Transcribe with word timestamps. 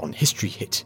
on 0.00 0.12
History 0.12 0.48
Hit. 0.48 0.84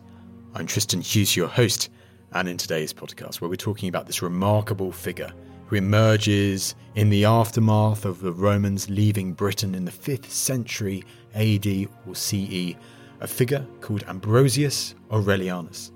I'm 0.55 0.67
Tristan 0.67 1.01
Hughes, 1.01 1.37
your 1.37 1.49
host, 1.49 1.91
and 2.33 2.49
in 2.49 2.57
today's 2.57 2.93
podcast, 2.93 3.41
where 3.41 3.49
we're 3.49 3.57
talking 3.57 3.89
about 3.89 4.07
this 4.07 4.23
remarkable 4.23 4.91
figure 4.93 5.33
who 5.67 5.77
emerges 5.77 6.75
in 6.97 7.11
the 7.11 7.25
aftermath 7.25 8.05
of 8.05 8.21
the 8.21 8.33
Romans 8.33 8.91
leaving 8.91 9.33
Britain 9.33 9.75
in 9.75 9.85
the 9.85 9.93
5th 9.93 10.27
century 10.27 11.05
AD 11.35 11.67
or 12.07 12.15
CE, 12.15 12.75
a 13.21 13.27
figure 13.27 13.65
called 13.81 14.05
Ambrosius 14.09 14.95
Aurelianus, 15.11 15.93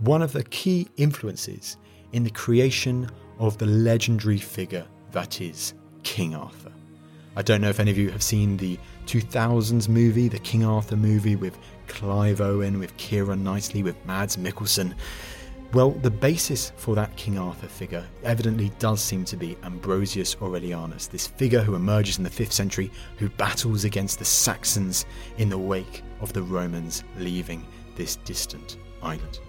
one 0.00 0.22
of 0.22 0.32
the 0.32 0.44
key 0.44 0.88
influences 0.96 1.76
in 2.12 2.24
the 2.24 2.30
creation 2.30 3.08
of 3.38 3.58
the 3.58 3.66
legendary 3.66 4.38
figure 4.38 4.86
that 5.12 5.40
is 5.40 5.74
King 6.02 6.34
Arthur. 6.34 6.72
I 7.38 7.42
don't 7.42 7.60
know 7.60 7.68
if 7.68 7.80
any 7.80 7.90
of 7.90 7.98
you 7.98 8.10
have 8.12 8.22
seen 8.22 8.56
the 8.56 8.78
2000s 9.04 9.90
movie, 9.90 10.26
the 10.26 10.38
King 10.38 10.64
Arthur 10.64 10.96
movie 10.96 11.36
with 11.36 11.58
Clive 11.86 12.40
Owen, 12.40 12.78
with 12.78 12.96
Keira 12.96 13.38
Knightley, 13.38 13.82
with 13.82 14.02
Mads 14.06 14.38
Mikkelsen. 14.38 14.94
Well, 15.74 15.90
the 15.90 16.10
basis 16.10 16.72
for 16.76 16.94
that 16.94 17.14
King 17.16 17.38
Arthur 17.38 17.68
figure 17.68 18.06
evidently 18.24 18.72
does 18.78 19.02
seem 19.02 19.26
to 19.26 19.36
be 19.36 19.58
Ambrosius 19.64 20.34
Aurelianus, 20.36 21.08
this 21.08 21.26
figure 21.26 21.60
who 21.60 21.74
emerges 21.74 22.16
in 22.16 22.24
the 22.24 22.30
5th 22.30 22.52
century, 22.52 22.90
who 23.18 23.28
battles 23.28 23.84
against 23.84 24.18
the 24.18 24.24
Saxons 24.24 25.04
in 25.36 25.50
the 25.50 25.58
wake 25.58 26.02
of 26.22 26.32
the 26.32 26.42
Romans 26.42 27.04
leaving 27.18 27.66
this 27.96 28.16
distant 28.16 28.78
island. 29.06 29.40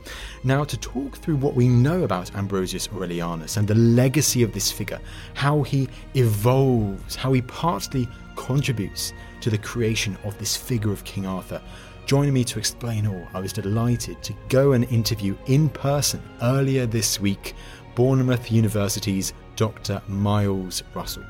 Now, 0.43 0.63
to 0.63 0.77
talk 0.77 1.17
through 1.17 1.37
what 1.37 1.55
we 1.55 1.67
know 1.67 2.03
about 2.03 2.33
Ambrosius 2.35 2.87
Aurelianus 2.89 3.57
and 3.57 3.67
the 3.67 3.75
legacy 3.75 4.43
of 4.43 4.53
this 4.53 4.71
figure, 4.71 4.99
how 5.33 5.63
he 5.63 5.89
evolves, 6.13 7.15
how 7.15 7.33
he 7.33 7.41
partly 7.41 8.07
contributes 8.35 9.13
to 9.41 9.49
the 9.49 9.57
creation 9.57 10.17
of 10.23 10.37
this 10.37 10.55
figure 10.55 10.91
of 10.91 11.03
King 11.03 11.25
Arthur, 11.25 11.61
joining 12.05 12.33
me 12.33 12.43
to 12.45 12.59
explain 12.59 13.05
all, 13.05 13.27
I 13.33 13.41
was 13.41 13.51
delighted 13.51 14.23
to 14.23 14.33
go 14.47 14.71
and 14.71 14.85
interview 14.85 15.35
in 15.47 15.69
person 15.69 16.21
earlier 16.41 16.85
this 16.85 17.19
week 17.19 17.55
Bournemouth 17.95 18.51
University's 18.51 19.33
Dr. 19.55 20.01
Miles 20.07 20.83
Russell. 20.93 21.25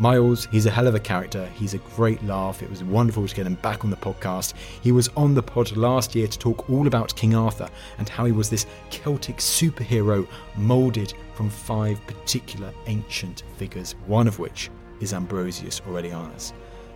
Miles, 0.00 0.46
he's 0.52 0.66
a 0.66 0.70
hell 0.70 0.86
of 0.86 0.94
a 0.94 1.00
character. 1.00 1.46
He's 1.56 1.74
a 1.74 1.78
great 1.78 2.22
laugh. 2.22 2.62
It 2.62 2.70
was 2.70 2.84
wonderful 2.84 3.26
to 3.26 3.34
get 3.34 3.46
him 3.46 3.56
back 3.56 3.82
on 3.82 3.90
the 3.90 3.96
podcast. 3.96 4.54
He 4.80 4.92
was 4.92 5.08
on 5.16 5.34
the 5.34 5.42
pod 5.42 5.76
last 5.76 6.14
year 6.14 6.28
to 6.28 6.38
talk 6.38 6.70
all 6.70 6.86
about 6.86 7.16
King 7.16 7.34
Arthur 7.34 7.68
and 7.98 8.08
how 8.08 8.24
he 8.24 8.30
was 8.30 8.48
this 8.48 8.66
Celtic 8.90 9.38
superhero 9.38 10.24
moulded 10.56 11.14
from 11.34 11.50
five 11.50 12.00
particular 12.06 12.72
ancient 12.86 13.42
figures, 13.56 13.96
one 14.06 14.28
of 14.28 14.38
which 14.38 14.70
is 15.00 15.12
Ambrosius 15.12 15.80
Aurelianus. 15.80 16.52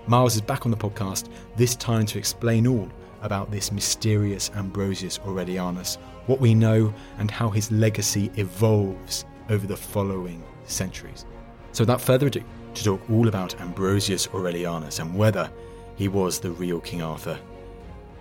Miles 0.06 0.36
is 0.36 0.40
back 0.40 0.64
on 0.64 0.70
the 0.70 0.76
podcast, 0.76 1.28
this 1.56 1.74
time 1.74 2.06
to 2.06 2.18
explain 2.18 2.68
all 2.68 2.88
about 3.22 3.50
this 3.50 3.72
mysterious 3.72 4.50
Ambrosius 4.54 5.18
Aurelianus, 5.18 5.98
what 6.26 6.40
we 6.40 6.54
know, 6.54 6.94
and 7.18 7.32
how 7.32 7.50
his 7.50 7.72
legacy 7.72 8.30
evolves 8.36 9.24
over 9.48 9.66
the 9.66 9.76
following 9.76 10.42
centuries. 10.64 11.24
So, 11.72 11.82
without 11.82 12.00
further 12.00 12.26
ado, 12.26 12.42
to 12.74 12.84
talk 12.84 13.00
all 13.10 13.28
about 13.28 13.60
Ambrosius 13.60 14.26
Aurelianus 14.28 15.00
and 15.00 15.14
whether 15.16 15.50
he 15.96 16.08
was 16.08 16.40
the 16.40 16.50
real 16.50 16.80
King 16.80 17.02
Arthur, 17.02 17.38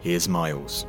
here's 0.02 0.28
Miles. 0.28 0.86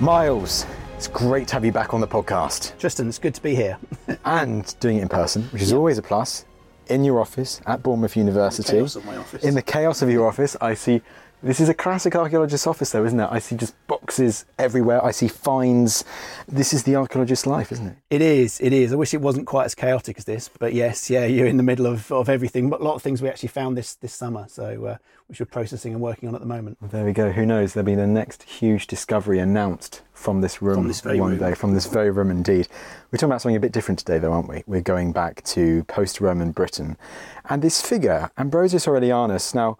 Miles, 0.00 0.64
it's 0.94 1.08
great 1.08 1.48
to 1.48 1.54
have 1.54 1.64
you 1.64 1.72
back 1.72 1.92
on 1.92 2.00
the 2.00 2.06
podcast 2.06 2.78
Tristan, 2.78 3.08
it's 3.08 3.18
good 3.18 3.34
to 3.34 3.42
be 3.42 3.54
here. 3.54 3.78
and 4.24 4.78
doing 4.78 4.98
it 4.98 5.02
in 5.02 5.08
person, 5.08 5.42
which 5.44 5.62
is 5.62 5.72
always 5.72 5.98
a 5.98 6.02
plus. 6.02 6.44
In 6.88 7.04
your 7.04 7.20
office 7.20 7.60
at 7.66 7.82
Bournemouth 7.82 8.16
University. 8.16 8.72
chaos 8.72 8.96
of 8.96 9.04
my 9.04 9.16
office. 9.16 9.44
In 9.44 9.54
the 9.54 9.62
chaos 9.62 10.02
of 10.02 10.10
your 10.10 10.26
office, 10.26 10.56
I 10.60 10.74
see. 10.74 11.02
This 11.40 11.60
is 11.60 11.68
a 11.68 11.74
classic 11.74 12.16
archaeologist's 12.16 12.66
office, 12.66 12.90
though, 12.90 13.04
isn't 13.04 13.20
it? 13.20 13.28
I 13.30 13.38
see 13.38 13.54
just 13.54 13.74
boxes 13.86 14.44
everywhere. 14.58 15.04
I 15.04 15.12
see 15.12 15.28
finds. 15.28 16.04
This 16.48 16.72
is 16.72 16.82
the 16.82 16.96
archaeologist's 16.96 17.46
life, 17.46 17.70
isn't 17.70 17.86
it? 17.86 17.96
It 18.10 18.20
is, 18.20 18.60
it 18.60 18.72
is. 18.72 18.92
I 18.92 18.96
wish 18.96 19.14
it 19.14 19.20
wasn't 19.20 19.46
quite 19.46 19.64
as 19.66 19.74
chaotic 19.76 20.18
as 20.18 20.24
this, 20.24 20.50
but 20.58 20.74
yes, 20.74 21.08
yeah, 21.08 21.26
you're 21.26 21.46
in 21.46 21.56
the 21.56 21.62
middle 21.62 21.86
of, 21.86 22.10
of 22.10 22.28
everything. 22.28 22.68
But 22.68 22.80
a 22.80 22.84
lot 22.84 22.96
of 22.96 23.02
things 23.02 23.22
we 23.22 23.28
actually 23.28 23.50
found 23.50 23.76
this 23.76 23.94
this 23.94 24.12
summer, 24.12 24.46
so 24.48 24.84
uh, 24.86 24.96
which 25.28 25.38
we're 25.38 25.46
processing 25.46 25.92
and 25.92 26.02
working 26.02 26.28
on 26.28 26.34
at 26.34 26.40
the 26.40 26.46
moment. 26.46 26.76
There 26.82 27.04
we 27.04 27.12
go. 27.12 27.30
Who 27.30 27.46
knows? 27.46 27.72
There'll 27.72 27.86
be 27.86 27.94
the 27.94 28.06
next 28.06 28.42
huge 28.42 28.88
discovery 28.88 29.38
announced 29.38 30.02
from 30.14 30.40
this 30.40 30.60
room 30.60 30.74
From 30.74 30.88
this 30.88 31.04
one 31.04 31.18
room. 31.18 31.38
day. 31.38 31.54
From 31.54 31.72
this 31.72 31.86
very 31.86 32.10
room, 32.10 32.32
indeed. 32.32 32.66
We're 33.12 33.18
talking 33.18 33.30
about 33.30 33.42
something 33.42 33.54
a 33.56 33.60
bit 33.60 33.70
different 33.70 34.00
today, 34.00 34.18
though, 34.18 34.32
aren't 34.32 34.48
we? 34.48 34.64
We're 34.66 34.80
going 34.80 35.12
back 35.12 35.44
to 35.44 35.84
post-Roman 35.84 36.50
Britain, 36.50 36.96
and 37.48 37.62
this 37.62 37.80
figure, 37.80 38.32
Ambrosius 38.36 38.86
Aurelianus. 38.88 39.54
Now, 39.54 39.78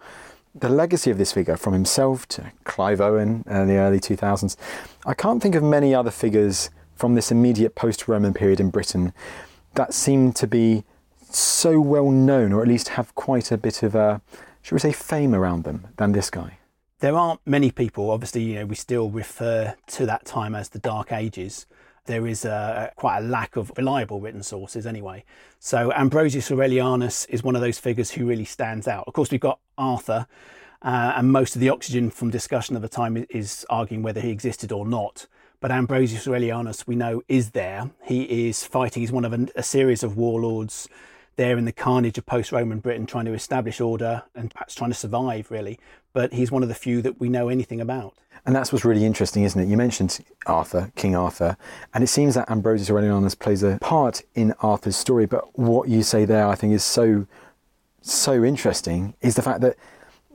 the 0.61 0.69
legacy 0.69 1.11
of 1.11 1.19
this 1.19 1.33
figure, 1.33 1.57
from 1.57 1.73
himself 1.73 2.27
to 2.29 2.53
Clive 2.65 3.01
Owen 3.01 3.45
in 3.49 3.67
the 3.69 3.77
early 3.77 4.01
2000s, 4.01 4.57
I 5.07 5.15
can't 5.15 5.43
think 5.43 5.55
of 5.55 5.63
many 5.63 5.95
other 5.95 6.11
figures 6.11 6.71
from 6.95 7.15
this 7.15 7.31
immediate 7.31 7.75
post-Roman 7.75 8.35
period 8.35 8.61
in 8.61 8.71
Britain 8.71 9.13
that 9.75 9.95
seem 9.95 10.33
to 10.33 10.47
be 10.47 10.85
so 11.31 11.81
well 11.81 12.11
known, 12.11 12.53
or 12.53 12.63
at 12.63 12.69
least 12.69 12.89
have 12.91 13.15
quite 13.15 13.53
a 13.53 13.59
bit 13.59 13.83
of 13.83 13.95
a, 13.95 14.21
should 14.63 14.75
we 14.75 14.81
say, 14.81 14.93
fame 14.93 15.35
around 15.35 15.65
them 15.65 15.89
than 15.97 16.13
this 16.13 16.31
guy. 16.31 16.59
There 17.01 17.17
aren't 17.17 17.41
many 17.47 17.71
people. 17.71 18.11
Obviously, 18.11 18.43
you 18.43 18.55
know, 18.57 18.67
we 18.67 18.75
still 18.75 19.11
refer 19.11 19.75
to 19.89 20.07
that 20.07 20.25
time 20.25 20.55
as 20.55 20.71
the 20.71 20.81
Dark 20.81 21.13
Ages. 21.13 21.67
There 22.09 22.27
is 22.27 22.45
a, 22.45 22.91
quite 22.97 23.19
a 23.19 23.21
lack 23.21 23.57
of 23.57 23.71
reliable 23.77 24.19
written 24.19 24.43
sources, 24.43 24.87
anyway. 24.87 25.25
So 25.61 25.93
Ambrosius 25.93 26.51
Aurelianus 26.51 27.27
is 27.29 27.43
one 27.43 27.55
of 27.55 27.61
those 27.63 27.79
figures 27.79 28.11
who 28.11 28.27
really 28.27 28.47
stands 28.47 28.89
out. 28.89 29.05
Of 29.07 29.13
course, 29.13 29.31
we've 29.31 29.41
got 29.41 29.61
Arthur, 29.77 30.27
uh, 30.83 31.13
and 31.17 31.31
most 31.31 31.55
of 31.55 31.61
the 31.61 31.69
oxygen 31.69 32.11
from 32.11 32.31
discussion 32.31 32.77
of 32.77 32.83
the 32.83 32.89
time 32.89 33.27
is 33.31 33.67
arguing 33.69 34.03
whether 34.03 34.21
he 34.21 34.31
existed 34.31 34.73
or 34.73 34.87
not. 34.87 35.27
But 35.61 35.71
Ambrosius 35.71 36.27
Aurelianus, 36.27 36.87
we 36.87 36.97
know, 36.97 37.23
is 37.29 37.51
there. 37.51 37.91
He 38.05 38.49
is 38.49 38.65
fighting. 38.65 39.03
He's 39.03 39.13
one 39.13 39.25
of 39.25 39.33
a, 39.33 39.49
a 39.55 39.63
series 39.63 40.03
of 40.03 40.17
warlords 40.17 40.89
there 41.37 41.59
in 41.59 41.67
the 41.67 41.73
carnage 41.73 42.17
of 42.19 42.27
post-Roman 42.27 42.81
Britain, 42.81 43.07
trying 43.07 43.27
to 43.27 43.35
establish 43.35 43.81
order 43.81 44.23
and 44.35 44.51
perhaps 44.51 44.75
trying 44.75 44.91
to 44.91 44.97
survive, 44.97 45.51
really. 45.51 45.79
But 46.19 46.33
he's 46.33 46.51
one 46.51 46.65
of 46.65 46.69
the 46.69 46.75
few 46.75 47.01
that 47.03 47.21
we 47.21 47.29
know 47.29 47.49
anything 47.49 47.81
about. 47.81 48.13
And 48.45 48.53
that's 48.53 48.73
what's 48.73 48.85
really 48.85 49.05
interesting, 49.05 49.45
isn't 49.45 49.61
it? 49.61 49.69
You 49.69 49.77
mentioned 49.77 50.19
Arthur, 50.47 50.91
King 50.97 51.15
Arthur, 51.15 51.57
and 51.95 52.03
it 52.03 52.09
seems 52.09 52.35
that 52.35 52.51
Ambrosius 52.51 52.91
Aurelianus 52.91 53.39
plays 53.39 53.63
a 53.63 53.79
part 53.81 54.23
in 54.35 54.53
Arthur's 54.61 54.97
story. 54.97 55.27
But 55.27 55.57
what 55.57 55.89
you 55.89 56.03
say 56.03 56.25
there, 56.25 56.49
I 56.49 56.57
think, 56.57 56.75
is 56.75 56.83
so 56.83 57.29
so 58.03 58.43
interesting 58.43 59.15
is 59.21 59.37
the 59.37 59.43
fact 59.43 59.61
that 59.61 59.77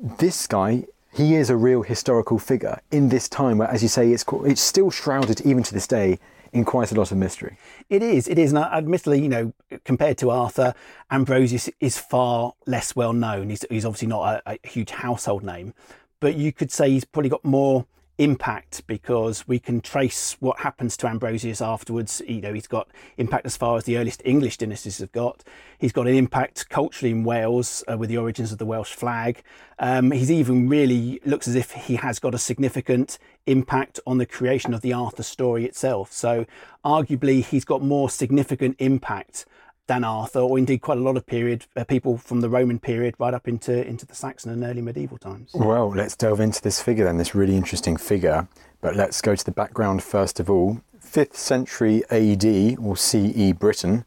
this 0.01 0.47
guy 0.47 0.85
he 1.13 1.35
is 1.35 1.49
a 1.49 1.57
real 1.57 1.81
historical 1.81 2.39
figure 2.39 2.79
in 2.89 3.09
this 3.09 3.27
time 3.27 3.57
where, 3.57 3.69
as 3.69 3.83
you 3.83 3.89
say, 3.89 4.09
it's 4.13 4.23
it's 4.45 4.61
still 4.61 4.89
shrouded 4.89 5.41
even 5.41 5.63
to 5.63 5.73
this 5.73 5.85
day 5.85 6.17
in 6.53 6.63
quite 6.63 6.91
a 6.91 6.95
lot 6.95 7.11
of 7.11 7.17
mystery. 7.17 7.57
It 7.89 8.03
is. 8.03 8.27
It 8.27 8.37
is. 8.37 8.53
And 8.53 8.63
admittedly, 8.63 9.21
you 9.21 9.29
know, 9.29 9.53
compared 9.83 10.17
to 10.19 10.29
Arthur, 10.29 10.73
Ambrosius 11.11 11.69
is 11.79 11.97
far 11.97 12.53
less 12.65 12.95
well 12.95 13.13
known. 13.13 13.49
He's, 13.49 13.65
he's 13.69 13.85
obviously 13.85 14.07
not 14.07 14.41
a, 14.45 14.53
a 14.53 14.67
huge 14.67 14.91
household 14.91 15.43
name, 15.43 15.73
but 16.19 16.35
you 16.35 16.53
could 16.53 16.71
say 16.71 16.89
he's 16.89 17.05
probably 17.05 17.29
got 17.29 17.43
more 17.43 17.85
impact 18.17 18.85
because 18.85 19.47
we 19.47 19.57
can 19.59 19.81
trace 19.81 20.37
what 20.39 20.59
happens 20.59 20.95
to 20.97 21.07
Ambrosius 21.07 21.61
afterwards. 21.61 22.21
You 22.27 22.41
know, 22.41 22.53
he's 22.53 22.67
got 22.67 22.87
impact 23.17 23.45
as 23.45 23.57
far 23.57 23.77
as 23.77 23.85
the 23.85 23.97
earliest 23.97 24.21
English 24.23 24.57
dynasties 24.57 24.99
have 24.99 25.11
got. 25.11 25.43
He's 25.79 25.91
got 25.91 26.07
an 26.07 26.15
impact 26.15 26.69
culturally 26.69 27.11
in 27.11 27.23
Wales 27.23 27.83
uh, 27.91 27.97
with 27.97 28.09
the 28.09 28.17
origins 28.17 28.51
of 28.51 28.59
the 28.59 28.65
Welsh 28.65 28.93
flag. 28.93 29.41
Um, 29.79 30.11
he's 30.11 30.31
even 30.31 30.69
really 30.69 31.19
looks 31.25 31.47
as 31.47 31.55
if 31.55 31.71
he 31.71 31.95
has 31.95 32.19
got 32.19 32.35
a 32.35 32.39
significant 32.39 33.17
impact 33.45 33.99
on 34.05 34.19
the 34.19 34.25
creation 34.25 34.73
of 34.73 34.81
the 34.81 34.93
Arthur 34.93 35.23
story 35.23 35.65
itself. 35.65 36.11
So 36.11 36.45
arguably, 36.85 37.43
he's 37.43 37.65
got 37.65 37.81
more 37.81 38.09
significant 38.09 38.75
impact 38.79 39.45
than 39.87 40.03
Arthur, 40.03 40.39
or 40.39 40.57
indeed 40.57 40.81
quite 40.81 40.97
a 40.97 41.01
lot 41.01 41.17
of 41.17 41.25
period 41.25 41.65
uh, 41.75 41.83
people 41.83 42.17
from 42.17 42.41
the 42.41 42.49
Roman 42.49 42.79
period 42.79 43.15
right 43.19 43.33
up 43.33 43.47
into 43.47 43.85
into 43.85 44.05
the 44.05 44.15
Saxon 44.15 44.51
and 44.51 44.63
early 44.63 44.81
medieval 44.81 45.17
times. 45.17 45.51
Well, 45.53 45.89
let's 45.89 46.15
delve 46.15 46.39
into 46.39 46.61
this 46.61 46.81
figure 46.81 47.05
then, 47.05 47.17
this 47.17 47.35
really 47.35 47.55
interesting 47.55 47.97
figure. 47.97 48.47
But 48.81 48.95
let's 48.95 49.21
go 49.21 49.35
to 49.35 49.45
the 49.45 49.51
background 49.51 50.03
first 50.03 50.39
of 50.39 50.49
all. 50.49 50.81
Fifth 50.99 51.37
century 51.37 52.03
AD 52.09 52.77
or 52.79 52.97
CE 52.97 53.53
Britain. 53.53 54.05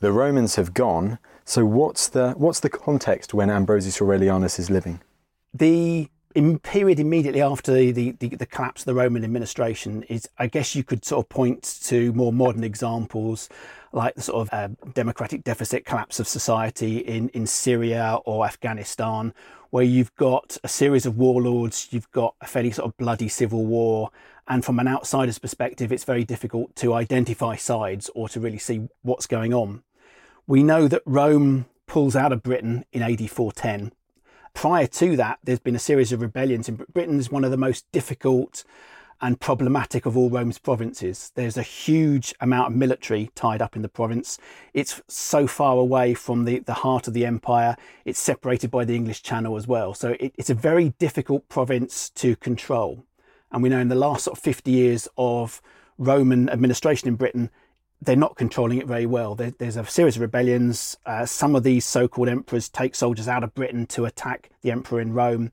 The 0.00 0.12
Romans 0.12 0.56
have 0.56 0.74
gone. 0.74 1.18
So 1.44 1.64
what's 1.64 2.08
the 2.08 2.32
what's 2.32 2.60
the 2.60 2.70
context 2.70 3.34
when 3.34 3.50
Ambrosius 3.50 4.00
Aurelianus 4.00 4.58
is 4.58 4.70
living? 4.70 5.00
The 5.54 6.08
in 6.34 6.58
period 6.58 6.98
immediately 6.98 7.42
after 7.42 7.72
the, 7.72 7.92
the, 7.92 8.28
the, 8.28 8.46
collapse 8.46 8.82
of 8.82 8.86
the 8.86 8.94
Roman 8.94 9.24
administration 9.24 10.02
is, 10.04 10.28
I 10.38 10.46
guess 10.46 10.74
you 10.74 10.84
could 10.84 11.04
sort 11.04 11.24
of 11.24 11.28
point 11.28 11.80
to 11.84 12.12
more 12.12 12.32
modern 12.32 12.64
examples 12.64 13.48
like 13.92 14.14
the 14.14 14.22
sort 14.22 14.48
of 14.48 14.52
uh, 14.52 14.74
democratic 14.94 15.44
deficit 15.44 15.84
collapse 15.84 16.18
of 16.18 16.26
society 16.26 16.98
in, 16.98 17.28
in 17.30 17.46
Syria 17.46 18.18
or 18.24 18.46
Afghanistan, 18.46 19.34
where 19.70 19.84
you've 19.84 20.14
got 20.16 20.56
a 20.64 20.68
series 20.68 21.06
of 21.06 21.16
warlords, 21.16 21.88
you've 21.90 22.10
got 22.10 22.34
a 22.40 22.46
fairly 22.46 22.70
sort 22.70 22.88
of 22.88 22.96
bloody 22.96 23.28
civil 23.28 23.64
war. 23.66 24.10
And 24.48 24.64
from 24.64 24.78
an 24.78 24.88
outsider's 24.88 25.38
perspective, 25.38 25.92
it's 25.92 26.04
very 26.04 26.24
difficult 26.24 26.74
to 26.76 26.94
identify 26.94 27.56
sides 27.56 28.10
or 28.14 28.28
to 28.30 28.40
really 28.40 28.58
see 28.58 28.88
what's 29.02 29.26
going 29.26 29.54
on. 29.54 29.82
We 30.46 30.62
know 30.62 30.88
that 30.88 31.02
Rome 31.06 31.66
pulls 31.86 32.16
out 32.16 32.32
of 32.32 32.42
Britain 32.42 32.84
in 32.92 33.02
AD 33.02 33.30
410. 33.30 33.92
Prior 34.54 34.86
to 34.86 35.16
that, 35.16 35.38
there's 35.42 35.58
been 35.58 35.74
a 35.74 35.80
series 35.80 36.12
of 36.12 36.20
rebellions 36.20 36.68
in 36.68 36.76
Britain. 36.92 37.18
is 37.18 37.30
one 37.30 37.44
of 37.44 37.50
the 37.50 37.56
most 37.56 37.90
difficult 37.92 38.64
and 39.22 39.38
problematic 39.38 40.04
of 40.04 40.16
all 40.16 40.28
Rome's 40.28 40.58
provinces. 40.58 41.30
There's 41.36 41.56
a 41.56 41.62
huge 41.62 42.34
amount 42.40 42.72
of 42.72 42.76
military 42.76 43.30
tied 43.36 43.62
up 43.62 43.76
in 43.76 43.82
the 43.82 43.88
province. 43.88 44.36
It's 44.74 45.00
so 45.06 45.46
far 45.46 45.76
away 45.76 46.12
from 46.14 46.44
the, 46.44 46.58
the 46.58 46.74
heart 46.74 47.06
of 47.06 47.14
the 47.14 47.24
empire. 47.24 47.76
It's 48.04 48.18
separated 48.18 48.70
by 48.70 48.84
the 48.84 48.96
English 48.96 49.22
Channel 49.22 49.56
as 49.56 49.68
well. 49.68 49.94
So 49.94 50.16
it, 50.18 50.34
it's 50.36 50.50
a 50.50 50.54
very 50.54 50.90
difficult 50.98 51.48
province 51.48 52.10
to 52.10 52.34
control. 52.36 53.04
And 53.52 53.62
we 53.62 53.68
know 53.68 53.78
in 53.78 53.88
the 53.88 53.94
last 53.94 54.24
sort 54.24 54.36
of 54.36 54.42
50 54.42 54.70
years 54.72 55.08
of 55.16 55.62
Roman 55.98 56.48
administration 56.48 57.06
in 57.06 57.14
Britain, 57.14 57.50
they're 58.02 58.16
not 58.16 58.36
controlling 58.36 58.78
it 58.78 58.86
very 58.86 59.06
well. 59.06 59.34
There, 59.34 59.52
there's 59.58 59.76
a 59.76 59.86
series 59.86 60.16
of 60.16 60.22
rebellions. 60.22 60.96
Uh, 61.06 61.24
some 61.24 61.54
of 61.54 61.62
these 61.62 61.84
so 61.84 62.08
called 62.08 62.28
emperors 62.28 62.68
take 62.68 62.94
soldiers 62.94 63.28
out 63.28 63.44
of 63.44 63.54
Britain 63.54 63.86
to 63.86 64.04
attack 64.04 64.50
the 64.62 64.72
emperor 64.72 65.00
in 65.00 65.12
Rome. 65.12 65.52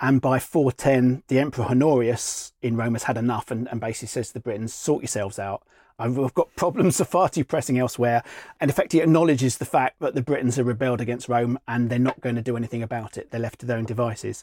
And 0.00 0.20
by 0.20 0.38
410, 0.38 1.24
the 1.28 1.38
Emperor 1.38 1.66
Honorius 1.66 2.52
in 2.62 2.76
Rome 2.76 2.94
has 2.94 3.02
had 3.02 3.18
enough 3.18 3.50
and, 3.50 3.68
and 3.68 3.80
basically 3.80 4.08
says 4.08 4.28
to 4.28 4.34
the 4.34 4.40
Britons, 4.40 4.72
sort 4.72 5.02
yourselves 5.02 5.38
out. 5.38 5.62
I've 5.98 6.32
got 6.32 6.54
problems 6.56 6.96
so 6.96 7.04
far 7.04 7.28
too 7.28 7.44
pressing 7.44 7.78
elsewhere. 7.78 8.22
And 8.60 8.74
he 8.90 9.00
acknowledges 9.00 9.58
the 9.58 9.66
fact 9.66 10.00
that 10.00 10.14
the 10.14 10.22
Britons 10.22 10.56
have 10.56 10.66
rebelled 10.66 11.02
against 11.02 11.28
Rome 11.28 11.58
and 11.68 11.90
they're 11.90 11.98
not 11.98 12.22
going 12.22 12.36
to 12.36 12.42
do 12.42 12.56
anything 12.56 12.82
about 12.82 13.18
it. 13.18 13.30
They're 13.30 13.40
left 13.40 13.58
to 13.60 13.66
their 13.66 13.76
own 13.76 13.84
devices. 13.84 14.42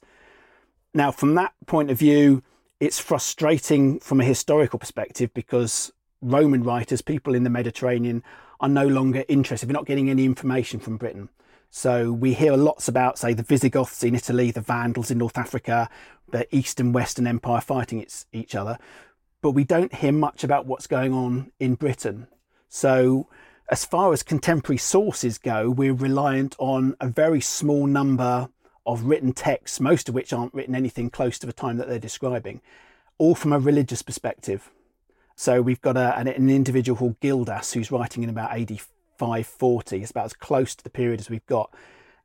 Now, 0.93 1.11
from 1.11 1.33
that 1.35 1.53
point 1.65 1.89
of 1.89 1.97
view, 1.97 2.43
it's 2.79 2.99
frustrating 2.99 3.99
from 3.99 4.21
a 4.21 4.25
historical 4.25 4.77
perspective 4.77 5.33
because 5.33 5.91
Roman 6.21 6.63
writers, 6.63 7.01
people 7.01 7.35
in 7.35 7.43
the 7.43 7.49
Mediterranean, 7.49 8.23
are 8.59 8.69
no 8.69 8.87
longer 8.87 9.23
interested. 9.27 9.69
We're 9.69 9.73
not 9.73 9.85
getting 9.85 10.09
any 10.09 10.25
information 10.25 10.79
from 10.79 10.97
Britain. 10.97 11.29
So 11.69 12.11
we 12.11 12.33
hear 12.33 12.55
lots 12.55 12.87
about, 12.87 13.19
say, 13.19 13.33
the 13.33 13.43
Visigoths 13.43 14.03
in 14.03 14.15
Italy, 14.15 14.51
the 14.51 14.61
Vandals 14.61 15.11
in 15.11 15.17
North 15.17 15.37
Africa, 15.37 15.89
the 16.31 16.47
East 16.55 16.79
and 16.79 16.93
Western 16.93 17.27
Empire 17.27 17.61
fighting 17.61 18.05
each 18.31 18.55
other, 18.55 18.77
but 19.41 19.51
we 19.51 19.63
don't 19.63 19.93
hear 19.93 20.11
much 20.11 20.43
about 20.43 20.65
what's 20.65 20.87
going 20.87 21.13
on 21.13 21.51
in 21.59 21.75
Britain. 21.75 22.27
So, 22.69 23.27
as 23.69 23.85
far 23.85 24.13
as 24.13 24.23
contemporary 24.23 24.77
sources 24.77 25.37
go, 25.37 25.69
we're 25.69 25.93
reliant 25.93 26.55
on 26.57 26.95
a 27.01 27.07
very 27.07 27.41
small 27.41 27.85
number 27.85 28.49
of 28.85 29.03
written 29.03 29.33
texts, 29.33 29.79
most 29.79 30.07
of 30.07 30.15
which 30.15 30.31
aren't 30.31 30.53
written 30.53 30.73
anything 30.73 31.09
close 31.09 31.37
to 31.39 31.45
the 31.45 31.53
time 31.53 31.77
that 31.77 31.89
they're 31.89 31.99
describing, 31.99 32.61
all 33.17 33.35
from 33.35 33.51
a 33.51 33.59
religious 33.59 34.01
perspective. 34.01 34.71
So 35.39 35.61
we've 35.61 35.81
got 35.81 35.95
a, 35.97 36.17
an, 36.17 36.27
an 36.27 36.49
individual 36.49 36.97
called 36.97 37.19
Gildas 37.19 37.71
who's 37.73 37.91
writing 37.91 38.23
in 38.23 38.29
about 38.29 38.51
AD 38.59 38.81
540. 39.17 40.01
It's 40.01 40.09
about 40.09 40.25
as 40.25 40.33
close 40.33 40.73
to 40.73 40.83
the 40.83 40.89
period 40.89 41.19
as 41.19 41.29
we've 41.29 41.45
got. 41.45 41.71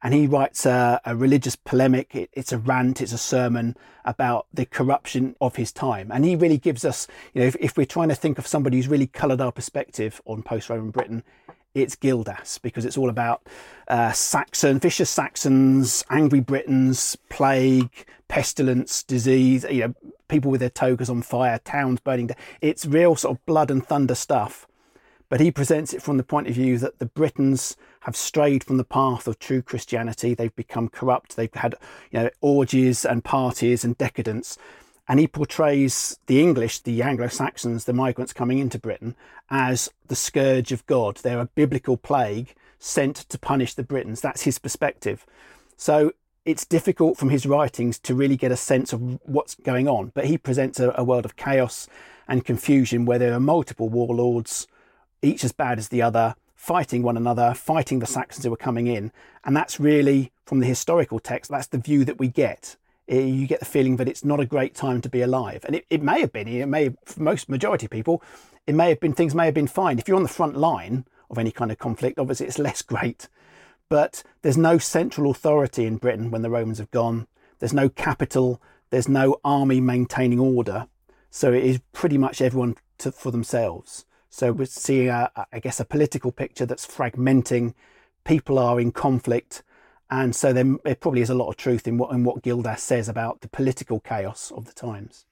And 0.03 0.15
he 0.15 0.27
writes 0.27 0.65
a, 0.65 0.99
a 1.05 1.15
religious 1.15 1.55
polemic. 1.55 2.15
It, 2.15 2.31
it's 2.33 2.53
a 2.53 2.59
rant, 2.59 3.03
it's 3.03 3.13
a 3.13 3.19
sermon 3.19 3.77
about 4.07 4.47
the 4.53 4.65
corruption 4.65 5.37
of 5.43 5.57
his 5.57 5.73
time. 5.73 6.11
And 6.11 6.25
he 6.25 6.37
really 6.37 6.57
gives 6.57 6.87
us, 6.87 7.07
you 7.35 7.43
know, 7.43 7.47
if, 7.47 7.57
if 7.61 7.77
we're 7.77 7.85
trying 7.85 8.09
to 8.09 8.15
think 8.15 8.39
of 8.39 8.47
somebody 8.47 8.79
who's 8.79 8.89
really 8.89 9.07
coloured 9.07 9.43
our 9.43 9.53
perspective 9.53 10.23
on 10.25 10.43
post 10.43 10.71
Roman 10.71 10.91
Britain, 10.91 11.23
it's 11.75 11.97
Gildas 11.97 12.59
because 12.59 12.85
it's 12.85 12.99
all 12.99 13.09
about 13.09 13.47
uh, 13.89 14.13
Saxon, 14.13 14.79
vicious 14.79 15.11
Saxons, 15.11 16.05
angry 16.11 16.41
Britons, 16.41 17.17
plague, 17.29 18.07
pestilence, 18.29 19.03
disease, 19.03 19.65
you 19.71 19.89
know, 19.89 19.95
people 20.29 20.51
with 20.51 20.61
their 20.61 20.71
togas 20.71 21.11
on 21.11 21.23
fire, 21.23 21.59
towns 21.65 22.01
burning 22.01 22.29
down. 22.29 22.37
It's 22.61 22.87
real 22.87 23.17
sort 23.17 23.37
of 23.37 23.47
blood 23.47 23.71
and 23.71 23.85
thunder 23.85 24.15
stuff. 24.15 24.67
But 25.29 25.41
he 25.41 25.51
presents 25.51 25.95
it 25.95 26.03
from 26.03 26.19
the 26.19 26.23
point 26.23 26.49
of 26.49 26.55
view 26.55 26.77
that 26.79 26.99
the 26.99 27.07
Britons 27.07 27.77
have 28.01 28.17
strayed 28.17 28.63
from 28.63 28.77
the 28.77 28.85
path 28.85 29.27
of 29.27 29.39
true 29.39 29.63
Christianity. 29.63 30.35
They've 30.35 30.55
become 30.55 30.89
corrupt. 30.89 31.37
They've 31.37 31.55
had 31.55 31.75
you 32.11 32.21
know, 32.21 32.31
orgies 32.43 33.07
and 33.07 33.25
parties 33.25 33.83
and 33.83 33.97
decadence. 33.97 34.59
And 35.09 35.19
he 35.19 35.27
portrays 35.27 36.19
the 36.27 36.41
English, 36.41 36.81
the 36.81 37.03
Anglo 37.03 37.29
Saxons, 37.29 37.85
the 37.85 37.93
migrants 37.93 38.33
coming 38.33 38.59
into 38.59 38.79
Britain, 38.79 39.17
as 39.51 39.91
the 40.07 40.17
scourge 40.17 40.73
of 40.73 40.87
God. 40.87 41.17
They're 41.17 41.41
a 41.41 41.47
biblical 41.47 41.97
plague 41.97 42.55
sent 42.79 43.17
to 43.17 43.39
punish 43.39 43.75
the 43.75 43.83
Britons. 43.83 44.21
That's 44.21 44.43
his 44.43 44.59
perspective. 44.59 45.27
So 45.77 46.13
it's 46.45 46.65
difficult 46.65 47.19
from 47.19 47.31
his 47.31 47.47
writings 47.47 47.99
to 48.01 48.15
really 48.15 48.37
get 48.37 48.53
a 48.53 48.57
sense 48.57 48.93
of 48.93 49.21
what's 49.25 49.55
going 49.55 49.89
on. 49.89 50.13
But 50.15 50.27
he 50.27 50.39
presents 50.39 50.81
a, 50.81 50.93
a 50.97 51.05
world 51.05 51.25
of 51.25 51.37
chaos 51.37 51.89
and 52.29 52.45
confusion 52.45 53.05
where 53.05 53.19
there 53.19 53.35
are 53.35 53.41
multiple 53.41 53.89
warlords 53.89 54.67
each 55.21 55.45
as 55.45 55.53
bad 55.53 55.79
as 55.79 55.89
the 55.89 56.03
other, 56.03 56.35
fighting 56.55 57.03
one 57.03 57.17
another, 57.17 57.55
fighting 57.55 58.01
the 58.01 58.07
Saxons 58.07 58.45
who 58.45 58.53
are 58.53 58.57
coming 58.57 58.87
in. 58.87 59.13
And 59.45 59.57
that's 59.57 59.79
really, 59.79 60.33
from 60.45 60.61
the 60.61 60.67
historical 60.67 61.19
text, 61.19 61.51
that's 61.51 61.69
the 61.69 61.79
view 61.79 62.05
that 62.05 62.19
we 62.19 62.29
get. 62.29 62.77
Eh, 63.09 63.21
you 63.21 63.47
get 63.47 63.61
the 63.61 63.67
feeling 63.67 63.97
that 63.97 64.09
it's 64.09 64.25
not 64.25 64.41
a 64.41 64.47
great 64.47 64.75
time 64.75 65.01
to 65.01 65.09
be 65.09 65.23
alive. 65.23 65.65
And 65.65 65.77
it, 65.77 65.87
it 65.91 66.03
may 66.03 66.21
have 66.21 66.33
been, 66.33 66.49
it 66.49 66.67
may, 66.67 66.91
for 67.05 67.23
most 67.23 67.49
majority 67.49 67.87
of 67.87 67.91
people, 67.91 68.23
it 68.67 68.75
may 68.75 68.91
have 68.91 69.01
been, 69.01 69.13
things 69.13 69.35
may 69.35 69.47
have 69.47 69.55
been 69.55 69.67
fine. 69.67 69.99
If 69.99 70.07
you're 70.07 70.17
on 70.17 70.23
the 70.23 70.29
front 70.29 70.57
line 70.57 71.05
of 71.31 71.39
any 71.39 71.51
kind 71.51 71.73
of 71.73 71.79
conflict, 71.79 72.19
obviously 72.19 72.47
it's 72.47 72.59
less 72.61 72.83
great. 72.83 73.29
But 73.89 74.23
there's 74.43 74.57
no 74.57 74.79
central 74.79 75.31
authority 75.31 75.85
in 75.85 75.99
Britain 75.99 76.31
when 76.31 76.43
the 76.43 76.51
Romans 76.51 76.79
have 76.79 76.91
gone. 76.91 77.27
There's 77.59 77.75
no 77.75 77.89
capital. 77.89 78.63
There's 78.91 79.09
no 79.09 79.39
army 79.45 79.81
maintaining 79.81 80.41
order. 80.41 80.87
So 81.31 81.53
it 81.53 81.65
is 81.65 81.81
pretty 81.93 82.19
much 82.19 82.41
everyone 82.41 82.77
to, 82.99 83.13
for 83.13 83.31
themselves. 83.31 84.05
So 84.31 84.53
we're 84.53 84.67
seeing, 84.67 85.09
a, 85.09 85.31
I 85.53 85.59
guess, 85.59 85.81
a 85.81 85.85
political 85.85 86.33
picture 86.33 86.65
that's 86.65 86.87
fragmenting. 86.87 87.75
People 88.25 88.59
are 88.59 88.81
in 88.81 88.93
conflict, 88.93 89.63
and 90.13 90.37
so 90.37 90.53
there, 90.53 90.77
there 90.85 90.95
probably 90.95 91.23
is 91.23 91.31
a 91.31 91.35
lot 91.35 91.49
of 91.49 91.57
truth 91.57 91.89
in 91.89 91.97
what 91.97 92.13
in 92.13 92.23
what 92.23 92.43
Gildas 92.43 92.83
says 92.83 93.09
about 93.09 93.41
the 93.41 93.49
political 93.49 93.99
chaos 93.99 94.53
of 94.55 94.67
the 94.67 94.73
times. 94.75 95.25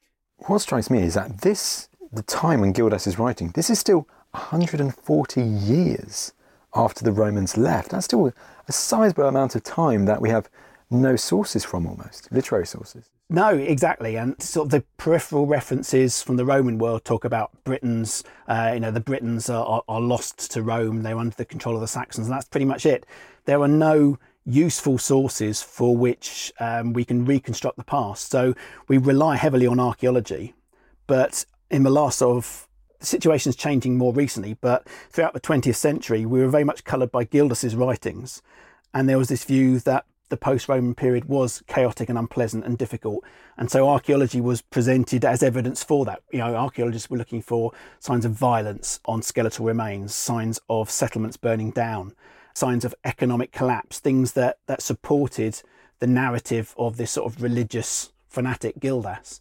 What 0.46 0.60
strikes 0.60 0.88
me 0.88 1.02
is 1.02 1.14
that 1.14 1.42
this, 1.42 1.90
the 2.10 2.22
time 2.22 2.62
when 2.62 2.72
Gildas 2.72 3.06
is 3.06 3.18
writing, 3.18 3.50
this 3.54 3.68
is 3.68 3.78
still 3.78 4.08
140 4.30 5.42
years 5.42 6.32
after 6.74 7.04
the 7.04 7.12
Romans 7.12 7.58
left. 7.58 7.90
That's 7.90 8.06
still 8.06 8.32
a 8.68 8.72
sizable 8.72 9.28
amount 9.28 9.54
of 9.54 9.62
time 9.62 10.06
that 10.06 10.22
we 10.22 10.30
have 10.30 10.48
no 10.90 11.14
sources 11.14 11.62
from 11.62 11.86
almost, 11.86 12.32
literary 12.32 12.66
sources. 12.66 13.10
No, 13.28 13.50
exactly. 13.50 14.16
And 14.16 14.40
sort 14.42 14.66
of 14.66 14.70
the 14.70 14.84
peripheral 14.96 15.46
references 15.46 16.22
from 16.22 16.36
the 16.36 16.44
Roman 16.46 16.78
world 16.78 17.04
talk 17.04 17.26
about 17.26 17.50
Britons. 17.64 18.24
Uh, 18.48 18.70
you 18.74 18.80
know, 18.80 18.90
the 18.90 18.98
Britons 18.98 19.50
are, 19.50 19.64
are, 19.64 19.82
are, 19.88 20.00
lost 20.00 20.50
to 20.52 20.62
Rome. 20.62 21.02
They're 21.02 21.18
under 21.18 21.36
the 21.36 21.44
control 21.44 21.74
of 21.74 21.82
the 21.82 21.86
Saxons, 21.86 22.26
and 22.26 22.34
that's 22.34 22.48
pretty 22.48 22.64
much 22.64 22.86
it. 22.86 23.04
There 23.44 23.60
are 23.60 23.68
no 23.68 24.18
useful 24.44 24.98
sources 24.98 25.62
for 25.62 25.96
which 25.96 26.52
um, 26.60 26.92
we 26.92 27.04
can 27.04 27.24
reconstruct 27.24 27.76
the 27.76 27.84
past. 27.84 28.30
So 28.30 28.54
we 28.88 28.98
rely 28.98 29.36
heavily 29.36 29.66
on 29.66 29.78
archaeology. 29.78 30.54
But 31.06 31.44
in 31.70 31.82
the 31.82 31.90
last 31.90 32.18
sort 32.18 32.36
of 32.36 32.68
situation's 33.00 33.56
changing 33.56 33.96
more 33.96 34.12
recently, 34.12 34.54
but 34.54 34.86
throughout 35.10 35.34
the 35.34 35.40
20th 35.40 35.76
century, 35.76 36.24
we 36.26 36.40
were 36.40 36.48
very 36.48 36.64
much 36.64 36.84
coloured 36.84 37.10
by 37.10 37.24
Gildas's 37.24 37.74
writings. 37.74 38.42
And 38.92 39.08
there 39.08 39.18
was 39.18 39.28
this 39.28 39.44
view 39.44 39.78
that 39.80 40.04
the 40.30 40.36
post 40.36 40.68
Roman 40.68 40.94
period 40.94 41.26
was 41.26 41.62
chaotic 41.66 42.08
and 42.08 42.16
unpleasant 42.16 42.64
and 42.64 42.78
difficult. 42.78 43.24
And 43.58 43.70
so 43.70 43.88
archaeology 43.88 44.40
was 44.40 44.62
presented 44.62 45.24
as 45.24 45.42
evidence 45.42 45.82
for 45.82 46.04
that. 46.04 46.22
You 46.32 46.38
know, 46.38 46.54
archaeologists 46.54 47.10
were 47.10 47.18
looking 47.18 47.42
for 47.42 47.72
signs 47.98 48.24
of 48.24 48.32
violence 48.32 49.00
on 49.04 49.22
skeletal 49.22 49.66
remains, 49.66 50.14
signs 50.14 50.60
of 50.68 50.90
settlements 50.90 51.36
burning 51.36 51.72
down, 51.72 52.14
signs 52.54 52.84
of 52.84 52.94
economic 53.04 53.52
collapse, 53.52 53.98
things 53.98 54.32
that, 54.32 54.58
that 54.66 54.82
supported 54.82 55.62
the 55.98 56.06
narrative 56.06 56.74
of 56.76 56.96
this 56.96 57.12
sort 57.12 57.32
of 57.32 57.42
religious 57.42 58.12
fanatic 58.28 58.80
Gildas. 58.80 59.40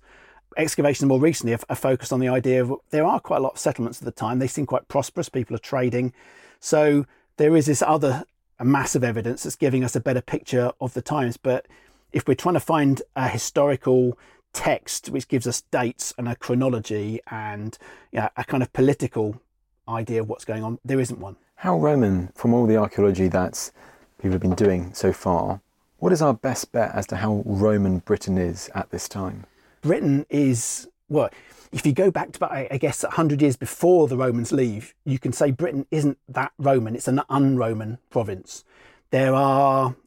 Excavations 0.57 1.07
more 1.07 1.19
recently 1.19 1.53
are, 1.53 1.75
focused 1.75 2.11
on 2.11 2.19
the 2.19 2.27
idea 2.27 2.61
of 2.61 2.73
there 2.89 3.05
are 3.05 3.19
quite 3.19 3.37
a 3.37 3.41
lot 3.41 3.53
of 3.53 3.59
settlements 3.59 3.99
at 3.99 4.05
the 4.05 4.11
time. 4.11 4.39
They 4.39 4.47
seem 4.47 4.65
quite 4.65 4.87
prosperous, 4.87 5.29
people 5.29 5.55
are 5.55 5.59
trading. 5.59 6.13
So 6.59 7.05
there 7.37 7.55
is 7.55 7.65
this 7.65 7.81
other 7.81 8.25
massive 8.61 9.03
evidence 9.03 9.43
that's 9.43 9.55
giving 9.55 9.83
us 9.83 9.95
a 9.95 10.01
better 10.01 10.21
picture 10.21 10.71
of 10.81 10.93
the 10.93 11.01
times. 11.01 11.37
But 11.37 11.67
if 12.11 12.27
we're 12.27 12.33
trying 12.33 12.55
to 12.55 12.59
find 12.59 13.01
a 13.15 13.29
historical 13.29 14.17
text 14.51 15.09
which 15.09 15.27
gives 15.27 15.47
us 15.47 15.61
dates 15.61 16.13
and 16.17 16.27
a 16.27 16.35
chronology 16.35 17.21
and 17.29 17.77
you 18.11 18.19
know, 18.19 18.29
a 18.35 18.43
kind 18.43 18.63
of 18.63 18.73
political 18.73 19.39
idea 19.87 20.21
of 20.21 20.27
what's 20.27 20.45
going 20.45 20.63
on, 20.63 20.79
there 20.83 20.99
isn't 20.99 21.19
one. 21.19 21.37
How 21.63 21.77
Roman, 21.77 22.29
from 22.35 22.53
all 22.53 22.65
the 22.65 22.77
archaeology 22.77 23.27
that 23.27 23.69
people 24.17 24.31
have 24.31 24.41
been 24.41 24.55
doing 24.55 24.93
so 24.93 25.11
far, 25.11 25.59
what 25.97 26.13
is 26.13 26.21
our 26.21 26.33
best 26.33 26.71
bet 26.71 26.95
as 26.95 27.05
to 27.07 27.17
how 27.17 27.43
Roman 27.45 27.99
Britain 27.99 28.37
is 28.37 28.69
at 28.73 28.91
this 28.91 29.09
time? 29.09 29.45
Britain 29.81 30.25
is, 30.29 30.87
well, 31.09 31.29
if 31.73 31.85
you 31.85 31.91
go 31.91 32.11
back 32.11 32.31
to 32.31 32.37
about, 32.37 32.53
I 32.53 32.77
guess, 32.77 33.03
100 33.03 33.41
years 33.41 33.57
before 33.57 34.07
the 34.07 34.15
Romans 34.15 34.53
leave, 34.53 34.93
you 35.03 35.19
can 35.19 35.33
say 35.33 35.51
Britain 35.51 35.85
isn't 35.91 36.17
that 36.29 36.53
Roman. 36.57 36.95
It's 36.95 37.09
an 37.09 37.23
un-Roman 37.27 37.97
province. 38.09 38.63
There 39.09 39.35
are 39.35 39.97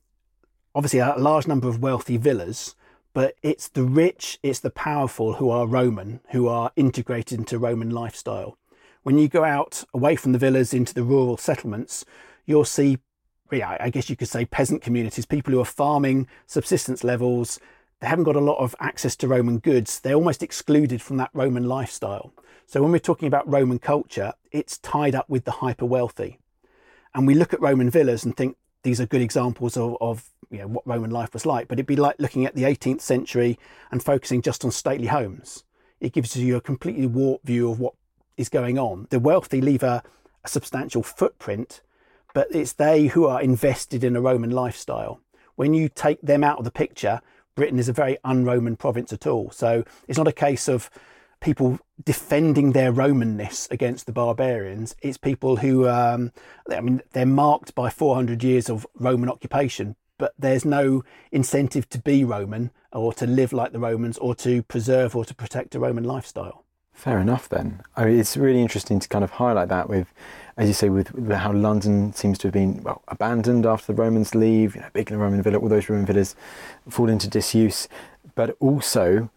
obviously 0.75 1.01
a 1.01 1.17
large 1.19 1.47
number 1.47 1.69
of 1.69 1.83
wealthy 1.83 2.17
villas, 2.17 2.77
but 3.13 3.35
it's 3.43 3.69
the 3.69 3.85
rich, 3.85 4.39
it's 4.43 4.61
the 4.61 4.71
powerful 4.71 5.35
who 5.35 5.51
are 5.51 5.67
Roman, 5.67 6.21
who 6.31 6.49
are 6.49 6.73
integrated 6.77 7.41
into 7.41 7.59
Roman 7.59 7.91
lifestyle. 7.91 8.57
When 9.03 9.19
you 9.19 9.29
go 9.29 9.45
out 9.45 9.85
away 9.93 10.17
from 10.17 10.33
the 10.33 10.39
villas 10.39 10.73
into 10.73 10.95
the 10.95 11.03
rural 11.03 11.37
settlements, 11.37 12.05
you'll 12.47 12.65
see, 12.65 12.99
yeah, 13.51 13.77
I 13.81 13.91
guess 13.91 14.09
you 14.09 14.17
could 14.17 14.29
say 14.29 14.45
peasant 14.45 14.83
communities, 14.83 15.27
people 15.27 15.53
who 15.53 15.61
are 15.61 15.65
farming 15.65 16.29
subsistence 16.47 17.03
levels, 17.03 17.59
they 18.01 18.09
haven't 18.09 18.25
got 18.25 18.37
a 18.37 18.41
lot 18.41 18.59
of 18.59 18.75
access 18.81 19.15
to 19.17 19.29
Roman 19.29 19.59
goods. 19.59 20.01
They're 20.01 20.15
almost 20.15 20.43
excluded 20.43 21.01
from 21.01 21.19
that 21.19 21.31
Roman 21.35 21.65
lifestyle. 21.65 22.33
So 22.67 22.83
when 22.83 22.91
we're 22.91 22.99
talking 22.99 23.29
about 23.29 23.49
Roman 23.51 23.79
culture, 23.79 24.33
it's 24.51 24.79
tied 24.79 25.15
up 25.15 25.29
with 25.29 25.45
the 25.45 25.53
hyper 25.53 25.87
wealthy. 25.87 26.39
And 27.15 27.27
we 27.27 27.35
look 27.35 27.53
at 27.53 27.61
Roman 27.61 27.91
villas 27.91 28.25
and 28.25 28.37
think 28.37 28.57
these 28.83 29.01
are 29.01 29.07
good 29.07 29.21
examples 29.21 29.77
of, 29.77 29.97
of 30.01 30.31
you 30.51 30.59
know, 30.59 30.67
what 30.67 30.87
Roman 30.87 31.11
life 31.11 31.33
was 31.33 31.47
like. 31.47 31.69
But 31.69 31.79
it'd 31.79 31.87
be 31.87 31.97
like 31.97 32.17
looking 32.19 32.45
at 32.45 32.55
the 32.55 32.65
18th 32.65 33.01
century 33.01 33.59
and 33.91 34.03
focusing 34.03 34.43
just 34.43 34.65
on 34.65 34.71
stately 34.71 35.07
homes. 35.07 35.65
It 36.01 36.13
gives 36.13 36.37
you 36.37 36.57
a 36.57 36.61
completely 36.61 37.07
warped 37.07 37.47
view 37.47 37.71
of 37.71 37.79
what 37.79 37.95
is 38.37 38.49
going 38.49 38.79
on. 38.79 39.07
The 39.11 39.21
wealthy 39.21 39.61
leave 39.61 39.83
a, 39.83 40.03
a 40.45 40.49
substantial 40.49 41.03
footprint, 41.03 41.81
but 42.35 42.49
it's 42.55 42.73
they 42.73 43.09
who 43.09 43.27
are 43.27 43.43
invested 43.43 44.05
in 44.05 44.17
a 44.17 44.21
Roman 44.21 44.51
lifestyle. 44.51 45.21
When 45.57 45.75
you 45.75 45.89
take 45.89 46.21
them 46.23 46.43
out 46.43 46.59
of 46.59 46.65
the 46.65 46.71
picture, 46.71 47.21
Britain 47.55 47.79
is 47.79 47.89
a 47.89 47.93
very 47.93 48.17
un-Roman 48.25 48.77
province 48.77 49.13
at 49.13 49.27
all. 49.27 49.51
So 49.51 49.85
it's 50.09 50.19
not 50.19 50.29
a 50.29 50.33
case 50.33 50.69
of 50.69 50.89
people 51.41 51.79
defending 52.03 52.73
their 52.73 52.93
Romanness 52.93 53.71
against 53.71 54.07
the 54.07 54.13
barbarians. 54.13 54.97
It's 55.03 55.19
people 55.19 55.57
who, 55.57 55.89
um, 55.89 56.33
I 56.71 56.81
mean, 56.81 57.03
they're 57.13 57.27
marked 57.27 57.75
by 57.75 57.91
400 57.91 58.43
years 58.43 58.71
of 58.71 58.87
Roman 58.95 59.29
occupation, 59.29 59.97
but 60.19 60.33
there's 60.39 60.65
no 60.65 61.03
incentive 61.31 61.89
to 61.91 61.99
be 61.99 62.25
Roman 62.25 62.71
or 62.93 63.13
to 63.15 63.27
live 63.27 63.53
like 63.53 63.73
the 63.73 63.81
Romans 63.81 64.19
or 64.19 64.35
to 64.37 64.63
preserve 64.63 65.15
or 65.15 65.25
to 65.25 65.35
protect 65.35 65.75
a 65.75 65.81
Roman 65.81 66.05
lifestyle. 66.05 66.65
Fair 66.93 67.19
enough, 67.19 67.49
then. 67.49 67.83
I 67.97 68.05
mean, 68.05 68.19
it's 68.19 68.37
really 68.37 68.63
interesting 68.63 69.01
to 69.01 69.09
kind 69.09 69.25
of 69.25 69.33
highlight 69.33 69.69
that 69.69 69.89
with, 69.89 70.13
as 70.57 70.69
you 70.69 70.75
say, 70.75 70.89
with, 70.89 71.13
with 71.13 71.37
how 71.37 71.53
London 71.53 72.13
seems 72.13 72.39
to 72.39 72.49
have 72.49 72.53
been 72.53 72.83
well 72.83 73.03
abandoned 73.09 73.67
after 73.67 73.93
the 73.93 74.01
Romans 74.01 74.35
leave. 74.35 74.77
You 74.77 74.83
know, 75.11 75.17
Roman 75.17 75.43
villa, 75.43 75.59
all 75.59 75.69
those 75.69 75.89
Roman 75.89 76.07
villas 76.07 76.37
fall 76.89 77.09
into 77.09 77.29
disuse. 77.29 77.89
But 78.35 78.57
also, 78.61 79.31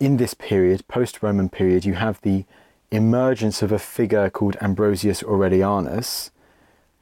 in 0.00 0.16
this 0.16 0.34
period, 0.34 0.88
post-Roman 0.88 1.48
period, 1.48 1.84
you 1.84 1.94
have 1.94 2.20
the 2.22 2.44
emergence 2.90 3.62
of 3.62 3.72
a 3.72 3.78
figure 3.78 4.28
called 4.28 4.56
Ambrosius 4.60 5.22
Aurelianus, 5.22 6.30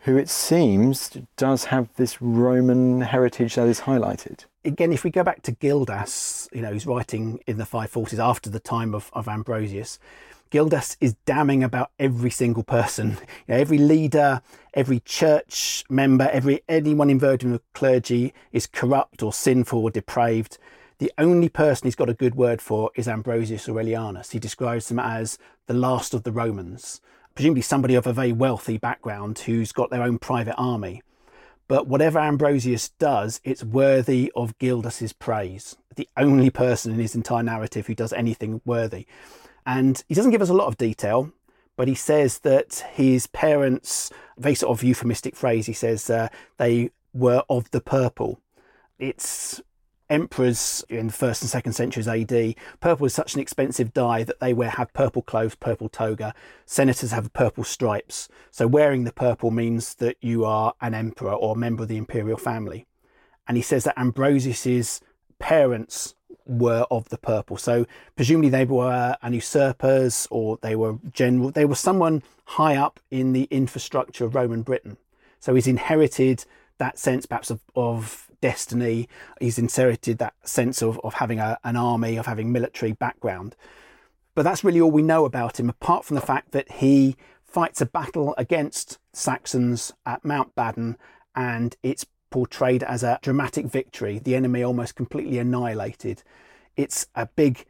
who 0.01 0.17
it 0.17 0.29
seems 0.29 1.17
does 1.37 1.67
have 1.67 1.89
this 1.97 2.21
Roman 2.23 3.03
heritage 3.03 3.55
that 3.55 3.69
is 3.69 3.83
highlighted 3.83 4.45
again, 4.65 4.93
if 4.93 5.05
we 5.05 5.11
go 5.11 5.25
back 5.25 5.43
to 5.43 5.53
Gildas, 5.53 6.49
you 6.53 6.63
know, 6.63 6.73
he's 6.73 6.87
writing 6.87 7.41
in 7.47 7.59
the 7.59 7.65
540s 7.65 8.19
after 8.19 8.51
the 8.51 8.61
time 8.61 8.95
of, 8.95 9.11
of 9.13 9.29
Ambrosius, 9.29 9.99
Gildas 10.51 10.97
is 11.01 11.15
damning 11.27 11.63
about 11.63 11.91
every 11.99 12.31
single 12.31 12.65
person, 12.65 13.11
you 13.47 13.55
know, 13.55 13.57
every 13.57 13.79
leader, 13.79 14.43
every 14.75 15.01
church 15.01 15.85
member, 15.89 16.29
every 16.33 16.63
anyone 16.69 17.11
involved 17.11 17.43
in 17.43 17.53
the 17.53 17.63
clergy 17.73 18.35
is 18.53 18.67
corrupt 18.67 19.23
or 19.23 19.33
sinful 19.33 19.83
or 19.85 19.91
depraved. 19.91 20.59
The 20.99 21.13
only 21.17 21.49
person 21.49 21.87
he's 21.87 21.95
got 21.95 22.11
a 22.11 22.15
good 22.15 22.35
word 22.35 22.61
for 22.61 22.91
is 22.95 23.09
Ambrosius 23.09 23.69
Aurelianus. 23.69 24.33
He 24.33 24.39
describes 24.39 24.91
him 24.91 24.99
as 24.99 25.39
the 25.67 25.73
last 25.73 26.13
of 26.13 26.25
the 26.25 26.33
Romans, 26.33 27.01
presumably 27.35 27.63
somebody 27.63 27.95
of 27.95 28.07
a 28.07 28.13
very 28.13 28.33
wealthy 28.33 28.79
background 28.79 29.39
who's 29.41 29.73
got 29.73 29.91
their 29.91 30.03
own 30.03 30.19
private 30.19 30.57
army. 30.57 31.03
But 31.69 31.87
whatever 31.87 32.19
Ambrosius 32.19 32.89
does, 32.89 33.41
it's 33.45 33.63
worthy 33.63 34.33
of 34.35 34.59
Gildas's 34.59 35.13
praise. 35.13 35.77
The 35.95 36.09
only 36.17 36.51
person 36.51 36.93
in 36.93 36.99
his 36.99 37.15
entire 37.15 37.45
narrative 37.45 37.87
who 37.87 37.95
does 37.95 38.13
anything 38.13 38.61
worthy. 38.65 39.07
And 39.65 40.03
he 40.09 40.15
doesn't 40.15 40.33
give 40.33 40.43
us 40.43 40.49
a 40.49 40.55
lot 40.55 40.67
of 40.67 40.79
detail, 40.79 41.33
but 41.77 41.87
he 41.87 41.95
says 41.95 42.41
that 42.41 42.85
his 42.93 43.29
parents, 43.29 44.11
very 44.37 44.57
sort 44.57 44.77
of 44.77 44.83
euphemistic 44.83 45.37
phrase, 45.37 45.67
he 45.67 45.73
says 45.73 46.11
uh, 46.11 46.29
they 46.57 46.91
were 47.15 47.45
of 47.49 47.71
the 47.71 47.81
purple. 47.81 48.41
It's 48.99 49.61
emperors 50.11 50.85
in 50.89 51.07
the 51.07 51.13
first 51.13 51.41
and 51.43 51.51
second 51.51 51.73
centuries 51.73 52.09
AD, 52.09 52.55
purple 52.81 53.07
is 53.07 53.15
such 53.15 53.35
an 53.35 53.41
expensive 53.41 53.95
dye 53.95 54.25
that 54.25 54.41
they 54.41 54.53
wear 54.53 54.71
have 54.71 54.93
purple 54.93 55.23
clothes, 55.23 55.55
purple 55.55 55.89
toga. 55.89 56.35
Senators 56.67 57.13
have 57.13 57.33
purple 57.33 57.65
stripes. 57.65 58.29
So 58.51 58.67
wearing 58.67 59.05
the 59.05 59.13
purple 59.13 59.51
means 59.51 59.95
that 59.95 60.17
you 60.21 60.45
are 60.45 60.75
an 60.81 60.95
emperor 60.95 61.33
or 61.33 61.55
a 61.55 61.59
member 61.59 61.85
of 61.85 61.89
the 61.89 61.97
imperial 61.97 62.37
family. 62.37 62.87
And 63.47 63.57
he 63.57 63.63
says 63.63 63.85
that 63.85 63.99
Ambrosius's 63.99 65.01
parents 65.39 66.15
were 66.47 66.87
of 66.91 67.09
the 67.09 67.19
purple. 67.19 67.57
So 67.57 67.87
presumably 68.17 68.51
they 68.51 68.65
were 68.65 69.17
an 69.23 69.33
usurpers 69.33 70.27
or 70.31 70.59
they 70.63 70.77
were 70.77 70.99
general. 71.13 71.51
They 71.51 71.65
were 71.65 71.75
someone 71.75 72.23
high 72.45 72.77
up 72.77 73.01
in 73.11 73.33
the 73.33 73.45
infrastructure 73.51 74.25
of 74.25 74.35
Roman 74.35 74.63
Britain. 74.63 74.97
So 75.39 75.55
he's 75.55 75.67
inherited 75.67 76.45
that 76.79 76.99
sense 76.99 77.27
perhaps 77.27 77.51
of, 77.51 77.61
of 77.77 78.30
destiny. 78.41 79.09
He's 79.41 79.59
inherited 79.59 80.19
that 80.19 80.35
sense 80.45 80.83
of, 80.83 81.01
of 81.05 81.15
having 81.15 81.39
a, 81.39 81.59
an 81.65 81.77
army, 81.77 82.17
of 82.17 82.27
having 82.27 82.53
military 82.53 82.93
background. 82.93 83.57
But 84.35 84.43
that's 84.43 84.65
really 84.65 84.81
all 84.81 84.91
we 84.91 85.03
know 85.03 85.25
about 85.25 85.59
him, 85.59 85.69
apart 85.69 86.05
from 86.05 86.15
the 86.15 86.21
fact 86.21 86.53
that 86.53 86.71
he 86.73 87.17
fights 87.45 87.81
a 87.81 87.87
battle 87.87 88.35
against 88.39 88.99
Saxons 89.13 89.93
at 90.07 90.25
Mount 90.25 90.55
Badon, 90.55 90.97
and 91.35 91.77
it's 91.83 92.07
portrayed 92.31 92.83
as 92.83 93.03
a 93.03 93.19
dramatic 93.23 93.67
victory, 93.67 94.19
the 94.19 94.37
enemy 94.37 94.63
almost 94.63 94.95
completely 94.95 95.39
annihilated. 95.39 96.23
It's 96.77 97.07
a 97.15 97.27
big 97.27 97.67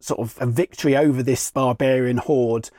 sort 0.00 0.20
of 0.20 0.36
a 0.40 0.46
victory 0.46 0.96
over 0.96 1.22
this 1.22 1.50
barbarian 1.50 2.18
horde 2.18 2.70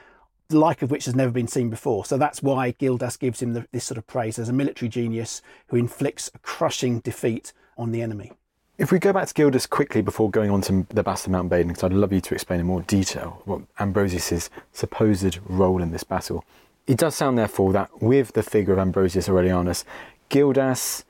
the 0.49 0.59
like 0.59 0.81
of 0.81 0.91
which 0.91 1.05
has 1.05 1.15
never 1.15 1.31
been 1.31 1.47
seen 1.47 1.69
before. 1.69 2.05
So 2.05 2.17
that's 2.17 2.43
why 2.43 2.71
Gildas 2.71 3.17
gives 3.17 3.41
him 3.41 3.53
the, 3.53 3.67
this 3.71 3.85
sort 3.85 3.97
of 3.97 4.07
praise 4.07 4.37
as 4.37 4.49
a 4.49 4.53
military 4.53 4.89
genius 4.89 5.41
who 5.67 5.77
inflicts 5.77 6.29
a 6.33 6.39
crushing 6.39 6.99
defeat 6.99 7.53
on 7.77 7.91
the 7.91 8.01
enemy. 8.01 8.31
If 8.77 8.91
we 8.91 8.97
go 8.97 9.13
back 9.13 9.27
to 9.27 9.33
Gildas 9.33 9.67
quickly 9.67 10.01
before 10.01 10.31
going 10.31 10.49
on 10.49 10.61
to 10.61 10.85
the 10.89 11.03
Battle 11.03 11.27
of 11.27 11.31
Mount 11.31 11.49
Badon, 11.49 11.67
because 11.67 11.83
I'd 11.83 11.93
love 11.93 12.11
you 12.11 12.21
to 12.21 12.33
explain 12.33 12.59
in 12.59 12.65
more 12.65 12.81
detail 12.81 13.41
what 13.45 13.61
Ambrosius's 13.79 14.49
supposed 14.71 15.37
role 15.47 15.81
in 15.81 15.91
this 15.91 16.03
battle. 16.03 16.43
It 16.87 16.97
does 16.97 17.15
sound, 17.15 17.37
therefore, 17.37 17.71
that 17.73 18.01
with 18.01 18.33
the 18.33 18.43
figure 18.43 18.73
of 18.73 18.79
Ambrosius 18.79 19.29
Aurelianus, 19.29 19.85
Gildas 20.29 21.05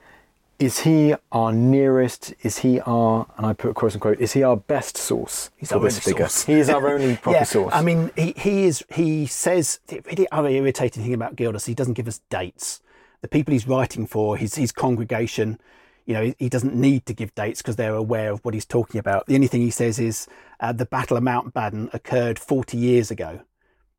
is 0.65 0.79
he 0.79 1.15
our 1.32 1.51
nearest? 1.51 2.34
Is 2.41 2.60
he 2.60 2.79
our, 2.82 3.27
and 3.38 3.46
I 3.46 3.53
put 3.53 3.75
quote 3.75 3.93
unquote, 3.93 4.20
is 4.20 4.34
he 4.34 4.43
our 4.43 4.58
best 4.58 4.98
source 4.98 5.51
He's 5.58 5.70
for 5.70 5.75
our 5.75 5.82
this 5.82 5.96
only 5.96 6.01
figure? 6.01 6.27
source. 6.27 6.46
He 6.46 6.53
is 6.53 6.70
our 6.70 6.88
only 6.88 7.17
proper 7.22 7.38
yeah, 7.38 7.43
source. 7.43 7.74
I 7.74 7.82
mean, 7.82 8.12
he, 8.15 8.34
he 8.38 8.63
is. 8.65 8.84
He 8.93 9.25
says 9.25 9.79
the 9.88 10.00
really 10.01 10.27
other 10.32 10.50
irritating 10.50 11.03
thing 11.03 11.13
about 11.13 11.36
Gildas. 11.36 11.65
He 11.65 11.74
doesn't 11.74 11.93
give 11.93 12.08
us 12.08 12.20
dates. 12.29 12.82
The 13.22 13.27
people 13.27 13.53
he's 13.53 13.67
writing 13.67 14.05
for, 14.05 14.38
his 14.38 14.55
his 14.55 14.72
congregation, 14.72 15.60
you 16.05 16.13
know, 16.13 16.24
he, 16.24 16.36
he 16.39 16.50
doesn't 16.50 16.75
need 16.75 17.05
to 17.05 17.13
give 17.13 17.34
dates 17.36 17.62
because 17.62 17.75
they're 17.75 17.96
aware 17.96 18.32
of 18.32 18.43
what 18.43 18.53
he's 18.53 18.65
talking 18.65 19.00
about. 19.00 19.25
The 19.27 19.36
only 19.36 19.48
thing 19.48 19.62
he 19.62 19.72
says 19.72 20.00
is 20.00 20.27
uh, 20.60 20.74
the 20.74 20.86
Battle 20.86 21.17
of 21.17 21.24
Mount 21.24 21.53
Badon 21.53 21.93
occurred 21.93 22.38
40 22.39 22.77
years 22.77 23.12
ago. 23.12 23.41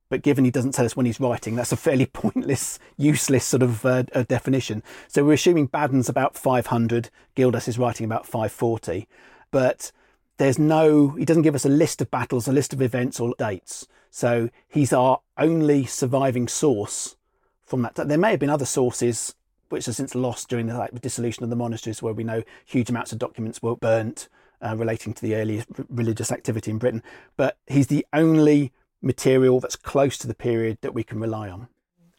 But 0.09 0.23
given 0.23 0.45
he 0.45 0.51
doesn't 0.51 0.73
tell 0.73 0.85
us 0.85 0.97
when 0.97 1.07
he's 1.07 1.21
writing, 1.21 1.57
that's 1.57 1.73
a 1.73 1.77
fairly 1.77 2.07
pointless, 2.13 2.79
useless 2.97 3.45
sort 3.45 3.63
of 3.63 3.85
uh, 3.85 4.03
definition. 4.29 4.83
So 5.09 5.25
we're 5.25 5.35
assuming 5.35 5.67
Badon's 5.67 6.09
about 6.09 6.37
500, 6.37 7.11
Gildas 7.35 7.69
is 7.69 7.79
writing 7.79 8.05
about 8.05 8.27
540, 8.27 9.09
but 9.51 9.93
there's 10.37 10.59
no, 10.59 11.11
he 11.11 11.25
doesn't 11.25 11.43
give 11.43 11.55
us 11.55 11.65
a 11.65 11.71
list 11.71 12.01
of 12.01 12.11
battles, 12.11 12.49
a 12.49 12.53
list 12.53 12.73
of 12.73 12.83
events 12.83 13.21
or 13.21 13.35
dates. 13.39 13.87
So 14.11 14.51
he's 14.69 14.93
our 14.93 15.21
only 15.39 15.87
surviving 15.87 16.49
source 16.49 17.17
from 17.65 17.83
that. 17.83 17.95
There 17.95 18.19
may 18.19 18.33
have 18.33 18.41
been 18.41 18.51
other 18.51 18.67
sources 18.67 19.35
which 19.71 19.89
are 19.89 19.93
since 19.93 20.15
lost 20.15 20.49
during 20.49 20.67
the 20.67 20.77
like, 20.77 21.01
dissolution 21.01 21.43
of 21.43 21.51
the 21.51 21.57
monasteries, 21.57 22.03
where 22.03 22.15
we 22.15 22.25
know 22.25 22.43
huge 22.65 22.91
amounts 22.91 23.13
of 23.13 23.19
documents 23.19 23.63
were 23.63 23.75
burnt 23.75 24.29
uh, 24.63 24.77
relating 24.77 25.13
to 25.15 25.23
the 25.23 25.35
earliest 25.35 25.69
religious 25.89 26.31
activity 26.31 26.71
in 26.71 26.79
Britain. 26.79 27.03
But 27.37 27.57
he's 27.67 27.89
the 27.89 28.07
only 28.13 28.73
material 29.05 29.61
that's 29.61 29.77
close 29.77 30.19
to 30.19 30.27
the 30.27 30.35
period 30.35 30.79
that 30.81 30.95
we 30.95 31.05
can 31.05 31.21
rely 31.21 31.49
on. 31.49 31.69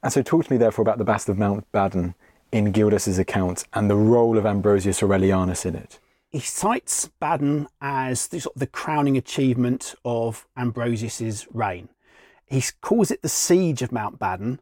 And 0.03 0.13
so, 0.13 0.21
talk 0.21 0.45
to 0.45 0.51
me 0.51 0.57
therefore 0.57 0.83
about 0.83 0.97
the 0.97 1.03
Battle 1.03 1.31
of 1.31 1.37
Mount 1.37 1.71
Badon 1.71 2.13
in 2.51 2.71
Gildas's 2.71 3.19
account 3.19 3.65
and 3.73 3.89
the 3.89 3.95
role 3.95 4.37
of 4.37 4.45
Ambrosius 4.45 5.01
Aurelianus 5.01 5.65
in 5.65 5.75
it. 5.75 5.99
He 6.29 6.39
cites 6.39 7.09
Badon 7.21 7.67
as 7.81 8.27
the, 8.27 8.39
sort 8.39 8.55
of 8.55 8.59
the 8.59 8.67
crowning 8.67 9.17
achievement 9.17 9.95
of 10.03 10.47
Ambrosius's 10.55 11.47
reign. 11.51 11.89
He 12.45 12.61
calls 12.81 13.09
it 13.09 13.21
the 13.21 13.29
siege 13.29 13.81
of 13.81 13.91
Mount 13.91 14.19
Badon, 14.19 14.59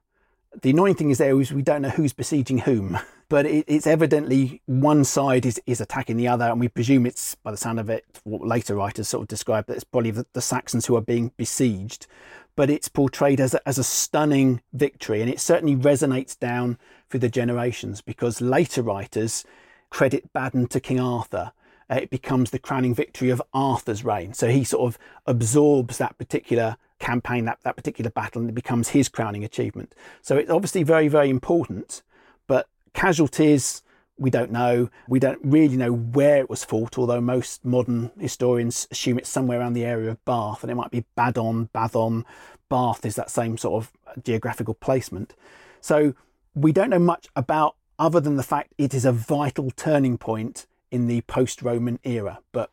the 0.61 0.69
annoying 0.69 0.95
thing 0.95 1.09
is 1.09 1.17
there 1.17 1.39
is 1.39 1.51
we 1.51 1.61
don't 1.61 1.81
know 1.81 1.89
who's 1.89 2.13
besieging 2.13 2.59
whom, 2.59 2.97
but 3.29 3.45
it, 3.45 3.65
it's 3.67 3.87
evidently 3.87 4.61
one 4.65 5.03
side 5.03 5.45
is, 5.45 5.59
is 5.65 5.81
attacking 5.81 6.17
the 6.17 6.27
other, 6.27 6.45
and 6.45 6.59
we 6.59 6.67
presume 6.67 7.05
it's, 7.05 7.35
by 7.35 7.51
the 7.51 7.57
sound 7.57 7.79
of 7.79 7.89
it, 7.89 8.05
what 8.23 8.45
later 8.45 8.75
writers 8.75 9.07
sort 9.07 9.23
of 9.23 9.27
describe 9.27 9.65
that 9.67 9.75
it's 9.75 9.83
probably 9.83 10.11
the, 10.11 10.25
the 10.33 10.41
Saxons 10.41 10.85
who 10.85 10.95
are 10.95 11.01
being 11.01 11.31
besieged. 11.37 12.07
But 12.55 12.69
it's 12.69 12.87
portrayed 12.87 13.39
as 13.39 13.55
a, 13.55 13.67
as 13.67 13.79
a 13.79 13.83
stunning 13.83 14.61
victory, 14.73 15.21
and 15.21 15.29
it 15.29 15.39
certainly 15.39 15.75
resonates 15.75 16.37
down 16.37 16.77
through 17.09 17.21
the 17.21 17.29
generations 17.29 18.01
because 18.01 18.41
later 18.41 18.83
writers 18.83 19.43
credit 19.89 20.31
Badon 20.33 20.69
to 20.69 20.79
King 20.79 20.99
Arthur. 20.99 21.51
Uh, 21.89 21.95
it 21.95 22.09
becomes 22.09 22.51
the 22.51 22.59
crowning 22.59 22.95
victory 22.95 23.29
of 23.29 23.41
Arthur's 23.53 24.05
reign. 24.05 24.33
So 24.33 24.49
he 24.49 24.63
sort 24.63 24.87
of 24.87 24.99
absorbs 25.25 25.97
that 25.97 26.17
particular 26.17 26.77
campaign, 27.03 27.45
that, 27.45 27.59
that 27.63 27.75
particular 27.75 28.09
battle, 28.09 28.41
and 28.41 28.49
it 28.49 28.53
becomes 28.53 28.89
his 28.89 29.09
crowning 29.09 29.43
achievement. 29.43 29.93
So 30.21 30.37
it's 30.37 30.49
obviously 30.49 30.83
very, 30.83 31.09
very 31.09 31.29
important, 31.29 32.01
but 32.47 32.67
casualties, 32.93 33.83
we 34.17 34.29
don't 34.29 34.51
know. 34.51 34.89
We 35.07 35.19
don't 35.19 35.39
really 35.43 35.75
know 35.75 35.91
where 35.91 36.37
it 36.37 36.49
was 36.49 36.63
fought, 36.63 36.97
although 36.97 37.19
most 37.19 37.65
modern 37.65 38.11
historians 38.17 38.87
assume 38.89 39.17
it's 39.17 39.29
somewhere 39.29 39.59
around 39.59 39.73
the 39.73 39.85
area 39.85 40.11
of 40.11 40.23
Bath, 40.23 40.63
and 40.63 40.71
it 40.71 40.75
might 40.75 40.91
be 40.91 41.05
Badon, 41.17 41.69
Bathon, 41.71 42.23
Bath 42.69 43.05
is 43.05 43.15
that 43.15 43.29
same 43.29 43.57
sort 43.57 43.83
of 43.83 44.23
geographical 44.23 44.73
placement. 44.73 45.35
So 45.81 46.15
we 46.55 46.71
don't 46.71 46.89
know 46.89 46.99
much 46.99 47.27
about 47.35 47.75
other 47.99 48.19
than 48.19 48.37
the 48.37 48.43
fact 48.43 48.73
it 48.77 48.93
is 48.93 49.05
a 49.05 49.11
vital 49.11 49.71
turning 49.71 50.17
point 50.17 50.67
in 50.89 51.07
the 51.07 51.21
post 51.21 51.61
Roman 51.61 51.99
era. 52.03 52.39
But 52.51 52.69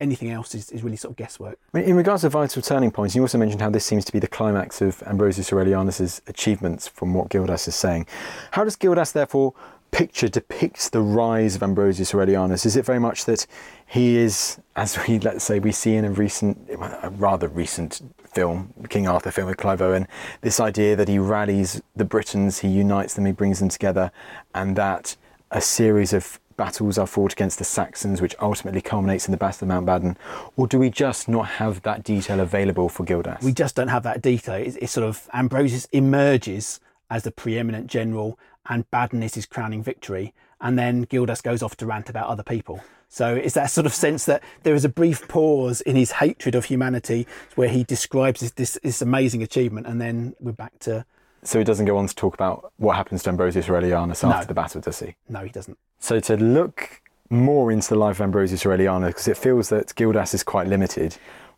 anything 0.00 0.30
else 0.30 0.54
is, 0.54 0.70
is 0.70 0.82
really 0.82 0.96
sort 0.96 1.12
of 1.12 1.16
guesswork. 1.16 1.58
In 1.74 1.96
regards 1.96 2.22
to 2.22 2.28
vital 2.28 2.62
turning 2.62 2.90
points, 2.90 3.14
you 3.14 3.22
also 3.22 3.38
mentioned 3.38 3.60
how 3.60 3.70
this 3.70 3.84
seems 3.84 4.04
to 4.06 4.12
be 4.12 4.18
the 4.18 4.28
climax 4.28 4.80
of 4.80 5.02
Ambrosius 5.06 5.52
Aurelianus's 5.52 6.22
achievements 6.26 6.88
from 6.88 7.14
what 7.14 7.28
Gildas 7.28 7.68
is 7.68 7.74
saying. 7.74 8.06
How 8.52 8.64
does 8.64 8.76
Gildas 8.76 9.12
therefore 9.12 9.54
picture 9.90 10.28
depicts 10.28 10.88
the 10.88 11.00
rise 11.00 11.56
of 11.56 11.62
Ambrosius 11.62 12.12
Aurelianus? 12.14 12.64
Is 12.64 12.76
it 12.76 12.84
very 12.84 13.00
much 13.00 13.24
that 13.26 13.46
he 13.86 14.16
is, 14.16 14.58
as 14.76 14.98
we 15.06 15.18
let's 15.18 15.44
say 15.44 15.58
we 15.58 15.72
see 15.72 15.94
in 15.94 16.04
a 16.04 16.10
recent, 16.10 16.58
a 17.02 17.10
rather 17.10 17.48
recent 17.48 18.00
film, 18.32 18.72
King 18.88 19.08
Arthur 19.08 19.30
film 19.30 19.48
with 19.48 19.56
Clive 19.56 19.82
Owen, 19.82 20.06
this 20.40 20.60
idea 20.60 20.94
that 20.96 21.08
he 21.08 21.18
rallies 21.18 21.82
the 21.96 22.04
Britons, 22.04 22.60
he 22.60 22.68
unites 22.68 23.14
them, 23.14 23.26
he 23.26 23.32
brings 23.32 23.58
them 23.58 23.68
together, 23.68 24.12
and 24.54 24.76
that 24.76 25.16
a 25.50 25.60
series 25.60 26.12
of 26.12 26.38
battles 26.60 26.98
are 26.98 27.06
fought 27.06 27.32
against 27.32 27.56
the 27.56 27.64
Saxons, 27.64 28.20
which 28.20 28.34
ultimately 28.38 28.82
culminates 28.82 29.26
in 29.26 29.32
the 29.32 29.38
Battle 29.38 29.64
of 29.64 29.68
Mount 29.68 29.86
Badon? 29.86 30.14
Or 30.58 30.66
do 30.66 30.78
we 30.78 30.90
just 30.90 31.26
not 31.26 31.46
have 31.46 31.80
that 31.84 32.04
detail 32.04 32.38
available 32.38 32.90
for 32.90 33.02
Gildas? 33.02 33.42
We 33.42 33.54
just 33.54 33.76
don't 33.76 33.88
have 33.88 34.02
that 34.02 34.20
detail. 34.20 34.56
It's, 34.56 34.76
it's 34.76 34.92
sort 34.92 35.08
of 35.08 35.26
Ambrosius 35.32 35.86
emerges 35.86 36.78
as 37.08 37.22
the 37.22 37.30
preeminent 37.30 37.86
general, 37.86 38.38
and 38.68 38.84
Badon 38.90 39.24
is 39.24 39.36
his 39.36 39.46
crowning 39.46 39.82
victory. 39.82 40.34
And 40.60 40.78
then 40.78 41.06
Gildas 41.08 41.40
goes 41.40 41.62
off 41.62 41.78
to 41.78 41.86
rant 41.86 42.10
about 42.10 42.28
other 42.28 42.42
people. 42.42 42.84
So 43.08 43.34
it's 43.34 43.54
that 43.54 43.70
sort 43.70 43.86
of 43.86 43.94
sense 43.94 44.26
that 44.26 44.42
there 44.62 44.74
is 44.74 44.84
a 44.84 44.90
brief 44.90 45.26
pause 45.28 45.80
in 45.80 45.96
his 45.96 46.12
hatred 46.12 46.54
of 46.54 46.66
humanity 46.66 47.26
where 47.54 47.70
he 47.70 47.84
describes 47.84 48.40
this, 48.40 48.50
this, 48.50 48.78
this 48.82 49.00
amazing 49.00 49.42
achievement, 49.42 49.86
and 49.86 49.98
then 49.98 50.34
we're 50.40 50.52
back 50.52 50.78
to 50.80 51.06
so 51.42 51.58
he 51.58 51.64
doesn't 51.64 51.86
go 51.86 51.96
on 51.96 52.06
to 52.06 52.14
talk 52.14 52.34
about 52.34 52.70
what 52.76 52.96
happens 52.96 53.22
to 53.22 53.30
Ambrosius 53.30 53.66
Aurelianus 53.66 54.28
after 54.28 54.46
the 54.46 54.52
battle, 54.52 54.82
does 54.82 55.00
he? 55.00 55.14
No, 55.26 55.40
he 55.40 55.48
doesn't. 55.48 55.78
So 56.00 56.18
to 56.20 56.36
look 56.36 57.02
more 57.28 57.70
into 57.70 57.88
the 57.90 57.96
life 57.96 58.16
of 58.16 58.22
Ambrosius 58.22 58.64
Aurelianus, 58.64 59.08
because 59.08 59.28
it 59.28 59.36
feels 59.36 59.68
that 59.68 59.94
Gildas 59.94 60.34
is 60.34 60.42
quite 60.42 60.66
limited, 60.66 61.16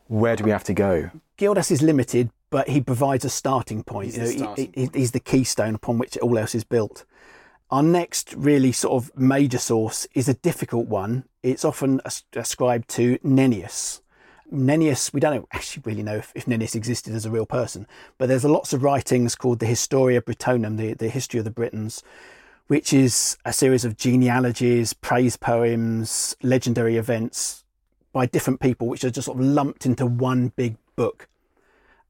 where 0.09 0.37
do 0.37 0.45
we 0.45 0.51
have 0.51 0.65
to 0.65 0.75
go? 0.75 1.11
Gildas 1.39 1.71
is 1.71 1.81
limited, 1.81 2.31
but 2.51 2.69
he 2.69 2.81
provides 2.81 3.25
a 3.25 3.31
starting 3.31 3.83
point. 3.83 4.15
He's, 4.15 4.17
you 4.17 4.23
know, 4.23 4.27
the, 4.27 4.39
starting 4.39 4.73
he, 4.75 4.91
he's 4.93 5.13
the 5.13 5.21
keystone 5.21 5.75
upon 5.75 5.97
which 5.97 6.19
all 6.19 6.37
else 6.37 6.55
is 6.55 6.65
built. 6.65 7.05
Our 7.71 7.83
next 7.83 8.35
really 8.37 8.73
sort 8.73 9.03
of 9.03 9.17
major 9.17 9.57
source 9.57 10.07
is 10.13 10.29
a 10.29 10.35
difficult 10.35 10.89
one. 10.89 11.25
It's 11.43 11.65
often 11.65 12.03
ascribed 12.35 12.89
to 12.91 13.17
Nennius. 13.19 14.03
Nennius, 14.53 15.15
we 15.15 15.21
don't 15.21 15.49
actually 15.53 15.83
really 15.87 16.03
know 16.03 16.17
if, 16.17 16.33
if 16.35 16.45
Nennius 16.45 16.75
existed 16.75 17.15
as 17.15 17.25
a 17.25 17.31
real 17.31 17.47
person, 17.47 17.87
but 18.19 18.29
there's 18.29 18.45
lots 18.45 18.75
of 18.75 18.83
writings 18.83 19.35
called 19.35 19.61
the 19.61 19.67
Historia 19.67 20.21
Britonum, 20.21 20.77
the, 20.77 20.93
the 20.93 21.09
history 21.09 21.39
of 21.39 21.45
the 21.45 21.51
Britons, 21.51 22.03
which 22.67 22.93
is 22.93 23.37
a 23.45 23.53
series 23.53 23.85
of 23.85 23.97
genealogies, 23.97 24.93
praise 24.93 25.37
poems, 25.37 26.37
legendary 26.43 26.97
events 26.97 27.65
by 28.13 28.27
different 28.27 28.61
people, 28.61 28.87
which 28.87 29.05
are 29.05 29.11
just 29.11 29.27
sort 29.27 29.39
of 29.39 29.45
lumped 29.45 29.87
into 29.87 30.07
one 30.07 30.53
big 30.57 30.77
book. 30.97 31.29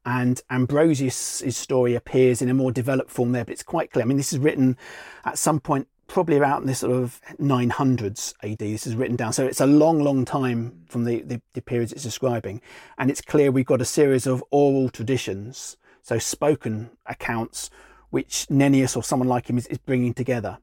And 0.05 0.41
Ambrosius' 0.49 1.57
story 1.57 1.95
appears 1.95 2.41
in 2.41 2.49
a 2.49 2.53
more 2.53 2.71
developed 2.71 3.09
form 3.09 3.31
there, 3.31 3.45
but 3.45 3.53
it's 3.53 3.63
quite 3.63 3.91
clear. 3.91 4.03
I 4.03 4.07
mean, 4.07 4.17
this 4.17 4.33
is 4.33 4.39
written 4.39 4.77
at 5.23 5.37
some 5.37 5.59
point 5.59 5.87
probably 6.07 6.35
in 6.35 6.65
the 6.65 6.75
sort 6.75 6.93
of 6.93 7.19
900s 7.39 8.33
AD. 8.43 8.59
This 8.59 8.85
is 8.85 8.95
written 8.95 9.15
down. 9.15 9.33
So 9.33 9.45
it's 9.45 9.61
a 9.61 9.65
long, 9.65 9.99
long 9.99 10.25
time 10.25 10.83
from 10.87 11.05
the, 11.05 11.21
the, 11.21 11.41
the 11.53 11.61
periods 11.61 11.91
it's 11.91 12.03
describing. 12.03 12.61
And 12.97 13.09
it's 13.09 13.21
clear 13.21 13.51
we've 13.51 13.65
got 13.65 13.81
a 13.81 13.85
series 13.85 14.27
of 14.27 14.43
oral 14.51 14.89
traditions, 14.89 15.77
so 16.01 16.19
spoken 16.19 16.91
accounts, 17.05 17.69
which 18.13 18.45
Nennius 18.47 18.95
or 18.95 19.01
someone 19.01 19.27
like 19.27 19.49
him 19.49 19.57
is, 19.57 19.65
is 19.67 19.79
bringing 19.79 20.13
together. 20.13 20.59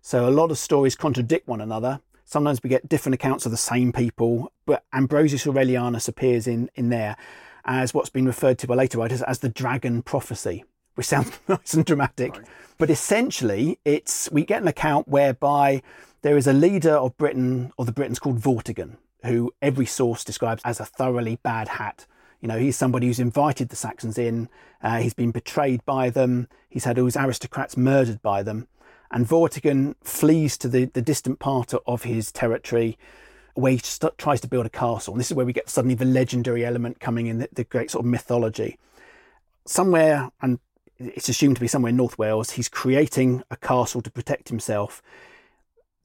So 0.00 0.26
a 0.26 0.30
lot 0.30 0.50
of 0.50 0.56
stories 0.56 0.96
contradict 0.96 1.46
one 1.46 1.60
another. 1.60 2.00
Sometimes 2.24 2.62
we 2.62 2.70
get 2.70 2.88
different 2.88 3.14
accounts 3.14 3.44
of 3.44 3.50
the 3.52 3.58
same 3.58 3.92
people, 3.92 4.50
but 4.64 4.82
Ambrosius 4.94 5.44
Aurelianus 5.44 6.08
appears 6.08 6.46
in, 6.46 6.70
in 6.74 6.88
there 6.88 7.18
as 7.66 7.92
what's 7.92 8.08
been 8.08 8.24
referred 8.24 8.58
to 8.60 8.66
by 8.66 8.76
later 8.76 8.96
writers 8.96 9.20
as 9.20 9.40
the 9.40 9.50
dragon 9.50 10.00
prophecy 10.00 10.64
which 10.94 11.06
sounds 11.06 11.38
nice 11.48 11.74
and 11.74 11.84
dramatic. 11.84 12.32
Right. 12.32 12.46
But 12.78 12.88
essentially, 12.88 13.78
it's 13.84 14.30
we 14.32 14.46
get 14.46 14.62
an 14.62 14.68
account 14.68 15.06
whereby 15.06 15.82
there 16.22 16.38
is 16.38 16.46
a 16.46 16.54
leader 16.54 16.94
of 16.94 17.14
Britain, 17.18 17.72
or 17.76 17.84
the 17.84 17.92
Britons 17.92 18.18
called 18.18 18.40
Vortigern, 18.40 18.96
who 19.22 19.52
every 19.60 19.84
source 19.84 20.24
describes 20.24 20.62
as 20.64 20.80
a 20.80 20.86
thoroughly 20.86 21.38
bad 21.42 21.68
hat. 21.68 22.06
You 22.40 22.48
know, 22.48 22.58
he's 22.58 22.76
somebody 22.76 23.06
who's 23.06 23.18
invited 23.18 23.70
the 23.70 23.76
Saxons 23.76 24.18
in, 24.18 24.48
uh, 24.82 24.98
he's 24.98 25.14
been 25.14 25.30
betrayed 25.30 25.84
by 25.84 26.10
them, 26.10 26.48
he's 26.68 26.84
had 26.84 26.98
all 26.98 27.06
his 27.06 27.16
aristocrats 27.16 27.76
murdered 27.76 28.22
by 28.22 28.42
them. 28.42 28.68
And 29.10 29.26
Vortigern 29.26 29.94
flees 30.02 30.58
to 30.58 30.68
the, 30.68 30.86
the 30.86 31.02
distant 31.02 31.38
part 31.38 31.72
of 31.86 32.02
his 32.02 32.32
territory 32.32 32.98
where 33.54 33.72
he 33.72 33.78
st- 33.78 34.18
tries 34.18 34.40
to 34.42 34.48
build 34.48 34.66
a 34.66 34.70
castle. 34.70 35.14
And 35.14 35.20
this 35.20 35.30
is 35.30 35.36
where 35.36 35.46
we 35.46 35.52
get 35.52 35.70
suddenly 35.70 35.94
the 35.94 36.04
legendary 36.04 36.64
element 36.64 37.00
coming 37.00 37.26
in, 37.26 37.38
the, 37.38 37.48
the 37.52 37.64
great 37.64 37.90
sort 37.90 38.04
of 38.04 38.10
mythology. 38.10 38.78
Somewhere, 39.64 40.30
and 40.42 40.58
it's 40.98 41.28
assumed 41.28 41.56
to 41.56 41.60
be 41.60 41.68
somewhere 41.68 41.90
in 41.90 41.96
North 41.96 42.18
Wales. 42.18 42.50
He's 42.50 42.68
creating 42.68 43.42
a 43.50 43.56
castle 43.56 44.02
to 44.02 44.10
protect 44.10 44.48
himself. 44.48 45.02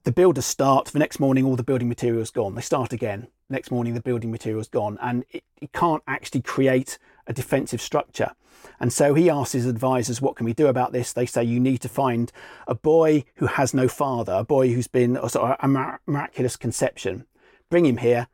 The 0.04 0.12
builders 0.12 0.46
start. 0.46 0.86
The 0.86 0.98
next 0.98 1.20
morning, 1.20 1.44
all 1.44 1.56
the 1.56 1.62
building 1.62 1.88
materials 1.88 2.30
gone. 2.30 2.54
They 2.54 2.62
start 2.62 2.92
again. 2.92 3.28
Next 3.52 3.70
morning, 3.70 3.92
the 3.92 4.00
building 4.00 4.30
material's 4.30 4.68
gone, 4.68 4.98
and 5.02 5.26
it, 5.30 5.44
it 5.60 5.72
can't 5.74 6.02
actually 6.06 6.40
create 6.40 6.98
a 7.26 7.34
defensive 7.34 7.82
structure. 7.82 8.32
And 8.80 8.90
so 8.90 9.12
he 9.12 9.28
asks 9.28 9.52
his 9.52 9.66
advisors, 9.66 10.22
"What 10.22 10.36
can 10.36 10.46
we 10.46 10.54
do 10.54 10.68
about 10.68 10.92
this?" 10.92 11.12
They 11.12 11.26
say, 11.26 11.44
"You 11.44 11.60
need 11.60 11.82
to 11.82 11.88
find 11.90 12.32
a 12.66 12.74
boy 12.74 13.24
who 13.34 13.46
has 13.46 13.74
no 13.74 13.88
father, 13.88 14.32
a 14.32 14.42
boy 14.42 14.72
who's 14.72 14.86
been 14.86 15.18
a, 15.18 15.28
sort 15.28 15.50
of 15.50 15.56
a 15.60 15.98
miraculous 16.06 16.56
conception. 16.56 17.26
Bring 17.68 17.84
him 17.84 17.98
here, 17.98 18.28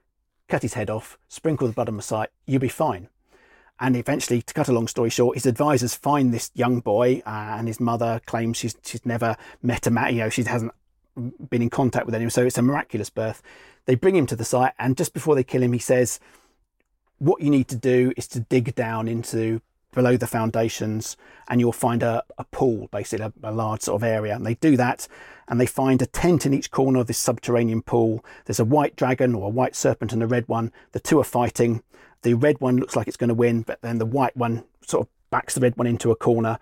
cut 0.47 0.63
his 0.63 0.75
head 0.75 0.89
off, 0.89 1.19
sprinkle 1.27 1.67
the 1.67 1.75
blood 1.75 1.89
on 1.89 1.97
the 1.97 2.03
site. 2.03 2.31
You'll 2.47 2.61
be 2.61 2.69
fine." 2.69 3.09
And 3.81 3.97
eventually, 3.97 4.41
to 4.43 4.55
cut 4.55 4.69
a 4.69 4.73
long 4.73 4.87
story 4.87 5.11
short, 5.11 5.37
his 5.37 5.47
advisors 5.47 5.97
find 5.97 6.33
this 6.33 6.53
young 6.55 6.79
boy, 6.79 7.23
uh, 7.27 7.57
and 7.59 7.67
his 7.67 7.81
mother 7.81 8.21
claims 8.25 8.57
she's 8.57 8.77
she's 8.85 9.05
never 9.05 9.37
met 9.63 9.89
a 9.89 9.91
man. 9.91 10.15
You 10.15 10.21
know, 10.21 10.31
she 10.31 10.45
hasn't 10.45 10.71
been 11.51 11.63
in 11.63 11.71
contact 11.71 12.07
with 12.07 12.15
anyone, 12.15 12.31
so 12.31 12.47
it's 12.47 12.59
a 12.59 12.63
miraculous 12.63 13.11
birth. 13.11 13.43
They 13.89 13.95
bring 13.95 14.15
him 14.15 14.27
to 14.27 14.37
the 14.37 14.45
site, 14.45 14.75
and 14.79 14.99
just 14.99 15.15
before 15.15 15.35
they 15.35 15.43
kill 15.43 15.63
him, 15.63 15.73
he 15.73 15.79
says, 15.79 16.21
"What 17.17 17.41
you 17.41 17.49
need 17.49 17.69
to 17.69 17.77
do 17.77 18.13
is 18.19 18.29
to 18.29 18.41
dig 18.41 18.75
down 18.75 19.09
into 19.09 19.63
below 19.95 20.19
the 20.19 20.27
foundations 20.27 21.17
and 21.49 21.61
you'll 21.61 21.73
find 21.73 22.03
a, 22.03 22.23
a 22.37 22.45
pool, 22.45 22.89
basically 22.93 23.25
a, 23.25 23.33
a 23.43 23.53
large 23.53 23.81
sort 23.81 24.01
of 24.01 24.07
area. 24.07 24.37
And 24.37 24.45
they 24.45 24.55
do 24.55 24.77
that 24.77 25.09
and 25.49 25.59
they 25.59 25.67
find 25.67 26.03
a 26.03 26.07
tent 26.07 26.45
in 26.45 26.53
each 26.53 26.71
corner 26.71 27.01
of 27.01 27.07
this 27.07 27.19
subterranean 27.19 27.83
pool. 27.83 28.23
There's 28.45 28.61
a 28.61 28.65
white 28.65 28.97
dragon 28.97 29.35
or 29.35 29.47
a 29.47 29.51
white 29.51 29.75
serpent 29.75 30.13
and 30.13 30.23
a 30.23 30.27
red 30.27 30.47
one. 30.49 30.71
The 30.93 31.01
two 31.01 31.19
are 31.19 31.25
fighting. 31.25 31.83
The 32.23 32.35
red 32.35 32.61
one 32.61 32.77
looks 32.77 32.95
like 32.95 33.09
it's 33.09 33.17
going 33.17 33.29
to 33.29 33.35
win, 33.35 33.63
but 33.63 33.81
then 33.81 33.97
the 33.97 34.07
white 34.07 34.37
one 34.37 34.65
sort 34.87 35.07
of 35.07 35.09
backs 35.31 35.55
the 35.55 35.63
red 35.63 35.79
one 35.79 35.87
into 35.87 36.11
a 36.11 36.17
corner. 36.17 36.59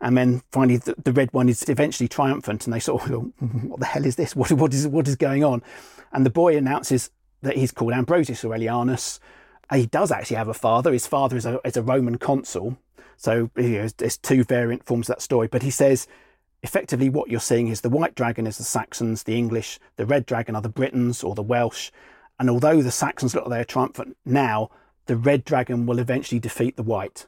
And 0.00 0.16
then 0.16 0.42
finally, 0.52 0.76
the, 0.76 0.94
the 1.02 1.12
red 1.12 1.32
one 1.32 1.48
is 1.48 1.68
eventually 1.68 2.08
triumphant, 2.08 2.66
and 2.66 2.72
they 2.72 2.80
sort 2.80 3.02
of 3.02 3.08
go, 3.08 3.20
"What 3.68 3.80
the 3.80 3.86
hell 3.86 4.04
is 4.04 4.16
this? 4.16 4.36
What, 4.36 4.52
what 4.52 4.72
is 4.72 4.86
what 4.86 5.08
is 5.08 5.16
going 5.16 5.44
on?" 5.44 5.62
And 6.12 6.24
the 6.24 6.30
boy 6.30 6.56
announces 6.56 7.10
that 7.42 7.56
he's 7.56 7.72
called 7.72 7.92
Ambrosius 7.92 8.44
Aurelianus. 8.44 9.18
Uh, 9.70 9.76
he 9.76 9.86
does 9.86 10.10
actually 10.10 10.36
have 10.36 10.48
a 10.48 10.54
father. 10.54 10.92
His 10.92 11.06
father 11.06 11.36
is 11.36 11.46
a, 11.46 11.60
is 11.64 11.76
a 11.76 11.82
Roman 11.82 12.18
consul. 12.18 12.78
So 13.16 13.50
you 13.56 13.68
know, 13.70 13.88
there's 13.98 14.16
two 14.16 14.44
variant 14.44 14.84
forms 14.84 15.08
of 15.08 15.16
that 15.16 15.22
story. 15.22 15.48
But 15.48 15.62
he 15.62 15.70
says 15.70 16.06
effectively 16.62 17.08
what 17.08 17.30
you're 17.30 17.40
seeing 17.40 17.68
is 17.68 17.80
the 17.80 17.88
white 17.88 18.14
dragon 18.14 18.46
is 18.46 18.58
the 18.58 18.64
Saxons, 18.64 19.24
the 19.24 19.36
English, 19.36 19.78
the 19.96 20.06
red 20.06 20.26
dragon 20.26 20.56
are 20.56 20.62
the 20.62 20.68
Britons 20.68 21.22
or 21.22 21.34
the 21.34 21.42
Welsh. 21.42 21.90
And 22.38 22.48
although 22.48 22.82
the 22.82 22.90
Saxons 22.90 23.34
look 23.34 23.44
like 23.44 23.50
they're 23.50 23.64
triumphant 23.64 24.16
now, 24.24 24.70
the 25.06 25.16
red 25.16 25.44
dragon 25.44 25.86
will 25.86 25.98
eventually 25.98 26.38
defeat 26.38 26.76
the 26.76 26.82
white. 26.82 27.26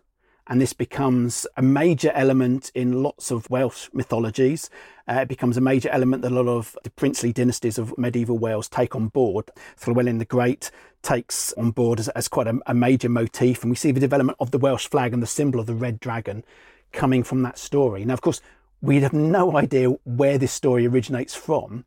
And 0.50 0.60
this 0.60 0.72
becomes 0.72 1.46
a 1.56 1.62
major 1.62 2.10
element 2.12 2.72
in 2.74 3.04
lots 3.04 3.30
of 3.30 3.48
Welsh 3.48 3.88
mythologies. 3.92 4.68
Uh, 5.06 5.20
it 5.20 5.28
becomes 5.28 5.56
a 5.56 5.60
major 5.60 5.88
element 5.90 6.22
that 6.22 6.32
a 6.32 6.34
lot 6.34 6.48
of 6.48 6.76
the 6.82 6.90
princely 6.90 7.32
dynasties 7.32 7.78
of 7.78 7.96
medieval 7.96 8.36
Wales 8.36 8.68
take 8.68 8.96
on 8.96 9.06
board. 9.06 9.52
Llywelyn 9.78 10.18
the 10.18 10.24
Great 10.24 10.72
takes 11.02 11.52
on 11.52 11.70
board 11.70 12.00
as, 12.00 12.08
as 12.08 12.26
quite 12.26 12.48
a, 12.48 12.58
a 12.66 12.74
major 12.74 13.08
motif. 13.08 13.62
And 13.62 13.70
we 13.70 13.76
see 13.76 13.92
the 13.92 14.00
development 14.00 14.38
of 14.40 14.50
the 14.50 14.58
Welsh 14.58 14.88
flag 14.88 15.14
and 15.14 15.22
the 15.22 15.26
symbol 15.28 15.60
of 15.60 15.66
the 15.66 15.74
red 15.74 16.00
dragon 16.00 16.42
coming 16.90 17.22
from 17.22 17.42
that 17.42 17.56
story. 17.56 18.04
Now, 18.04 18.14
of 18.14 18.20
course, 18.20 18.40
we'd 18.82 19.04
have 19.04 19.12
no 19.12 19.56
idea 19.56 19.90
where 20.04 20.36
this 20.36 20.52
story 20.52 20.84
originates 20.84 21.34
from, 21.36 21.84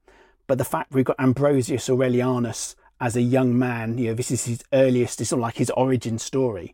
but 0.47 0.57
the 0.57 0.63
fact 0.63 0.93
we've 0.93 1.03
got 1.03 1.19
Ambrosius 1.19 1.89
Aurelianus 1.89 2.75
as 3.01 3.17
a 3.17 3.21
young 3.21 3.59
man, 3.59 3.97
you 3.97 4.07
know, 4.07 4.13
this 4.13 4.31
is 4.31 4.45
his 4.45 4.63
earliest, 4.71 5.19
it's 5.19 5.33
of 5.33 5.39
like 5.39 5.57
his 5.57 5.69
origin 5.71 6.17
story, 6.17 6.73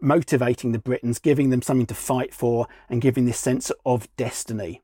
motivating 0.00 0.72
the 0.72 0.78
Britons, 0.78 1.18
giving 1.18 1.50
them 1.50 1.62
something 1.62 1.86
to 1.86 1.94
fight 1.94 2.34
for, 2.34 2.66
and 2.88 3.00
giving 3.00 3.24
this 3.24 3.38
sense 3.38 3.72
of 3.84 4.08
destiny. 4.16 4.82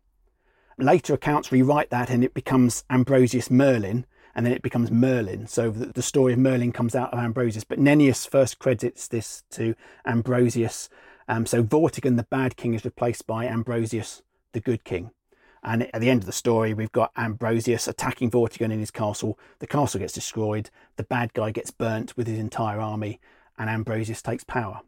Later 0.79 1.15
accounts 1.15 1.53
rewrite 1.53 1.91
that 1.91 2.11
and 2.11 2.25
it 2.25 2.35
becomes 2.35 2.85
Ambrosius 2.91 3.51
Merlin, 3.51 4.07
and 4.35 4.45
then 4.45 4.53
it 4.53 4.63
becomes 4.63 4.91
Merlin. 4.91 5.47
So 5.47 5.71
the, 5.71 6.03
story 6.03 6.33
of 6.33 6.41
Merlin 6.41 6.73
comes 6.73 6.97
out 6.97 7.13
of 7.13 7.21
Ambrosius, 7.21 7.63
but 7.65 7.79
Nennius 7.79 8.29
first 8.29 8.59
credits 8.59 9.07
this 9.07 9.45
to 9.51 9.77
Ambrosius. 10.05 10.89
Um, 11.29 11.47
so 11.47 11.63
Vortigern, 11.63 12.17
the 12.17 12.25
bad 12.25 12.57
king, 12.57 12.75
is 12.75 12.85
replaced 12.85 13.27
by 13.27 13.47
Ambrosius 13.47 14.23
the 14.53 14.61
good 14.61 14.85
king. 14.85 15.13
And 15.63 15.89
at 15.95 16.01
the 16.01 16.11
end 16.11 16.23
of 16.23 16.27
the 16.27 16.33
story, 16.33 16.75
we've 16.75 16.93
got 16.93 17.13
Ambrosius 17.17 17.89
attacking 17.89 18.31
Vortigern 18.31 18.73
in 18.73 18.81
his 18.81 18.91
castle. 18.91 19.39
The 19.61 19.67
castle 19.67 20.01
gets 20.01 20.13
destroyed. 20.13 20.69
The 20.97 21.05
bad 21.05 21.33
guy 21.33 21.53
gets 21.53 21.71
burnt 21.71 22.17
with 22.17 22.27
his 22.27 22.39
entire 22.39 22.81
army, 22.81 23.21
and 23.57 23.71
Ambrosius 23.71 24.21
takes 24.21 24.45
power. 24.45 24.83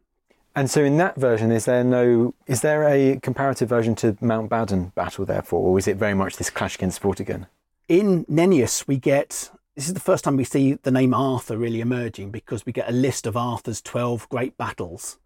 And 0.57 0.69
so, 0.69 0.83
in 0.83 0.97
that 0.97 1.15
version, 1.15 1.51
is 1.51 1.65
there 1.65 1.83
no 1.83 2.33
is 2.47 2.61
there 2.61 2.83
a 2.83 3.19
comparative 3.21 3.69
version 3.69 3.95
to 3.95 4.17
Mount 4.19 4.49
Badon 4.49 4.93
battle, 4.95 5.23
therefore, 5.23 5.61
or 5.61 5.77
is 5.77 5.87
it 5.87 5.97
very 5.97 6.15
much 6.15 6.37
this 6.37 6.49
clash 6.49 6.75
against 6.75 7.01
Vortigern? 7.01 7.47
In 7.87 8.25
Nennius, 8.25 8.87
we 8.87 8.97
get 8.97 9.51
this 9.75 9.87
is 9.87 9.93
the 9.93 9.99
first 9.99 10.23
time 10.23 10.35
we 10.35 10.43
see 10.43 10.73
the 10.73 10.91
name 10.91 11.13
Arthur 11.13 11.57
really 11.57 11.79
emerging 11.79 12.31
because 12.31 12.65
we 12.65 12.73
get 12.73 12.89
a 12.89 12.91
list 12.91 13.25
of 13.25 13.37
Arthur's 13.37 13.81
twelve 13.81 14.27
great 14.27 14.57
battles 14.57 15.19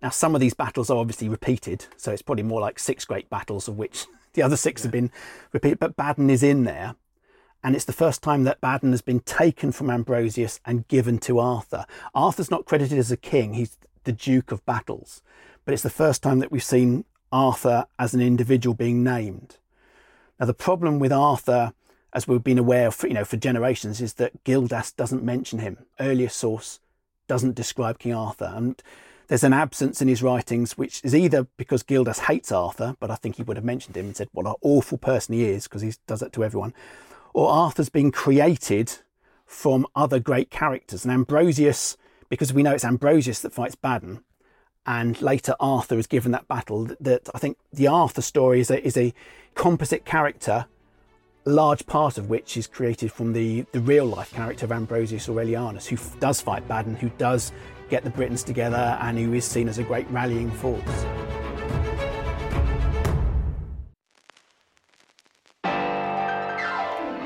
now, 0.00 0.10
some 0.10 0.34
of 0.34 0.40
these 0.40 0.54
battles 0.54 0.90
are 0.90 0.98
obviously 0.98 1.28
repeated, 1.28 1.86
so 1.96 2.12
it's 2.12 2.22
probably 2.22 2.44
more 2.44 2.60
like 2.60 2.78
six 2.78 3.04
great 3.04 3.28
battles, 3.28 3.66
of 3.66 3.76
which 3.76 4.06
the 4.34 4.42
other 4.42 4.56
six 4.56 4.82
yeah. 4.82 4.86
have 4.86 4.92
been 4.92 5.10
repeated, 5.52 5.78
but 5.78 5.96
Badon 5.96 6.30
is 6.30 6.42
in 6.42 6.64
there. 6.64 6.94
And 7.64 7.74
it's 7.74 7.84
the 7.84 7.92
first 7.92 8.22
time 8.22 8.44
that 8.44 8.60
Badon 8.60 8.92
has 8.92 9.02
been 9.02 9.18
taken 9.18 9.72
from 9.72 9.90
Ambrosius 9.90 10.60
and 10.64 10.86
given 10.86 11.18
to 11.18 11.40
Arthur. 11.40 11.86
Arthur's 12.14 12.52
not 12.52 12.66
credited 12.66 12.98
as 12.98 13.10
a 13.10 13.16
king, 13.16 13.54
he's 13.54 13.76
the 14.08 14.12
Duke 14.12 14.50
of 14.50 14.64
Battles. 14.64 15.20
But 15.66 15.74
it's 15.74 15.82
the 15.82 15.90
first 15.90 16.22
time 16.22 16.38
that 16.38 16.50
we've 16.50 16.64
seen 16.64 17.04
Arthur 17.30 17.84
as 17.98 18.14
an 18.14 18.22
individual 18.22 18.72
being 18.72 19.04
named. 19.04 19.58
Now, 20.40 20.46
the 20.46 20.54
problem 20.54 20.98
with 20.98 21.12
Arthur, 21.12 21.74
as 22.14 22.26
we've 22.26 22.42
been 22.42 22.58
aware 22.58 22.86
of, 22.86 23.02
you 23.02 23.12
know, 23.12 23.26
for 23.26 23.36
generations, 23.36 24.00
is 24.00 24.14
that 24.14 24.44
Gildas 24.44 24.92
doesn't 24.92 25.22
mention 25.22 25.58
him. 25.58 25.84
Earlier 26.00 26.30
source 26.30 26.80
doesn't 27.26 27.54
describe 27.54 27.98
King 27.98 28.14
Arthur. 28.14 28.50
And 28.56 28.82
there's 29.26 29.44
an 29.44 29.52
absence 29.52 30.00
in 30.00 30.08
his 30.08 30.22
writings, 30.22 30.78
which 30.78 31.02
is 31.04 31.14
either 31.14 31.46
because 31.58 31.82
Gildas 31.82 32.20
hates 32.20 32.50
Arthur, 32.50 32.96
but 33.00 33.10
I 33.10 33.16
think 33.16 33.36
he 33.36 33.42
would 33.42 33.58
have 33.58 33.64
mentioned 33.64 33.94
him 33.94 34.06
and 34.06 34.16
said 34.16 34.28
what 34.32 34.46
an 34.46 34.54
awful 34.62 34.96
person 34.96 35.34
he 35.34 35.44
is, 35.44 35.64
because 35.64 35.82
he 35.82 35.92
does 36.06 36.20
that 36.20 36.32
to 36.32 36.44
everyone, 36.44 36.72
or 37.34 37.50
Arthur's 37.50 37.90
been 37.90 38.10
created 38.10 38.90
from 39.44 39.86
other 39.94 40.18
great 40.18 40.48
characters. 40.48 41.04
And 41.04 41.12
Ambrosius, 41.12 41.98
because 42.28 42.52
we 42.52 42.62
know 42.62 42.74
it's 42.74 42.84
Ambrosius 42.84 43.40
that 43.40 43.52
fights 43.52 43.76
Badon, 43.76 44.22
and 44.86 45.20
later 45.20 45.54
Arthur 45.60 45.98
is 45.98 46.06
given 46.06 46.32
that 46.32 46.48
battle, 46.48 46.88
that 47.00 47.28
I 47.34 47.38
think 47.38 47.58
the 47.72 47.88
Arthur 47.88 48.22
story 48.22 48.60
is 48.60 48.70
a, 48.70 48.84
is 48.84 48.96
a 48.96 49.12
composite 49.54 50.04
character 50.04 50.66
a 51.46 51.50
large 51.50 51.86
part 51.86 52.18
of 52.18 52.28
which 52.28 52.58
is 52.58 52.66
created 52.66 53.10
from 53.10 53.32
the, 53.32 53.64
the 53.72 53.80
real 53.80 54.04
life 54.04 54.32
character 54.32 54.66
of 54.66 54.72
Ambrosius 54.72 55.28
Aurelianus, 55.28 55.86
who 55.86 55.96
f- 55.96 56.20
does 56.20 56.42
fight 56.42 56.68
Badon, 56.68 56.98
who 56.98 57.08
does 57.16 57.52
get 57.88 58.04
the 58.04 58.10
Britons 58.10 58.42
together 58.42 58.98
and 59.00 59.18
who 59.18 59.32
is 59.32 59.46
seen 59.46 59.66
as 59.66 59.78
a 59.78 59.82
great 59.82 60.06
rallying 60.10 60.50
force. 60.50 60.82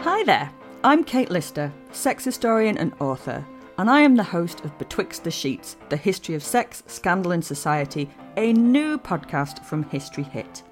Hi 0.04 0.22
there, 0.24 0.52
I'm 0.84 1.02
Kate 1.02 1.30
Lister, 1.30 1.72
sex 1.90 2.24
historian 2.24 2.78
and 2.78 2.92
author, 3.00 3.44
and 3.82 3.90
I 3.90 4.02
am 4.02 4.14
the 4.14 4.22
host 4.22 4.60
of 4.60 4.78
Betwixt 4.78 5.24
the 5.24 5.30
Sheets 5.32 5.76
The 5.88 5.96
History 5.96 6.36
of 6.36 6.44
Sex, 6.44 6.84
Scandal 6.86 7.32
and 7.32 7.44
Society, 7.44 8.08
a 8.36 8.52
new 8.52 8.96
podcast 8.96 9.64
from 9.64 9.82
History 9.82 10.22
Hit. 10.22 10.62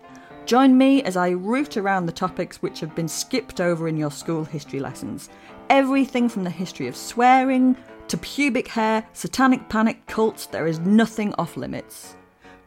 Join 0.47 0.79
me 0.79 1.03
as 1.03 1.17
I 1.17 1.31
root 1.31 1.77
around 1.77 2.07
the 2.07 2.13
topics 2.13 2.63
which 2.63 2.79
have 2.79 2.95
been 2.95 3.09
skipped 3.09 3.61
over 3.61 3.89
in 3.89 3.97
your 3.97 4.13
school 4.13 4.45
history 4.45 4.79
lessons. 4.79 5.29
Everything 5.71 6.29
from 6.29 6.45
the 6.45 6.51
history 6.51 6.87
of 6.87 6.95
swearing, 6.95 7.77
to 8.07 8.17
pubic 8.17 8.69
hair, 8.69 9.05
satanic 9.13 9.69
panic, 9.69 10.07
cults, 10.07 10.47
there 10.47 10.69
is 10.69 10.79
nothing 10.79 11.35
off 11.35 11.57
limits. 11.57 12.15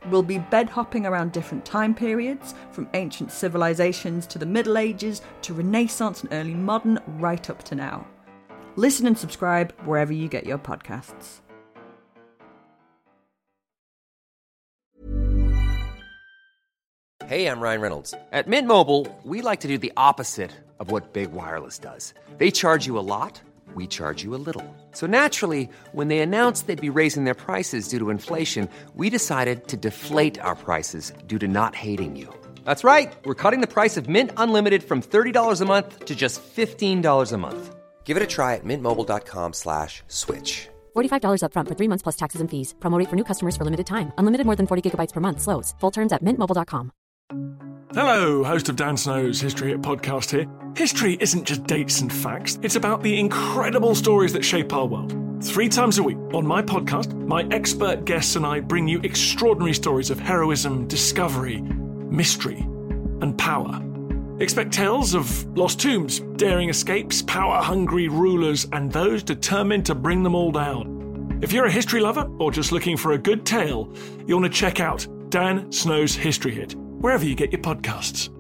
We'll 0.10 0.24
be 0.24 0.40
bed 0.40 0.68
hopping 0.68 1.06
around 1.06 1.32
different 1.32 1.64
time 1.64 1.96
periods, 1.96 2.54
from 2.70 2.90
ancient 2.96 3.32
civilizations 3.32 4.28
to 4.28 4.40
the 4.40 4.46
Middle 4.46 4.78
Ages 4.78 5.22
to 5.44 5.54
Renaissance 5.54 6.22
and 6.22 6.34
early 6.34 6.54
modern, 6.54 7.00
right 7.08 7.50
up 7.50 7.64
to 7.64 7.76
now. 7.76 8.06
Listen 8.76 9.08
and 9.08 9.18
subscribe 9.18 9.74
wherever 9.86 10.12
you 10.14 10.28
get 10.28 10.46
your 10.46 10.58
podcasts. 10.58 11.40
Hey, 17.26 17.48
I'm 17.48 17.62
Ryan 17.62 17.82
Reynolds. 17.82 18.14
At 18.32 18.48
Mint 18.48 18.68
Mobile, 18.68 19.08
we 19.24 19.42
like 19.42 19.62
to 19.62 19.68
do 19.68 19.78
the 19.78 19.94
opposite 19.96 20.52
of 20.80 20.92
what 20.92 21.14
Big 21.14 21.32
Wireless 21.32 21.80
does. 21.80 22.14
They 22.38 22.52
charge 22.52 22.86
you 22.86 23.00
a 23.00 23.08
lot 23.08 23.42
we 23.76 23.88
charge 23.88 24.24
you 24.24 24.36
a 24.36 24.42
little. 24.48 24.66
So 24.92 25.08
naturally, 25.08 25.70
when 25.92 26.08
they 26.08 26.20
announced 26.20 26.68
they'd 26.68 26.82
be 26.82 26.90
raising 26.90 27.24
their 27.24 27.34
prices 27.46 27.88
due 27.88 28.00
to 28.00 28.10
inflation, 28.10 28.70
we 28.96 29.10
decided 29.10 29.68
to 29.70 29.78
deflate 29.78 30.40
our 30.40 30.56
prices 30.56 31.14
due 31.26 31.40
to 31.40 31.48
not 31.48 31.76
hating 31.76 32.16
you. 32.16 32.28
That's 32.66 32.84
right. 32.84 33.14
We're 33.26 33.42
cutting 33.42 33.62
the 33.62 33.74
price 33.74 33.98
of 33.98 34.10
Mint 34.10 34.32
Unlimited 34.38 34.84
from 34.84 35.02
$30 35.02 35.62
a 35.62 35.66
month 35.66 36.06
to 36.06 36.16
just 36.16 36.42
$15 36.56 37.32
a 37.32 37.38
month. 37.38 37.76
Give 38.04 38.16
it 38.18 38.24
a 38.24 38.28
try 38.28 38.54
at 38.56 38.64
mintmobile.com 38.64 39.54
slash 39.54 40.04
switch. 40.08 40.70
$45 40.96 41.42
upfront 41.42 41.68
for 41.68 41.76
three 41.76 41.88
months 41.88 42.04
plus 42.04 42.16
taxes 42.16 42.42
and 42.42 42.50
fees. 42.52 42.76
Promote 42.80 43.10
for 43.10 43.16
new 43.16 43.24
customers 43.24 43.58
for 43.58 43.66
limited 43.66 43.88
time. 43.88 44.12
Unlimited 44.20 44.46
more 44.46 44.56
than 44.56 44.68
40 44.68 44.92
gigabytes 44.92 45.14
per 45.14 45.22
month. 45.22 45.42
Slows. 45.42 45.74
Full 45.80 45.92
terms 45.92 46.14
at 46.14 46.22
mintmobile.com. 46.24 46.92
Hello, 47.94 48.44
host 48.44 48.70
of 48.70 48.76
Dan 48.76 48.98
Snow's 48.98 49.40
History 49.40 49.70
Hit 49.70 49.82
podcast 49.84 50.32
here. 50.32 50.48
History 50.76 51.16
isn't 51.20 51.46
just 51.46 51.64
dates 51.66 52.02
and 52.02 52.12
facts, 52.12 52.58
it's 52.64 52.76
about 52.76 53.04
the 53.04 53.20
incredible 53.20 53.94
stories 53.94 54.34
that 54.34 54.44
shape 54.44 54.74
our 54.74 54.88
world. 54.88 55.14
Three 55.44 55.70
times 55.70 56.00
a 56.00 56.04
week 56.04 56.18
on 56.34 56.48
my 56.48 56.64
podcast, 56.64 57.14
my 57.28 57.48
expert 57.52 58.06
guests 58.06 58.36
and 58.36 58.48
I 58.48 58.62
bring 58.62 58.88
you 58.88 59.00
extraordinary 59.02 59.76
stories 59.76 60.10
of 60.10 60.20
heroism, 60.20 60.88
discovery, 60.88 61.62
mystery, 61.62 62.62
and 63.22 63.38
power. 63.38 63.80
Expect 64.44 64.74
tales 64.74 65.14
of 65.14 65.58
lost 65.58 65.80
tombs, 65.80 66.20
daring 66.36 66.68
escapes, 66.68 67.22
power 67.22 67.62
hungry 67.62 68.10
rulers, 68.10 68.68
and 68.74 68.92
those 68.92 69.24
determined 69.24 69.86
to 69.86 69.96
bring 69.96 70.22
them 70.22 70.36
all 70.36 70.52
down. 70.52 71.40
If 71.42 71.54
you're 71.54 71.68
a 71.68 71.72
history 71.72 72.02
lover 72.02 72.30
or 72.40 72.52
just 72.52 72.74
looking 72.74 72.98
for 72.98 73.14
a 73.14 73.18
good 73.18 73.46
tale, 73.46 73.90
you'll 74.28 74.42
want 74.42 74.54
to 74.54 74.60
check 74.60 74.82
out 74.82 75.08
Dan 75.30 75.72
Snow's 75.72 76.14
History 76.14 76.54
Hit, 76.54 76.76
wherever 76.76 77.24
you 77.24 77.36
get 77.36 77.54
your 77.54 77.62
podcasts. 77.62 78.33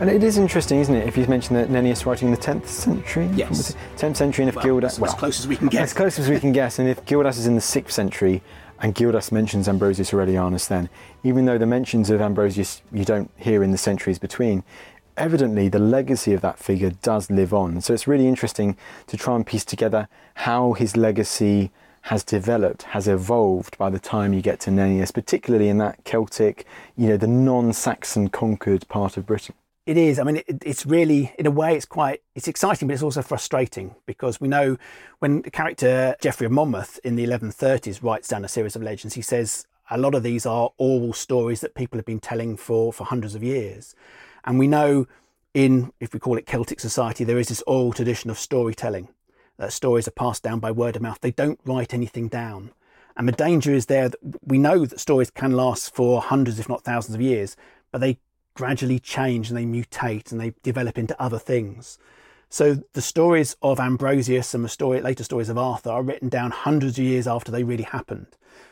And 0.00 0.08
it 0.08 0.22
is 0.22 0.38
interesting, 0.38 0.78
isn't 0.78 0.94
it, 0.94 1.08
if 1.08 1.16
you 1.16 1.26
mention 1.26 1.56
that 1.56 1.70
Nennius 1.70 2.06
writing 2.06 2.28
in 2.28 2.34
the 2.34 2.40
10th 2.40 2.68
century? 2.68 3.28
Yes. 3.34 3.74
10th 3.96 4.16
century, 4.16 4.44
and 4.44 4.48
if 4.48 4.54
Well, 4.54 4.64
Gildas. 4.64 4.98
as- 4.98 5.02
as 5.08 5.14
close 5.14 5.40
as 5.40 5.48
we 5.48 5.56
can 5.56 5.66
get. 5.68 5.82
As 5.82 5.92
close 5.92 6.18
as 6.20 6.28
we 6.30 6.38
can 6.38 6.52
guess. 6.52 6.78
And 6.78 6.88
if 6.88 7.04
Gildas 7.04 7.36
is 7.36 7.46
in 7.48 7.56
the 7.56 7.60
6th 7.60 7.90
century, 7.94 8.40
and 8.80 8.94
Gildas 8.94 9.32
mentions 9.32 9.68
Ambrosius 9.68 10.12
Aurelianus 10.12 10.68
then, 10.68 10.88
even 11.24 11.46
though 11.46 11.58
the 11.58 11.66
mentions 11.66 12.10
of 12.10 12.20
Ambrosius 12.20 12.80
you 12.92 13.04
don't 13.04 13.28
hear 13.36 13.64
in 13.64 13.72
the 13.72 13.78
centuries 13.78 14.20
between, 14.20 14.62
evidently 15.16 15.68
the 15.68 15.80
legacy 15.80 16.32
of 16.32 16.42
that 16.42 16.60
figure 16.60 16.90
does 17.02 17.28
live 17.28 17.52
on. 17.52 17.80
So 17.80 17.92
it's 17.92 18.06
really 18.06 18.28
interesting 18.28 18.76
to 19.08 19.16
try 19.16 19.34
and 19.34 19.44
piece 19.44 19.64
together 19.64 20.06
how 20.34 20.74
his 20.74 20.96
legacy 20.96 21.72
has 22.02 22.22
developed, 22.22 22.84
has 22.84 23.08
evolved 23.08 23.76
by 23.78 23.90
the 23.90 23.98
time 23.98 24.32
you 24.32 24.42
get 24.42 24.60
to 24.60 24.70
Nennius, 24.70 25.12
particularly 25.12 25.68
in 25.68 25.78
that 25.78 26.04
Celtic, 26.04 26.64
you 26.96 27.08
know, 27.08 27.16
the 27.16 27.26
non-Saxon 27.26 28.28
conquered 28.28 28.86
part 28.88 29.16
of 29.16 29.26
Britain. 29.26 29.56
It 29.88 29.96
is. 29.96 30.18
I 30.18 30.22
mean, 30.24 30.36
it, 30.36 30.62
it's 30.66 30.84
really, 30.84 31.32
in 31.38 31.46
a 31.46 31.50
way, 31.50 31.74
it's 31.74 31.86
quite, 31.86 32.20
it's 32.34 32.46
exciting, 32.46 32.86
but 32.86 32.92
it's 32.92 33.02
also 33.02 33.22
frustrating 33.22 33.94
because 34.04 34.38
we 34.38 34.46
know 34.46 34.76
when 35.20 35.40
the 35.40 35.50
character 35.50 36.14
Geoffrey 36.20 36.44
of 36.44 36.52
Monmouth 36.52 37.00
in 37.04 37.16
the 37.16 37.24
1130s 37.24 38.02
writes 38.02 38.28
down 38.28 38.44
a 38.44 38.48
series 38.48 38.76
of 38.76 38.82
legends, 38.82 39.14
he 39.14 39.22
says 39.22 39.66
a 39.90 39.96
lot 39.96 40.14
of 40.14 40.22
these 40.22 40.44
are 40.44 40.72
oral 40.76 41.14
stories 41.14 41.62
that 41.62 41.74
people 41.74 41.96
have 41.96 42.04
been 42.04 42.20
telling 42.20 42.58
for, 42.58 42.92
for 42.92 43.04
hundreds 43.04 43.34
of 43.34 43.42
years. 43.42 43.94
And 44.44 44.58
we 44.58 44.68
know 44.68 45.06
in, 45.54 45.90
if 46.00 46.12
we 46.12 46.20
call 46.20 46.36
it 46.36 46.44
Celtic 46.44 46.80
society, 46.80 47.24
there 47.24 47.38
is 47.38 47.48
this 47.48 47.62
oral 47.66 47.94
tradition 47.94 48.28
of 48.28 48.38
storytelling. 48.38 49.08
That 49.56 49.72
stories 49.72 50.06
are 50.06 50.10
passed 50.10 50.42
down 50.42 50.60
by 50.60 50.70
word 50.70 50.96
of 50.96 51.02
mouth. 51.02 51.22
They 51.22 51.30
don't 51.30 51.60
write 51.64 51.94
anything 51.94 52.28
down. 52.28 52.72
And 53.16 53.26
the 53.26 53.32
danger 53.32 53.72
is 53.72 53.86
there 53.86 54.10
that 54.10 54.20
we 54.42 54.58
know 54.58 54.84
that 54.84 55.00
stories 55.00 55.30
can 55.30 55.52
last 55.52 55.94
for 55.94 56.20
hundreds, 56.20 56.58
if 56.58 56.68
not 56.68 56.84
thousands 56.84 57.14
of 57.14 57.22
years, 57.22 57.56
but 57.90 58.02
they 58.02 58.18
gradually 58.58 58.98
change 58.98 59.48
and 59.48 59.56
they 59.56 59.64
mutate 59.64 60.32
and 60.32 60.40
they 60.40 60.52
develop 60.64 60.98
into 60.98 61.22
other 61.22 61.38
things. 61.38 61.96
So 62.48 62.82
the 62.92 63.00
stories 63.00 63.56
of 63.62 63.78
Ambrosius 63.78 64.52
and 64.52 64.64
the 64.64 64.68
story, 64.68 65.00
later 65.00 65.22
stories 65.22 65.48
of 65.48 65.56
Arthur 65.56 65.90
are 65.90 66.02
written 66.02 66.28
down 66.28 66.50
hundreds 66.50 66.98
of 66.98 67.04
years 67.04 67.28
after 67.28 67.52
they 67.52 67.62
really 67.62 67.84
happened. 67.84 68.26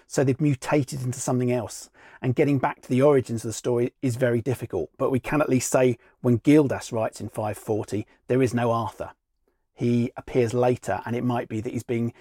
So 0.09 0.25
they've 0.25 0.41
mutated 0.41 1.03
into 1.03 1.21
something 1.21 1.53
else. 1.53 1.89
And 2.21 2.35
getting 2.35 2.59
back 2.59 2.81
to 2.83 2.89
the 2.89 3.01
origins 3.01 3.45
of 3.45 3.51
the 3.51 3.53
story 3.53 3.93
is 4.03 4.17
very 4.17 4.43
difficult. 4.43 4.91
But 4.99 5.13
we 5.13 5.21
can 5.21 5.41
at 5.41 5.49
least 5.49 5.71
say 5.71 5.99
when 6.21 6.39
Gildas 6.39 6.91
writes 6.91 7.21
in 7.21 7.29
540, 7.29 8.09
there 8.27 8.43
is 8.43 8.53
no 8.53 8.73
Arthur. 8.73 9.13
He 9.73 10.11
appears 10.17 10.53
later, 10.53 11.01
and 11.07 11.15
it 11.15 11.23
might 11.23 11.49
be 11.49 11.61
that 11.61 11.73
he's 11.73 11.85
being 11.85 12.13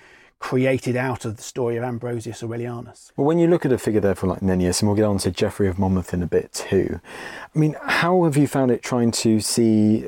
created 0.46 0.96
out 0.96 1.26
of 1.26 1.38
the 1.38 1.42
story 1.42 1.76
of 1.76 1.84
Ambrosius 1.84 2.44
Aurelianus. 2.44 3.12
Well, 3.18 3.26
when 3.26 3.40
you 3.40 3.48
look 3.48 3.66
at 3.66 3.72
a 3.72 3.80
figure 3.80 4.00
therefore 4.00 4.30
like 4.30 4.42
Nennius, 4.42 4.80
and 4.80 4.88
we'll 4.88 4.96
get 4.96 5.06
on 5.06 5.18
to 5.18 5.32
Geoffrey 5.32 5.68
of 5.68 5.80
Monmouth 5.80 6.14
in 6.14 6.22
a 6.22 6.28
bit 6.28 6.54
too, 6.54 7.02
I 7.56 7.58
mean, 7.58 7.76
how 7.82 8.26
have 8.26 8.38
you 8.38 8.46
found 8.46 8.70
it 8.70 8.84
trying 8.84 9.10
to 9.24 9.40
see 9.40 10.08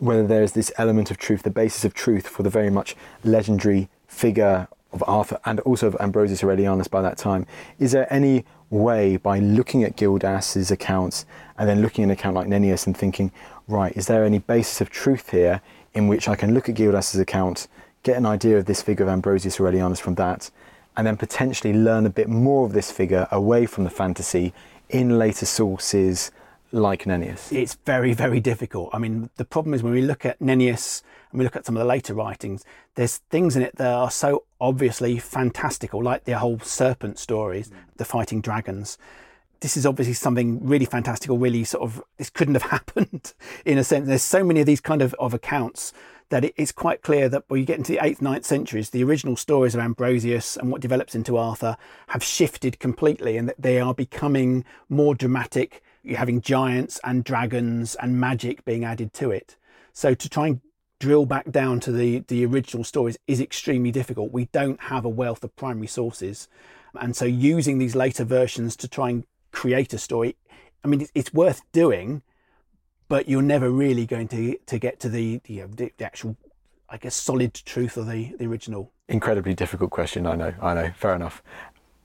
whether 0.00 0.26
there's 0.26 0.52
this 0.52 0.70
element 0.76 1.10
of 1.10 1.16
truth, 1.16 1.42
the 1.42 1.48
basis 1.48 1.86
of 1.86 1.94
truth 1.94 2.28
for 2.28 2.42
the 2.42 2.50
very 2.50 2.68
much 2.68 2.96
legendary 3.24 3.88
figure 4.06 4.68
of 4.92 5.02
Arthur 5.06 5.40
and 5.46 5.58
also 5.60 5.86
of 5.86 5.96
Ambrosius 6.00 6.42
Aurelianus 6.42 6.90
by 6.90 7.00
that 7.00 7.16
time? 7.16 7.46
Is 7.78 7.92
there 7.92 8.12
any 8.12 8.44
way 8.68 9.16
by 9.16 9.38
looking 9.38 9.84
at 9.84 9.96
Gildas's 9.96 10.70
accounts 10.70 11.24
and 11.56 11.66
then 11.66 11.80
looking 11.80 12.04
at 12.04 12.08
an 12.08 12.10
account 12.10 12.36
like 12.36 12.46
Nennius 12.46 12.86
and 12.86 12.94
thinking, 12.94 13.32
right, 13.66 13.96
is 13.96 14.06
there 14.06 14.22
any 14.22 14.40
basis 14.40 14.82
of 14.82 14.90
truth 14.90 15.30
here 15.30 15.62
in 15.94 16.08
which 16.08 16.28
I 16.28 16.36
can 16.36 16.52
look 16.52 16.68
at 16.68 16.74
Gildas's 16.74 17.18
account, 17.18 17.68
get 18.08 18.16
an 18.16 18.24
idea 18.24 18.56
of 18.56 18.64
this 18.64 18.80
figure 18.80 19.04
of 19.04 19.10
Ambrosius 19.10 19.58
Aurelianus 19.58 20.00
from 20.00 20.14
that, 20.14 20.50
and 20.96 21.06
then 21.06 21.18
potentially 21.18 21.74
learn 21.74 22.06
a 22.06 22.10
bit 22.10 22.26
more 22.26 22.64
of 22.64 22.72
this 22.72 22.90
figure 22.90 23.28
away 23.30 23.66
from 23.66 23.84
the 23.84 23.90
fantasy 23.90 24.54
in 24.88 25.18
later 25.18 25.44
sources 25.44 26.30
like 26.72 27.04
Nennius? 27.04 27.52
It's 27.52 27.74
very, 27.84 28.14
very 28.14 28.40
difficult. 28.40 28.88
I 28.94 28.98
mean, 28.98 29.28
the 29.36 29.44
problem 29.44 29.74
is 29.74 29.82
when 29.82 29.92
we 29.92 30.00
look 30.00 30.24
at 30.24 30.38
Nennius 30.38 31.02
and 31.30 31.38
we 31.38 31.44
look 31.44 31.54
at 31.54 31.66
some 31.66 31.76
of 31.76 31.80
the 31.80 31.86
later 31.86 32.14
writings, 32.14 32.64
there's 32.94 33.18
things 33.28 33.56
in 33.56 33.62
it 33.62 33.76
that 33.76 33.92
are 33.92 34.10
so 34.10 34.44
obviously 34.58 35.18
fantastical, 35.18 36.02
like 36.02 36.24
the 36.24 36.38
whole 36.38 36.58
serpent 36.60 37.18
stories, 37.18 37.70
the 37.98 38.06
fighting 38.06 38.40
dragons. 38.40 38.96
This 39.60 39.76
is 39.76 39.84
obviously 39.84 40.14
something 40.14 40.66
really 40.66 40.86
fantastical, 40.86 41.36
really 41.36 41.64
sort 41.64 41.82
of, 41.82 42.02
this 42.16 42.30
couldn't 42.30 42.54
have 42.54 42.62
happened 42.70 43.34
in 43.66 43.76
a 43.76 43.84
sense. 43.84 44.08
There's 44.08 44.22
so 44.22 44.42
many 44.42 44.60
of 44.60 44.66
these 44.66 44.80
kind 44.80 45.02
of, 45.02 45.14
of 45.18 45.34
accounts 45.34 45.92
that 46.30 46.44
it's 46.56 46.72
quite 46.72 47.02
clear 47.02 47.28
that 47.28 47.44
when 47.48 47.60
you 47.60 47.66
get 47.66 47.78
into 47.78 47.92
the 47.92 47.98
8th, 47.98 48.18
9th 48.18 48.44
centuries, 48.44 48.90
the 48.90 49.02
original 49.02 49.36
stories 49.36 49.74
of 49.74 49.80
Ambrosius 49.80 50.56
and 50.56 50.70
what 50.70 50.80
develops 50.80 51.14
into 51.14 51.36
Arthur 51.36 51.76
have 52.08 52.22
shifted 52.22 52.78
completely 52.78 53.36
and 53.36 53.48
that 53.48 53.60
they 53.60 53.80
are 53.80 53.94
becoming 53.94 54.64
more 54.88 55.14
dramatic. 55.14 55.82
You're 56.02 56.18
having 56.18 56.40
giants 56.40 57.00
and 57.02 57.24
dragons 57.24 57.94
and 57.96 58.20
magic 58.20 58.64
being 58.64 58.84
added 58.84 59.12
to 59.14 59.30
it. 59.30 59.56
So 59.92 60.14
to 60.14 60.28
try 60.28 60.48
and 60.48 60.60
drill 61.00 61.26
back 61.26 61.50
down 61.50 61.80
to 61.80 61.92
the, 61.92 62.20
the 62.28 62.44
original 62.44 62.84
stories 62.84 63.18
is 63.26 63.40
extremely 63.40 63.90
difficult. 63.90 64.32
We 64.32 64.46
don't 64.46 64.80
have 64.82 65.04
a 65.04 65.10
wealth 65.10 65.44
of 65.44 65.54
primary 65.56 65.86
sources. 65.86 66.48
And 67.00 67.16
so 67.16 67.24
using 67.24 67.78
these 67.78 67.94
later 67.94 68.24
versions 68.24 68.76
to 68.76 68.88
try 68.88 69.10
and 69.10 69.24
create 69.52 69.92
a 69.92 69.98
story, 69.98 70.36
I 70.84 70.88
mean, 70.88 71.06
it's 71.14 71.32
worth 71.32 71.62
doing, 71.72 72.22
but 73.08 73.28
you're 73.28 73.42
never 73.42 73.70
really 73.70 74.06
going 74.06 74.28
to, 74.28 74.56
to 74.66 74.78
get 74.78 75.00
to 75.00 75.08
the, 75.08 75.40
you 75.46 75.62
uh, 75.62 75.66
know, 75.66 75.72
the, 75.74 75.92
the 75.96 76.04
actual, 76.04 76.36
I 76.88 76.98
guess, 76.98 77.14
solid 77.14 77.54
truth 77.54 77.96
of 77.96 78.06
the, 78.06 78.34
the 78.38 78.46
original. 78.46 78.92
Incredibly 79.08 79.54
difficult 79.54 79.90
question, 79.90 80.26
I 80.26 80.36
know, 80.36 80.54
I 80.60 80.74
know, 80.74 80.90
fair 80.96 81.14
enough. 81.14 81.42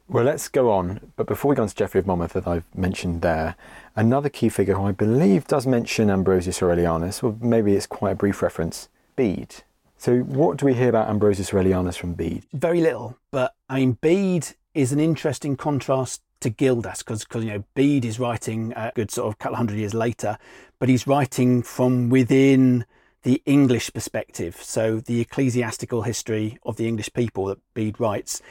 Well, 0.08 0.26
let's 0.26 0.48
go 0.50 0.70
on. 0.72 1.12
But 1.16 1.28
before 1.28 1.50
we 1.50 1.56
go 1.56 1.64
on 1.64 1.70
to 1.70 1.76
Geoffrey 1.76 2.00
of 2.00 2.08
Monmouth, 2.08 2.34
that 2.34 2.48
I've 2.48 2.66
mentioned 2.76 3.22
there, 3.22 3.56
another 3.96 4.30
key 4.30 4.50
figure 4.50 4.76
who 4.76 4.86
I 4.86 4.92
believe 4.92 5.48
does 5.48 5.66
mention 5.66 6.10
Ambrosius 6.10 6.62
Aurelianus, 6.62 7.24
or 7.24 7.36
maybe 7.42 7.74
it's 7.74 7.88
quite 7.88 8.12
a 8.12 8.16
brief 8.16 8.42
reference, 8.42 8.90
Bede. 9.16 9.64
So, 9.98 10.20
what 10.20 10.58
do 10.58 10.66
we 10.66 10.74
hear 10.74 10.90
about 10.90 11.10
Ambrosius 11.10 11.52
Aurelianus 11.52 11.96
from 11.96 12.14
Bede? 12.14 12.44
Very 12.52 12.82
little, 12.82 13.18
but 13.32 13.56
I 13.70 13.78
mean, 13.78 13.98
Bede 14.02 14.48
is 14.74 14.92
an 14.92 15.00
interesting 15.00 15.56
contrast 15.56 16.22
to 16.44 16.50
Gildas 16.50 17.00
because, 17.00 17.24
because 17.24 17.44
you 17.44 17.52
know, 17.52 17.64
Bede 17.74 18.06
is 18.06 18.20
writing 18.20 18.74
a 18.76 18.92
good 18.96 19.12
sort 19.12 19.28
of 19.28 19.40
couple 19.40 19.58
hundred 19.58 19.78
years 19.78 19.94
later, 19.94 20.38
but 20.80 20.90
he's 20.90 21.08
writing 21.08 21.64
from 21.64 22.10
within 22.10 22.86
the 23.24 23.42
English 23.46 23.92
perspective. 23.94 24.58
So, 24.62 25.00
the 25.00 25.22
ecclesiastical 25.22 26.04
history 26.04 26.58
of 26.64 26.78
the 26.78 26.88
English 26.88 27.12
people 27.14 27.46
that 27.46 27.60
Bede 27.74 28.00
writes, 28.00 28.42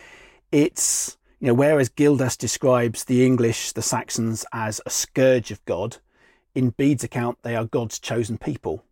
it's 0.50 1.16
you 1.42 1.48
know, 1.48 1.54
whereas 1.54 1.88
Gildas 1.88 2.36
describes 2.36 3.02
the 3.02 3.26
English, 3.26 3.72
the 3.72 3.82
Saxons, 3.82 4.44
as 4.52 4.80
a 4.86 4.90
scourge 4.90 5.50
of 5.50 5.64
God, 5.64 5.96
in 6.54 6.70
Bede's 6.70 7.02
account, 7.02 7.38
they 7.42 7.56
are 7.56 7.64
God's 7.64 7.98
chosen 7.98 8.38
people. 8.38 8.84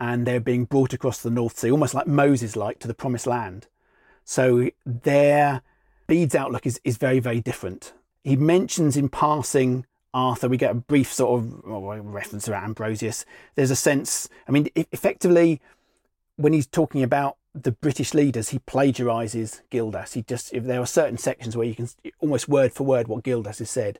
And 0.00 0.26
they're 0.26 0.40
being 0.40 0.64
brought 0.64 0.94
across 0.94 1.20
the 1.20 1.28
North 1.28 1.58
Sea, 1.58 1.70
almost 1.70 1.92
like 1.92 2.06
Moses 2.06 2.56
like, 2.56 2.78
to 2.78 2.88
the 2.88 2.94
promised 2.94 3.26
land. 3.26 3.66
So 4.24 4.70
their 4.86 5.60
Bede's 6.06 6.34
outlook 6.34 6.64
is, 6.64 6.80
is 6.84 6.96
very, 6.96 7.20
very 7.20 7.42
different. 7.42 7.92
He 8.22 8.36
mentions 8.36 8.96
in 8.96 9.08
passing 9.08 9.86
Arthur, 10.12 10.48
we 10.48 10.56
get 10.56 10.72
a 10.72 10.74
brief 10.74 11.12
sort 11.12 11.40
of 11.40 11.62
reference 11.64 12.44
to 12.46 12.56
Ambrosius. 12.56 13.24
There's 13.54 13.70
a 13.70 13.76
sense, 13.76 14.28
I 14.48 14.52
mean, 14.52 14.68
effectively, 14.74 15.60
when 16.36 16.52
he's 16.52 16.66
talking 16.66 17.02
about 17.02 17.36
the 17.54 17.72
British 17.72 18.14
leaders, 18.14 18.48
he 18.48 18.58
plagiarizes 18.60 19.60
Gildas. 19.70 20.14
He 20.14 20.22
just, 20.22 20.52
if 20.52 20.64
there 20.64 20.80
are 20.80 20.86
certain 20.86 21.18
sections 21.18 21.56
where 21.56 21.66
you 21.66 21.74
can 21.74 21.88
almost 22.18 22.48
word 22.48 22.72
for 22.72 22.84
word 22.84 23.08
what 23.08 23.24
Gildas 23.24 23.58
has 23.60 23.70
said. 23.70 23.98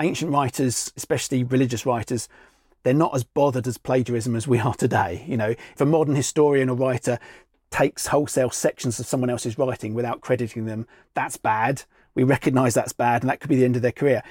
Ancient 0.00 0.32
writers, 0.32 0.92
especially 0.96 1.44
religious 1.44 1.86
writers, 1.86 2.28
they're 2.82 2.94
not 2.94 3.14
as 3.14 3.24
bothered 3.24 3.66
as 3.66 3.78
plagiarism 3.78 4.34
as 4.34 4.48
we 4.48 4.58
are 4.58 4.74
today. 4.74 5.24
You 5.28 5.36
know, 5.36 5.50
if 5.50 5.80
a 5.80 5.86
modern 5.86 6.16
historian 6.16 6.68
or 6.68 6.76
writer 6.76 7.18
takes 7.70 8.08
wholesale 8.08 8.50
sections 8.50 8.98
of 8.98 9.06
someone 9.06 9.30
else's 9.30 9.58
writing 9.58 9.94
without 9.94 10.20
crediting 10.20 10.66
them, 10.66 10.86
that's 11.14 11.36
bad. 11.36 11.84
We 12.14 12.24
recognize 12.24 12.74
that's 12.74 12.92
bad, 12.92 13.22
and 13.22 13.30
that 13.30 13.40
could 13.40 13.48
be 13.48 13.56
the 13.56 13.64
end 13.64 13.76
of 13.76 13.82
their 13.82 13.92
career. 13.92 14.22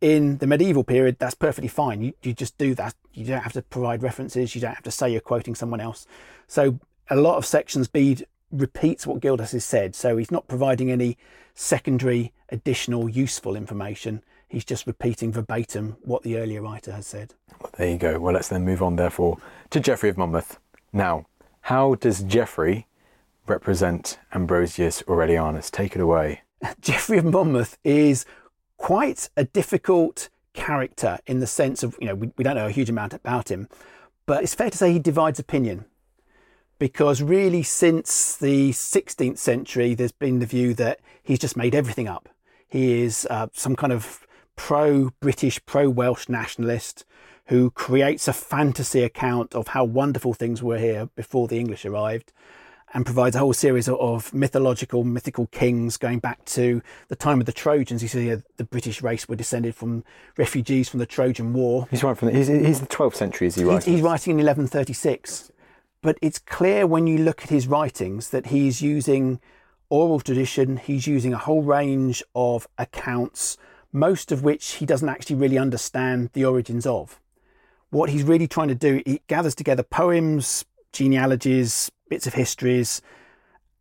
In 0.00 0.38
the 0.38 0.46
medieval 0.46 0.84
period, 0.84 1.18
that's 1.18 1.34
perfectly 1.34 1.68
fine. 1.68 2.00
You, 2.02 2.12
you 2.22 2.32
just 2.32 2.56
do 2.58 2.74
that. 2.74 2.94
You 3.12 3.26
don't 3.26 3.42
have 3.42 3.52
to 3.54 3.62
provide 3.62 4.02
references. 4.02 4.54
You 4.54 4.60
don't 4.60 4.74
have 4.74 4.84
to 4.84 4.90
say 4.90 5.10
you're 5.10 5.20
quoting 5.20 5.54
someone 5.54 5.80
else. 5.80 6.06
So 6.46 6.78
a 7.08 7.16
lot 7.16 7.36
of 7.36 7.44
sections 7.44 7.88
Bede 7.88 8.26
repeats 8.50 9.06
what 9.06 9.20
Gildas 9.20 9.52
has 9.52 9.64
said, 9.64 9.94
so 9.94 10.16
he's 10.16 10.30
not 10.30 10.48
providing 10.48 10.90
any 10.90 11.16
secondary, 11.54 12.32
additional, 12.48 13.08
useful 13.08 13.56
information. 13.56 14.22
He's 14.48 14.64
just 14.64 14.86
repeating 14.86 15.32
verbatim 15.32 15.96
what 16.02 16.22
the 16.22 16.36
earlier 16.36 16.62
writer 16.62 16.92
has 16.92 17.06
said. 17.06 17.34
Well, 17.60 17.70
there 17.76 17.90
you 17.90 17.98
go. 17.98 18.18
Well, 18.18 18.34
let's 18.34 18.48
then 18.48 18.64
move 18.64 18.82
on, 18.82 18.96
therefore, 18.96 19.38
to 19.70 19.80
Geoffrey 19.80 20.08
of 20.08 20.18
Monmouth. 20.18 20.58
Now, 20.92 21.26
how 21.62 21.94
does 21.94 22.22
Geoffrey 22.22 22.86
represent 23.46 24.18
Ambrosius 24.32 25.02
Aurelianus? 25.02 25.70
Take 25.70 25.94
it 25.94 26.00
away. 26.00 26.42
Geoffrey 26.80 27.18
of 27.18 27.24
Monmouth 27.24 27.78
is 27.84 28.24
quite 28.76 29.30
a 29.36 29.44
difficult 29.44 30.28
character 30.52 31.18
in 31.26 31.40
the 31.40 31.46
sense 31.46 31.82
of, 31.82 31.96
you 32.00 32.06
know, 32.06 32.14
we, 32.14 32.30
we 32.36 32.44
don't 32.44 32.56
know 32.56 32.66
a 32.66 32.72
huge 32.72 32.90
amount 32.90 33.14
about 33.14 33.50
him, 33.50 33.68
but 34.26 34.42
it's 34.42 34.54
fair 34.54 34.70
to 34.70 34.76
say 34.76 34.92
he 34.92 34.98
divides 34.98 35.38
opinion. 35.38 35.84
Because 36.78 37.20
really 37.20 37.62
since 37.62 38.36
the 38.36 38.70
16th 38.70 39.38
century 39.38 39.94
there's 39.94 40.12
been 40.12 40.38
the 40.38 40.46
view 40.46 40.72
that 40.74 41.00
he's 41.22 41.38
just 41.38 41.56
made 41.56 41.74
everything 41.74 42.08
up. 42.08 42.28
He 42.68 43.02
is 43.02 43.26
uh, 43.28 43.48
some 43.52 43.76
kind 43.76 43.92
of 43.92 44.26
pro-british 44.56 45.64
pro-welsh 45.66 46.28
nationalist 46.28 47.04
who 47.46 47.70
creates 47.70 48.28
a 48.28 48.32
fantasy 48.32 49.02
account 49.02 49.54
of 49.54 49.68
how 49.68 49.84
wonderful 49.84 50.32
things 50.32 50.62
were 50.62 50.78
here 50.78 51.08
before 51.16 51.48
the 51.48 51.58
English 51.58 51.84
arrived 51.84 52.32
and 52.92 53.04
provides 53.04 53.36
a 53.36 53.38
whole 53.38 53.52
series 53.52 53.88
of 53.88 54.34
mythological, 54.34 55.04
mythical 55.04 55.46
kings 55.46 55.96
going 55.96 56.18
back 56.18 56.44
to 56.44 56.82
the 57.08 57.16
time 57.16 57.40
of 57.40 57.46
the 57.46 57.52
Trojans. 57.52 58.02
You 58.02 58.08
see, 58.08 58.32
uh, 58.32 58.38
the 58.56 58.64
British 58.64 59.02
race 59.02 59.28
were 59.28 59.36
descended 59.36 59.74
from 59.74 60.04
refugees 60.36 60.88
from 60.88 60.98
the 60.98 61.06
Trojan 61.06 61.52
War. 61.52 61.86
He's 61.90 62.02
right 62.02 62.18
from 62.18 62.28
the, 62.28 62.34
he's, 62.34 62.48
he's 62.48 62.80
the 62.80 62.86
12th 62.86 63.14
century, 63.14 63.46
is 63.46 63.54
he 63.54 63.64
right? 63.64 63.82
He's, 63.82 63.94
he's 63.94 64.02
writing 64.02 64.32
in 64.32 64.38
1136. 64.38 65.52
But 66.02 66.18
it's 66.20 66.38
clear 66.38 66.86
when 66.86 67.06
you 67.06 67.18
look 67.18 67.42
at 67.42 67.50
his 67.50 67.66
writings 67.66 68.30
that 68.30 68.46
he's 68.46 68.82
using 68.82 69.40
oral 69.88 70.20
tradition, 70.20 70.78
he's 70.78 71.06
using 71.06 71.32
a 71.32 71.38
whole 71.38 71.62
range 71.62 72.22
of 72.34 72.66
accounts, 72.78 73.56
most 73.92 74.32
of 74.32 74.42
which 74.42 74.74
he 74.74 74.86
doesn't 74.86 75.08
actually 75.08 75.36
really 75.36 75.58
understand 75.58 76.30
the 76.32 76.44
origins 76.44 76.86
of. 76.86 77.20
What 77.90 78.10
he's 78.10 78.22
really 78.22 78.48
trying 78.48 78.68
to 78.68 78.74
do, 78.74 79.02
he 79.04 79.20
gathers 79.26 79.54
together 79.54 79.82
poems, 79.82 80.64
genealogies, 80.92 81.90
bits 82.10 82.26
of 82.26 82.34
histories, 82.34 83.00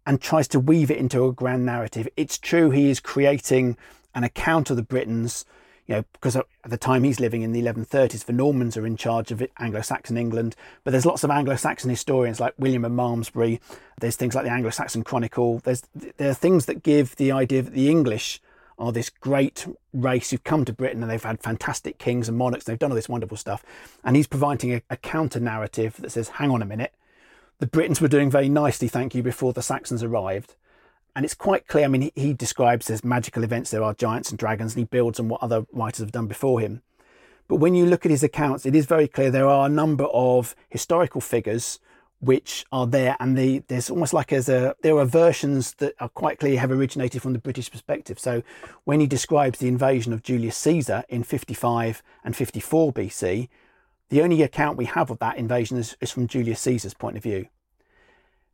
and 0.05 0.21
tries 0.21 0.47
to 0.47 0.59
weave 0.59 0.89
it 0.89 0.97
into 0.97 1.25
a 1.25 1.33
grand 1.33 1.65
narrative. 1.65 2.07
It's 2.15 2.37
true 2.37 2.69
he 2.69 2.89
is 2.89 3.01
creating 3.01 3.77
an 4.15 4.23
account 4.23 4.69
of 4.69 4.77
the 4.77 4.83
Britons, 4.83 5.45
you 5.85 5.95
know, 5.95 6.05
because 6.13 6.35
at 6.35 6.45
the 6.65 6.77
time 6.77 7.03
he's 7.03 7.19
living 7.19 7.41
in 7.41 7.51
the 7.51 7.61
1130s, 7.61 8.25
the 8.25 8.33
Normans 8.33 8.77
are 8.77 8.85
in 8.85 8.95
charge 8.95 9.31
of 9.31 9.43
Anglo-Saxon 9.57 10.17
England. 10.17 10.55
But 10.83 10.91
there's 10.91 11.05
lots 11.05 11.23
of 11.23 11.31
Anglo-Saxon 11.31 11.89
historians 11.89 12.39
like 12.39 12.53
William 12.57 12.85
of 12.85 12.91
Malmesbury. 12.91 13.59
There's 13.99 14.15
things 14.15 14.35
like 14.35 14.45
the 14.45 14.51
Anglo-Saxon 14.51 15.03
Chronicle. 15.03 15.59
There's 15.59 15.83
there 16.17 16.29
are 16.29 16.35
things 16.35 16.65
that 16.65 16.83
give 16.83 17.15
the 17.17 17.31
idea 17.31 17.61
that 17.61 17.73
the 17.73 17.89
English 17.89 18.41
are 18.79 18.91
this 18.91 19.09
great 19.09 19.67
race 19.93 20.31
who've 20.31 20.43
come 20.43 20.63
to 20.65 20.73
Britain 20.73 21.03
and 21.03 21.11
they've 21.11 21.21
had 21.21 21.41
fantastic 21.41 21.97
kings 21.97 22.29
and 22.29 22.37
monarchs. 22.37 22.65
And 22.65 22.73
They've 22.73 22.79
done 22.79 22.91
all 22.91 22.95
this 22.95 23.09
wonderful 23.09 23.37
stuff, 23.37 23.63
and 24.03 24.15
he's 24.15 24.27
providing 24.27 24.73
a, 24.73 24.81
a 24.89 24.97
counter 24.97 25.39
narrative 25.39 25.97
that 25.99 26.11
says, 26.11 26.29
"Hang 26.29 26.49
on 26.51 26.61
a 26.61 26.65
minute." 26.65 26.93
The 27.59 27.67
Britons 27.67 28.01
were 28.01 28.07
doing 28.07 28.31
very 28.31 28.49
nicely, 28.49 28.87
thank 28.87 29.13
you, 29.13 29.21
before 29.21 29.53
the 29.53 29.61
Saxons 29.61 30.01
arrived. 30.01 30.55
And 31.15 31.25
it's 31.25 31.33
quite 31.33 31.67
clear, 31.67 31.85
I 31.85 31.87
mean, 31.89 32.11
he, 32.15 32.33
describes 32.33 32.89
as 32.89 33.03
magical 33.03 33.43
events, 33.43 33.71
there 33.71 33.83
are 33.83 33.93
giants 33.93 34.29
and 34.29 34.39
dragons, 34.39 34.73
and 34.73 34.79
he 34.79 34.85
builds 34.85 35.19
on 35.19 35.27
what 35.27 35.43
other 35.43 35.65
writers 35.73 35.99
have 35.99 36.11
done 36.11 36.27
before 36.27 36.61
him. 36.61 36.81
But 37.49 37.57
when 37.57 37.75
you 37.75 37.85
look 37.85 38.05
at 38.05 38.11
his 38.11 38.23
accounts, 38.23 38.65
it 38.65 38.75
is 38.75 38.85
very 38.85 39.07
clear 39.07 39.29
there 39.29 39.47
are 39.47 39.65
a 39.65 39.69
number 39.69 40.05
of 40.05 40.55
historical 40.69 41.19
figures 41.19 41.79
which 42.21 42.65
are 42.71 42.85
there, 42.85 43.17
and 43.19 43.37
the, 43.37 43.63
there's 43.67 43.89
almost 43.89 44.13
like 44.13 44.31
as 44.31 44.49
a 44.49 44.75
there 44.81 44.97
are 44.97 45.05
versions 45.05 45.73
that 45.75 45.95
are 45.99 46.09
quite 46.09 46.39
clear 46.39 46.59
have 46.59 46.71
originated 46.71 47.21
from 47.21 47.33
the 47.33 47.39
British 47.39 47.71
perspective. 47.71 48.19
So 48.19 48.43
when 48.83 48.99
he 48.99 49.07
describes 49.07 49.59
the 49.59 49.69
invasion 49.69 50.11
of 50.11 50.21
Julius 50.21 50.57
Caesar 50.57 51.03
in 51.09 51.23
55 51.23 52.03
and 52.23 52.35
54 52.35 52.93
BC, 52.93 53.47
the 54.09 54.21
only 54.21 54.41
account 54.41 54.77
we 54.77 54.85
have 54.85 55.09
of 55.09 55.19
that 55.19 55.37
invasion 55.37 55.77
is, 55.77 55.95
is 56.01 56.11
from 56.11 56.27
Julius 56.27 56.61
Caesar's 56.61 56.93
point 56.93 57.17
of 57.17 57.23
view. 57.23 57.47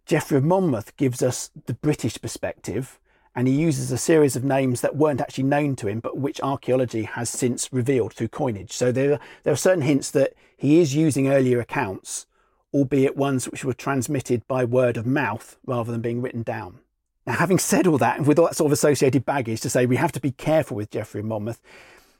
Geoffrey 0.05 0.37
of 0.37 0.43
Monmouth 0.43 0.95
gives 0.97 1.23
us 1.23 1.49
the 1.65 1.73
British 1.73 2.21
perspective, 2.21 2.99
and 3.35 3.47
he 3.47 3.53
uses 3.53 3.91
a 3.91 3.97
series 3.97 4.35
of 4.35 4.43
names 4.43 4.81
that 4.81 4.95
weren't 4.95 5.19
actually 5.19 5.45
known 5.45 5.75
to 5.77 5.87
him, 5.87 5.99
but 5.99 6.17
which 6.17 6.39
archaeology 6.41 7.03
has 7.03 7.29
since 7.29 7.73
revealed 7.73 8.13
through 8.13 8.27
coinage. 8.27 8.71
So 8.71 8.91
there, 8.91 9.19
there 9.43 9.53
are 9.53 9.57
certain 9.57 9.81
hints 9.81 10.11
that 10.11 10.33
he 10.55 10.79
is 10.79 10.95
using 10.95 11.27
earlier 11.27 11.59
accounts, 11.59 12.27
albeit 12.73 13.17
ones 13.17 13.49
which 13.49 13.65
were 13.65 13.73
transmitted 13.73 14.47
by 14.47 14.63
word 14.63 14.95
of 14.95 15.05
mouth 15.05 15.57
rather 15.65 15.91
than 15.91 16.01
being 16.01 16.21
written 16.21 16.43
down. 16.43 16.79
Now, 17.25 17.33
having 17.33 17.57
said 17.57 17.87
all 17.87 17.97
that, 17.97 18.17
and 18.17 18.27
with 18.27 18.37
all 18.37 18.45
that 18.45 18.55
sort 18.55 18.67
of 18.67 18.73
associated 18.73 19.25
baggage 19.25 19.61
to 19.61 19.69
say 19.69 19.85
we 19.85 19.95
have 19.95 20.11
to 20.11 20.19
be 20.19 20.31
careful 20.31 20.77
with 20.77 20.91
Geoffrey 20.91 21.21
of 21.21 21.25
Monmouth, 21.25 21.61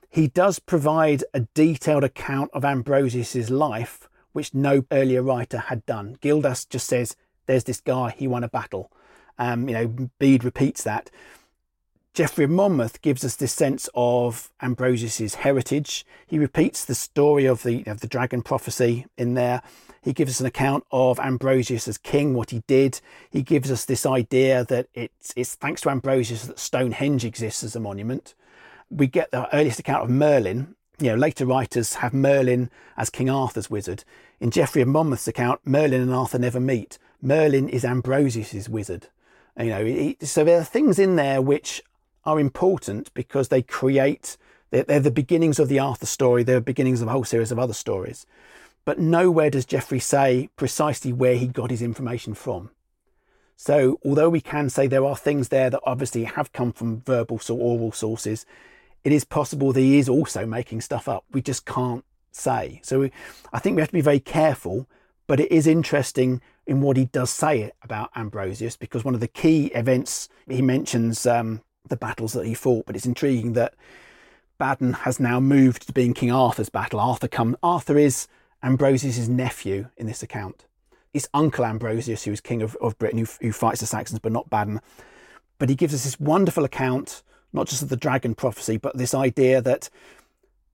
he 0.10 0.28
does 0.28 0.60
provide 0.60 1.24
a 1.34 1.42
detailed 1.54 2.04
account 2.04 2.52
of 2.54 2.66
Ambrosius's 2.66 3.50
life, 3.50 4.08
which 4.34 4.54
no 4.54 4.86
earlier 4.92 5.22
writer 5.22 5.58
had 5.58 5.86
done. 5.86 6.18
Gildas 6.22 6.66
just 6.66 6.88
says, 6.88 7.16
"There's 7.46 7.64
this 7.66 7.82
guy. 7.82 8.12
He 8.12 8.28
won 8.28 8.44
a 8.44 8.50
battle." 8.50 8.92
Um, 9.38 9.68
you 9.68 9.74
know, 9.74 10.10
Bede 10.20 10.44
repeats 10.44 10.84
that. 10.84 11.10
Geoffrey 12.14 12.46
of 12.46 12.52
Monmouth 12.52 13.02
gives 13.02 13.26
us 13.26 13.36
this 13.36 13.52
sense 13.52 13.90
of 13.94 14.50
Ambrosius's 14.62 15.36
heritage. 15.36 16.06
He 16.26 16.40
repeats 16.40 16.86
the 16.86 16.96
story 16.96 17.46
of 17.46 17.64
the 17.64 17.84
of 17.86 18.00
the 18.00 18.08
dragon 18.08 18.42
prophecy 18.42 19.06
in 19.18 19.34
there. 19.34 19.62
He 20.02 20.14
gives 20.14 20.32
us 20.32 20.40
an 20.40 20.46
account 20.46 20.86
of 20.92 21.20
Ambrosius 21.20 21.88
as 21.90 21.98
king, 21.98 22.34
what 22.34 22.52
he 22.52 22.64
did. 22.68 23.02
He 23.30 23.42
gives 23.42 23.70
us 23.70 23.84
this 23.84 24.06
idea 24.06 24.64
that 24.64 24.88
it's, 24.94 25.34
it's 25.36 25.56
thanks 25.56 25.82
to 25.82 25.90
Ambrosius 25.90 26.46
that 26.46 26.60
Stonehenge 26.60 27.26
exists 27.26 27.64
as 27.64 27.76
a 27.76 27.80
monument 27.80 28.36
we 28.90 29.08
get 29.08 29.32
the 29.32 29.54
earliest 29.56 29.80
account 29.80 30.04
of 30.04 30.10
Merlin. 30.10 30.76
You 31.00 31.10
know, 31.10 31.16
later 31.16 31.46
writers 31.46 31.96
have 31.96 32.14
Merlin 32.14 32.70
as 32.98 33.10
King 33.10 33.30
Arthur's 33.30 33.70
wizard. 33.70 34.04
In 34.40 34.52
Geoffrey 34.52 34.82
of 34.82 34.88
Monmouth's 34.88 35.28
account, 35.28 35.62
Merlin 35.66 36.02
and 36.02 36.14
Arthur 36.14 36.40
never 36.40 36.60
meet. 36.60 36.98
Merlin 37.22 37.68
is 37.68 37.84
Ambrosius's 37.84 38.70
wizard. 38.70 39.08
You 39.58 39.66
know, 39.66 39.86
he, 39.86 40.18
so 40.22 40.44
there 40.44 40.60
are 40.60 40.64
things 40.64 41.00
in 41.00 41.16
there 41.16 41.42
which 41.42 41.82
are 42.24 42.40
important 42.40 43.14
because 43.14 43.50
they 43.50 43.62
create. 43.62 44.38
They're, 44.72 44.84
they're 44.84 45.00
the 45.00 45.12
beginnings 45.12 45.60
of 45.60 45.70
the 45.70 45.80
Arthur 45.80 46.06
story. 46.06 46.44
They're 46.44 46.56
the 46.56 46.62
beginnings 46.62 47.02
of 47.02 47.08
a 47.08 47.12
whole 47.12 47.24
series 47.24 47.52
of 47.52 47.60
other 47.60 47.74
stories. 47.74 48.26
But 48.84 49.00
nowhere 49.00 49.50
does 49.50 49.66
Geoffrey 49.66 50.00
say 50.00 50.50
precisely 50.56 51.12
where 51.12 51.36
he 51.36 51.48
got 51.48 51.72
his 51.72 51.82
information 51.82 52.34
from. 52.34 52.70
So, 53.58 54.00
although 54.04 54.30
we 54.30 54.42
can 54.42 54.70
say 54.70 54.86
there 54.86 55.06
are 55.06 55.16
things 55.16 55.48
there 55.48 55.70
that 55.70 55.80
obviously 55.84 56.26
have 56.26 56.52
come 56.52 56.74
from 56.74 57.02
verbal 57.02 57.40
or 57.50 57.58
oral 57.58 57.92
sources, 57.92 58.46
it 59.06 59.12
is 59.12 59.24
possible 59.24 59.72
that 59.72 59.80
he 59.80 60.00
is 60.00 60.10
also 60.10 60.46
making 60.48 60.82
stuff 60.82 61.08
up. 61.08 61.24
We 61.32 61.42
just 61.42 61.66
can't 61.66 62.04
say. 62.32 62.82
So 62.84 63.02
we, 63.02 63.12
I 63.54 63.60
think 63.60 63.76
we 63.76 63.82
have 63.82 63.90
to 63.90 63.94
be 63.94 64.02
very 64.02 64.20
careful, 64.20 64.88
but 65.28 65.40
it 65.40 65.52
is 65.52 65.68
interesting 65.68 66.42
in 66.66 66.82
what 66.82 66.98
he 66.98 67.06
does 67.06 67.30
say 67.30 67.72
about 67.84 68.10
Ambrosius 68.16 68.76
because 68.76 69.06
one 69.06 69.14
of 69.14 69.20
the 69.20 69.28
key 69.28 69.68
events 69.68 70.28
he 70.50 70.64
mentions 70.64 71.28
um, 71.28 71.62
the 71.88 71.96
battles 71.96 72.34
that 72.34 72.48
he 72.48 72.56
fought, 72.56 72.88
but 72.88 72.96
it's 72.96 73.06
intriguing 73.06 73.54
that 73.54 73.76
Badon 74.60 74.96
has 74.96 75.20
now 75.20 75.40
moved 75.40 75.86
to 75.86 75.94
being 75.94 76.16
King 76.16 76.32
Arthur's 76.32 76.70
battle. 76.70 77.00
Arthur 77.00 77.28
come 77.28 77.56
Arthur 77.62 78.00
is 78.00 78.28
Ambrosius's 78.64 79.30
nephew 79.30 79.90
in 79.98 80.08
this 80.08 80.24
account. 80.24 80.66
It's 81.14 81.30
Uncle 81.32 81.64
Ambrosius 81.64 82.24
who 82.24 82.32
is 82.32 82.42
king 82.42 82.64
of, 82.64 82.76
of 82.82 82.98
Britain 82.98 83.20
who, 83.20 83.28
who 83.40 83.52
fights 83.52 83.82
the 83.82 83.86
Saxons, 83.86 84.20
but 84.20 84.32
not 84.32 84.50
Badon. 84.50 84.80
But 85.60 85.70
he 85.70 85.76
gives 85.76 85.94
us 85.94 86.04
this 86.04 86.20
wonderful 86.20 86.66
account 86.66 87.22
not 87.56 87.68
just 87.68 87.82
of 87.82 87.90
the 87.90 87.98
dragon 87.98 88.36
prophecy, 88.36 88.78
but 88.78 88.98
this 88.98 89.14
idea 89.14 89.62
that 89.62 89.90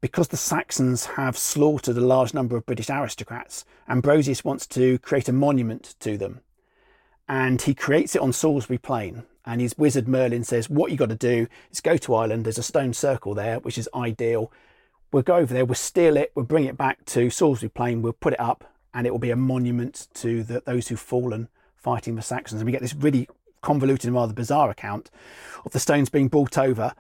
because 0.02 0.30
the 0.30 0.38
Saxons 0.38 1.06
have 1.06 1.38
slaughtered 1.38 1.96
a 1.96 2.02
large 2.02 2.34
number 2.34 2.58
of 2.58 2.66
British 2.66 2.90
aristocrats, 2.90 3.64
Ambrosius 3.88 4.44
wants 4.44 4.66
to 4.68 4.98
create 5.00 5.30
a 5.30 5.34
monument 5.34 5.94
to 6.00 6.18
them. 6.18 6.42
And 7.30 7.62
he 7.62 7.76
creates 7.76 8.16
it 8.16 8.22
on 8.22 8.34
Salisbury 8.34 8.80
Plain. 8.80 9.24
And 9.46 9.62
his 9.62 9.78
wizard 9.78 10.08
Merlin 10.08 10.44
says, 10.44 10.70
What 10.70 10.92
you 10.92 10.98
got 10.98 11.10
to 11.10 11.16
do 11.16 11.48
is 11.72 11.82
go 11.82 11.98
to 11.98 12.16
Ireland. 12.16 12.46
There's 12.46 12.58
a 12.58 12.64
stone 12.64 12.94
circle 12.94 13.36
there, 13.36 13.60
which 13.60 13.78
is 13.78 13.88
ideal. 13.96 14.52
We'll 15.12 15.24
go 15.24 15.36
over 15.36 15.54
there, 15.54 15.66
we'll 15.66 15.76
steal 15.76 16.18
it, 16.18 16.32
we'll 16.36 16.46
bring 16.46 16.66
it 16.66 16.78
back 16.78 17.06
to 17.08 17.30
Salisbury 17.30 17.70
Plain, 17.70 18.02
we'll 18.02 18.14
put 18.14 18.34
it 18.34 18.40
up, 18.40 18.64
and 18.94 19.06
it 19.06 19.12
will 19.12 19.20
be 19.20 19.30
a 19.30 19.36
monument 19.36 20.08
to 20.16 20.42
the, 20.42 20.64
those 20.66 20.88
who've 20.88 21.00
fallen 21.00 21.50
fighting 21.76 22.16
the 22.16 22.22
Saxons. 22.22 22.62
And 22.62 22.66
we 22.66 22.72
get 22.72 22.82
this 22.82 22.96
really 22.96 23.28
convoluted 23.62 24.06
and 24.06 24.16
rather 24.16 24.34
bizarre 24.34 24.70
account 24.70 25.10
of 25.66 25.72
the 25.72 25.80
stones 25.80 26.10
being 26.10 26.28
brought 26.28 26.58
over. 26.58 26.94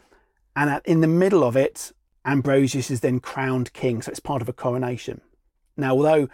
And 0.55 0.81
in 0.85 1.01
the 1.01 1.07
middle 1.07 1.43
of 1.43 1.55
it, 1.55 1.91
Ambrosius 2.25 2.91
is 2.91 2.99
then 2.99 3.19
crowned 3.19 3.73
king. 3.73 4.01
So 4.01 4.11
it's 4.11 4.19
part 4.19 4.41
of 4.41 4.49
a 4.49 4.53
coronation. 4.53 5.21
Now, 5.77 5.91
although 5.91 6.29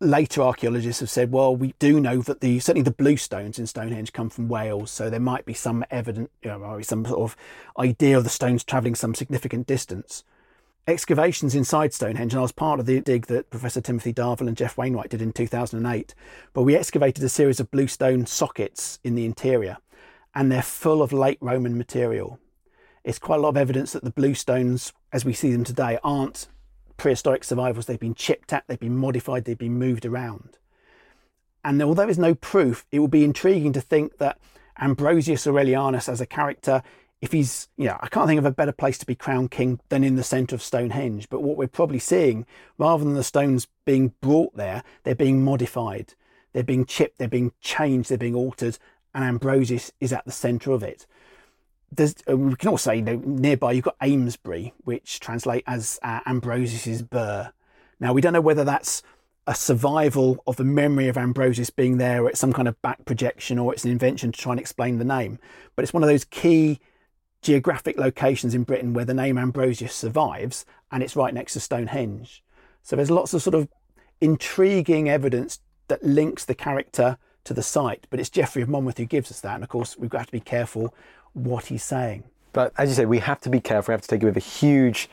later 0.00 0.42
archaeologists 0.42 1.00
have 1.00 1.10
said, 1.10 1.32
well, 1.32 1.54
we 1.54 1.74
do 1.78 2.00
know 2.00 2.20
that 2.22 2.40
the 2.40 2.60
certainly 2.60 2.82
the 2.82 2.90
blue 2.90 3.16
stones 3.16 3.58
in 3.58 3.66
Stonehenge 3.66 4.12
come 4.12 4.28
from 4.28 4.48
Wales, 4.48 4.90
so 4.90 5.08
there 5.08 5.20
might 5.20 5.44
be 5.44 5.54
some 5.54 5.84
evidence, 5.90 6.30
you 6.42 6.50
know, 6.50 6.80
some 6.82 7.04
sort 7.04 7.20
of 7.20 7.36
idea 7.78 8.18
of 8.18 8.24
the 8.24 8.30
stones 8.30 8.64
travelling 8.64 8.94
some 8.94 9.14
significant 9.14 9.66
distance 9.66 10.24
excavations 10.86 11.54
inside 11.54 11.92
Stonehenge, 11.92 12.32
and 12.32 12.38
I 12.38 12.42
was 12.42 12.52
part 12.52 12.80
of 12.80 12.86
the 12.86 13.00
dig 13.00 13.26
that 13.26 13.50
Professor 13.50 13.80
Timothy 13.80 14.12
Darvill 14.12 14.48
and 14.48 14.56
Geoff 14.56 14.78
Wainwright 14.78 15.10
did 15.10 15.22
in 15.22 15.32
2008. 15.32 16.14
But 16.52 16.62
we 16.62 16.76
excavated 16.76 17.24
a 17.24 17.28
series 17.28 17.60
of 17.60 17.70
bluestone 17.70 18.26
sockets 18.26 18.98
in 19.02 19.14
the 19.14 19.24
interior, 19.24 19.78
and 20.34 20.50
they're 20.50 20.62
full 20.62 21.02
of 21.02 21.12
late 21.12 21.38
Roman 21.40 21.76
material. 21.76 22.38
It's 23.04 23.18
quite 23.18 23.38
a 23.38 23.42
lot 23.42 23.50
of 23.50 23.56
evidence 23.56 23.92
that 23.92 24.04
the 24.04 24.12
bluestones, 24.12 24.92
as 25.12 25.24
we 25.24 25.32
see 25.32 25.52
them 25.52 25.64
today, 25.64 25.98
aren't 26.02 26.48
prehistoric 26.96 27.44
survivals. 27.44 27.86
They've 27.86 27.98
been 27.98 28.14
chipped 28.14 28.52
at, 28.52 28.64
they've 28.66 28.78
been 28.78 28.96
modified, 28.96 29.44
they've 29.44 29.58
been 29.58 29.78
moved 29.78 30.06
around. 30.06 30.58
And 31.64 31.82
although 31.82 32.04
there's 32.04 32.18
no 32.18 32.34
proof, 32.34 32.86
it 32.92 33.00
would 33.00 33.10
be 33.10 33.24
intriguing 33.24 33.72
to 33.72 33.80
think 33.80 34.18
that 34.18 34.38
Ambrosius 34.78 35.46
Aurelianus 35.46 36.08
as 36.08 36.20
a 36.20 36.26
character 36.26 36.82
if 37.20 37.32
he's, 37.32 37.68
you 37.76 37.86
know, 37.86 37.96
I 38.00 38.08
can't 38.08 38.26
think 38.26 38.38
of 38.38 38.44
a 38.44 38.50
better 38.50 38.72
place 38.72 38.98
to 38.98 39.06
be 39.06 39.14
crowned 39.14 39.50
king 39.50 39.80
than 39.88 40.04
in 40.04 40.16
the 40.16 40.22
centre 40.22 40.54
of 40.54 40.62
Stonehenge. 40.62 41.28
But 41.28 41.42
what 41.42 41.56
we're 41.56 41.66
probably 41.66 41.98
seeing, 41.98 42.46
rather 42.78 43.04
than 43.04 43.14
the 43.14 43.24
stones 43.24 43.66
being 43.84 44.12
brought 44.20 44.54
there, 44.56 44.84
they're 45.02 45.14
being 45.14 45.42
modified. 45.42 46.14
They're 46.52 46.62
being 46.62 46.84
chipped, 46.86 47.18
they're 47.18 47.28
being 47.28 47.52
changed, 47.60 48.08
they're 48.08 48.18
being 48.18 48.34
altered, 48.34 48.78
and 49.14 49.24
Ambrosius 49.24 49.92
is 50.00 50.12
at 50.12 50.24
the 50.24 50.32
centre 50.32 50.72
of 50.72 50.82
it. 50.82 51.06
there's, 51.90 52.14
uh, 52.28 52.36
we 52.36 52.54
can 52.56 52.68
also 52.68 52.90
say 52.90 52.96
you 52.96 53.02
know, 53.02 53.22
nearby 53.24 53.72
you've 53.72 53.84
got 53.84 53.96
Amesbury, 54.00 54.72
which 54.84 55.20
translate 55.20 55.64
as 55.66 55.98
uh, 56.02 56.20
Ambrosius's 56.26 57.02
burh. 57.02 57.52
Now 58.00 58.12
we 58.12 58.20
don't 58.20 58.32
know 58.32 58.40
whether 58.40 58.64
that's 58.64 59.02
a 59.46 59.54
survival 59.54 60.42
of 60.46 60.56
the 60.56 60.64
memory 60.64 61.08
of 61.08 61.16
Ambrosius 61.16 61.70
being 61.70 61.98
there, 61.98 62.24
or 62.24 62.30
it's 62.30 62.40
some 62.40 62.52
kind 62.52 62.68
of 62.68 62.80
back 62.82 63.04
projection, 63.04 63.58
or 63.58 63.72
it's 63.72 63.84
an 63.84 63.92
invention 63.92 64.32
to 64.32 64.40
try 64.40 64.52
and 64.52 64.60
explain 64.60 64.98
the 64.98 65.04
name. 65.04 65.38
But 65.76 65.84
it's 65.84 65.94
one 65.94 66.02
of 66.02 66.08
those 66.08 66.24
key 66.24 66.80
geographic 67.46 67.96
locations 67.96 68.56
in 68.56 68.64
Britain 68.64 68.92
where 68.92 69.04
the 69.04 69.14
name 69.14 69.38
Ambrosius 69.38 69.94
survives, 69.94 70.66
and 70.90 71.00
it's 71.00 71.14
right 71.14 71.32
next 71.32 71.52
to 71.52 71.60
Stonehenge. 71.60 72.42
So 72.82 72.96
there's 72.96 73.10
lots 73.10 73.34
of 73.34 73.40
sort 73.40 73.54
of 73.54 73.68
intriguing 74.20 75.08
evidence 75.08 75.60
that 75.86 76.02
links 76.02 76.44
the 76.44 76.56
character 76.56 77.18
to 77.44 77.54
the 77.54 77.62
site, 77.62 78.08
but 78.10 78.18
it's 78.18 78.28
Geoffrey 78.28 78.62
of 78.62 78.68
Monmouth 78.68 78.98
who 78.98 79.04
gives 79.04 79.30
us 79.30 79.40
that. 79.42 79.54
And 79.54 79.62
of 79.62 79.70
course, 79.70 79.96
we've 79.96 80.10
got 80.10 80.26
to 80.26 80.32
be 80.32 80.40
careful 80.40 80.92
what 81.34 81.66
he's 81.66 81.84
saying. 81.84 82.24
But 82.52 82.72
as 82.76 82.88
you 82.88 82.96
say, 82.96 83.06
we 83.06 83.20
have 83.20 83.40
to 83.42 83.50
be 83.50 83.60
careful. 83.60 83.92
We 83.92 83.94
have 83.94 84.02
to 84.02 84.08
take 84.08 84.22
it 84.24 84.26
with 84.26 84.36
a 84.36 84.40
huge 84.40 85.08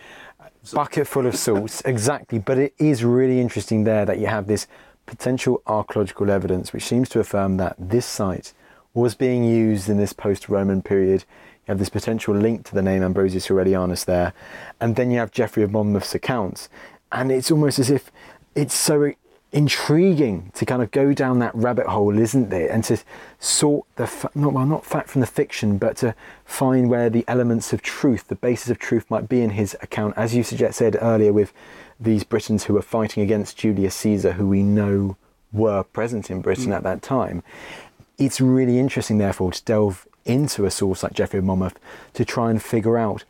bucket 0.73 1.07
full 1.07 1.27
of 1.27 1.35
salt, 1.35 1.83
exactly. 1.85 2.39
But 2.39 2.57
it 2.57 2.73
is 2.79 3.03
really 3.03 3.39
interesting 3.39 3.83
there 3.83 4.05
that 4.05 4.17
you 4.17 4.25
have 4.25 4.47
this 4.47 4.65
potential 5.05 5.61
archaeological 5.67 6.31
evidence 6.31 6.73
which 6.73 6.83
seems 6.83 7.09
to 7.09 7.19
affirm 7.19 7.57
that 7.57 7.75
this 7.77 8.07
site 8.07 8.53
was 8.93 9.15
being 9.15 9.43
used 9.43 9.89
in 9.89 9.97
this 9.97 10.13
post 10.13 10.49
Roman 10.49 10.81
period. 10.81 11.25
You 11.65 11.71
have 11.71 11.79
this 11.79 11.89
potential 11.89 12.35
link 12.35 12.65
to 12.67 12.75
the 12.75 12.81
name 12.81 13.03
Ambrosius 13.03 13.47
Aurelianus 13.47 14.05
there. 14.05 14.33
And 14.79 14.95
then 14.95 15.11
you 15.11 15.19
have 15.19 15.31
Geoffrey 15.31 15.63
of 15.63 15.71
Monmouth's 15.71 16.13
accounts. 16.13 16.69
And 17.11 17.31
it's 17.31 17.51
almost 17.51 17.79
as 17.79 17.89
if 17.89 18.11
it's 18.55 18.75
so 18.75 19.13
intriguing 19.53 20.51
to 20.55 20.65
kind 20.65 20.81
of 20.81 20.89
go 20.91 21.13
down 21.13 21.39
that 21.39 21.53
rabbit 21.53 21.85
hole, 21.85 22.17
isn't 22.17 22.51
it? 22.51 22.69
And 22.71 22.83
to 22.85 22.97
sort 23.39 23.85
the 23.95 24.07
fa- 24.07 24.31
not 24.35 24.51
well, 24.51 24.65
not 24.65 24.85
fact 24.85 25.09
from 25.09 25.21
the 25.21 25.27
fiction, 25.27 25.77
but 25.77 25.95
to 25.97 26.15
find 26.43 26.89
where 26.89 27.09
the 27.09 27.23
elements 27.27 27.71
of 27.71 27.81
truth, 27.81 28.27
the 28.27 28.35
basis 28.35 28.69
of 28.69 28.79
truth, 28.79 29.09
might 29.09 29.29
be 29.29 29.41
in 29.41 29.51
his 29.51 29.77
account, 29.81 30.15
as 30.17 30.35
you 30.35 30.43
suggest, 30.43 30.79
said 30.79 30.97
earlier, 30.99 31.31
with 31.31 31.53
these 31.99 32.23
Britons 32.23 32.65
who 32.65 32.73
were 32.73 32.81
fighting 32.81 33.21
against 33.23 33.57
Julius 33.57 33.95
Caesar, 33.95 34.33
who 34.33 34.47
we 34.47 34.63
know 34.63 35.17
were 35.51 35.83
present 35.83 36.31
in 36.31 36.41
Britain 36.41 36.71
mm. 36.71 36.75
at 36.75 36.83
that 36.83 37.03
time. 37.03 37.43
It's 38.17 38.39
really 38.39 38.79
interesting, 38.79 39.17
therefore, 39.17 39.51
to 39.51 39.63
delve 39.63 40.07
into 40.25 40.65
a 40.65 40.71
source 40.71 41.03
like 41.03 41.13
Geoffrey 41.13 41.39
of 41.39 41.45
Monmouth 41.45 41.79
to 42.13 42.23
try 42.23 42.49
and 42.49 42.61
figure 42.61 42.97
out 42.97 43.23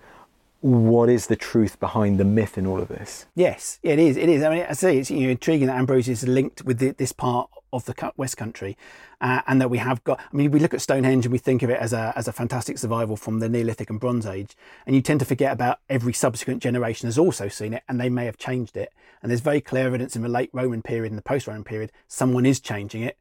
what 0.63 1.09
is 1.09 1.27
the 1.27 1.35
truth 1.35 1.77
behind 1.81 2.17
the 2.17 2.23
myth 2.23 2.57
in 2.57 2.65
all 2.65 2.79
of 2.79 2.87
this? 2.87 3.25
Yes, 3.35 3.79
it 3.83 3.99
is. 3.99 4.15
It 4.15 4.29
is. 4.29 4.43
I 4.43 4.49
mean, 4.49 4.65
I 4.69 4.71
say 4.73 4.97
it's 4.97 5.11
you 5.11 5.25
know, 5.25 5.29
intriguing 5.29 5.67
that 5.67 5.75
Ambrosius 5.75 6.23
is 6.23 6.29
linked 6.29 6.63
with 6.63 6.79
the, 6.79 6.91
this 6.91 7.11
part 7.11 7.49
of 7.73 7.83
the 7.83 8.13
West 8.15 8.37
Country, 8.37 8.77
uh, 9.19 9.41
and 9.45 9.59
that 9.59 9.69
we 9.69 9.79
have 9.79 10.01
got. 10.05 10.21
I 10.21 10.35
mean, 10.35 10.51
we 10.51 10.61
look 10.61 10.73
at 10.73 10.81
Stonehenge 10.81 11.25
and 11.25 11.33
we 11.33 11.37
think 11.37 11.63
of 11.63 11.69
it 11.69 11.79
as 11.79 11.91
a 11.91 12.13
as 12.15 12.29
a 12.29 12.31
fantastic 12.31 12.77
survival 12.77 13.17
from 13.17 13.39
the 13.39 13.49
Neolithic 13.49 13.89
and 13.89 13.99
Bronze 13.99 14.25
Age, 14.25 14.55
and 14.85 14.95
you 14.95 15.01
tend 15.01 15.19
to 15.19 15.25
forget 15.25 15.51
about 15.51 15.79
every 15.89 16.13
subsequent 16.13 16.63
generation 16.63 17.07
has 17.07 17.17
also 17.17 17.49
seen 17.49 17.73
it, 17.73 17.83
and 17.89 17.99
they 17.99 18.09
may 18.09 18.23
have 18.23 18.37
changed 18.37 18.77
it. 18.77 18.93
And 19.21 19.29
there's 19.29 19.41
very 19.41 19.59
clear 19.59 19.87
evidence 19.87 20.15
in 20.15 20.21
the 20.21 20.29
late 20.29 20.49
Roman 20.53 20.81
period 20.81 21.11
and 21.11 21.17
the 21.17 21.23
post-Roman 21.23 21.63
period, 21.63 21.91
someone 22.07 22.45
is 22.45 22.59
changing 22.59 23.03
it. 23.03 23.17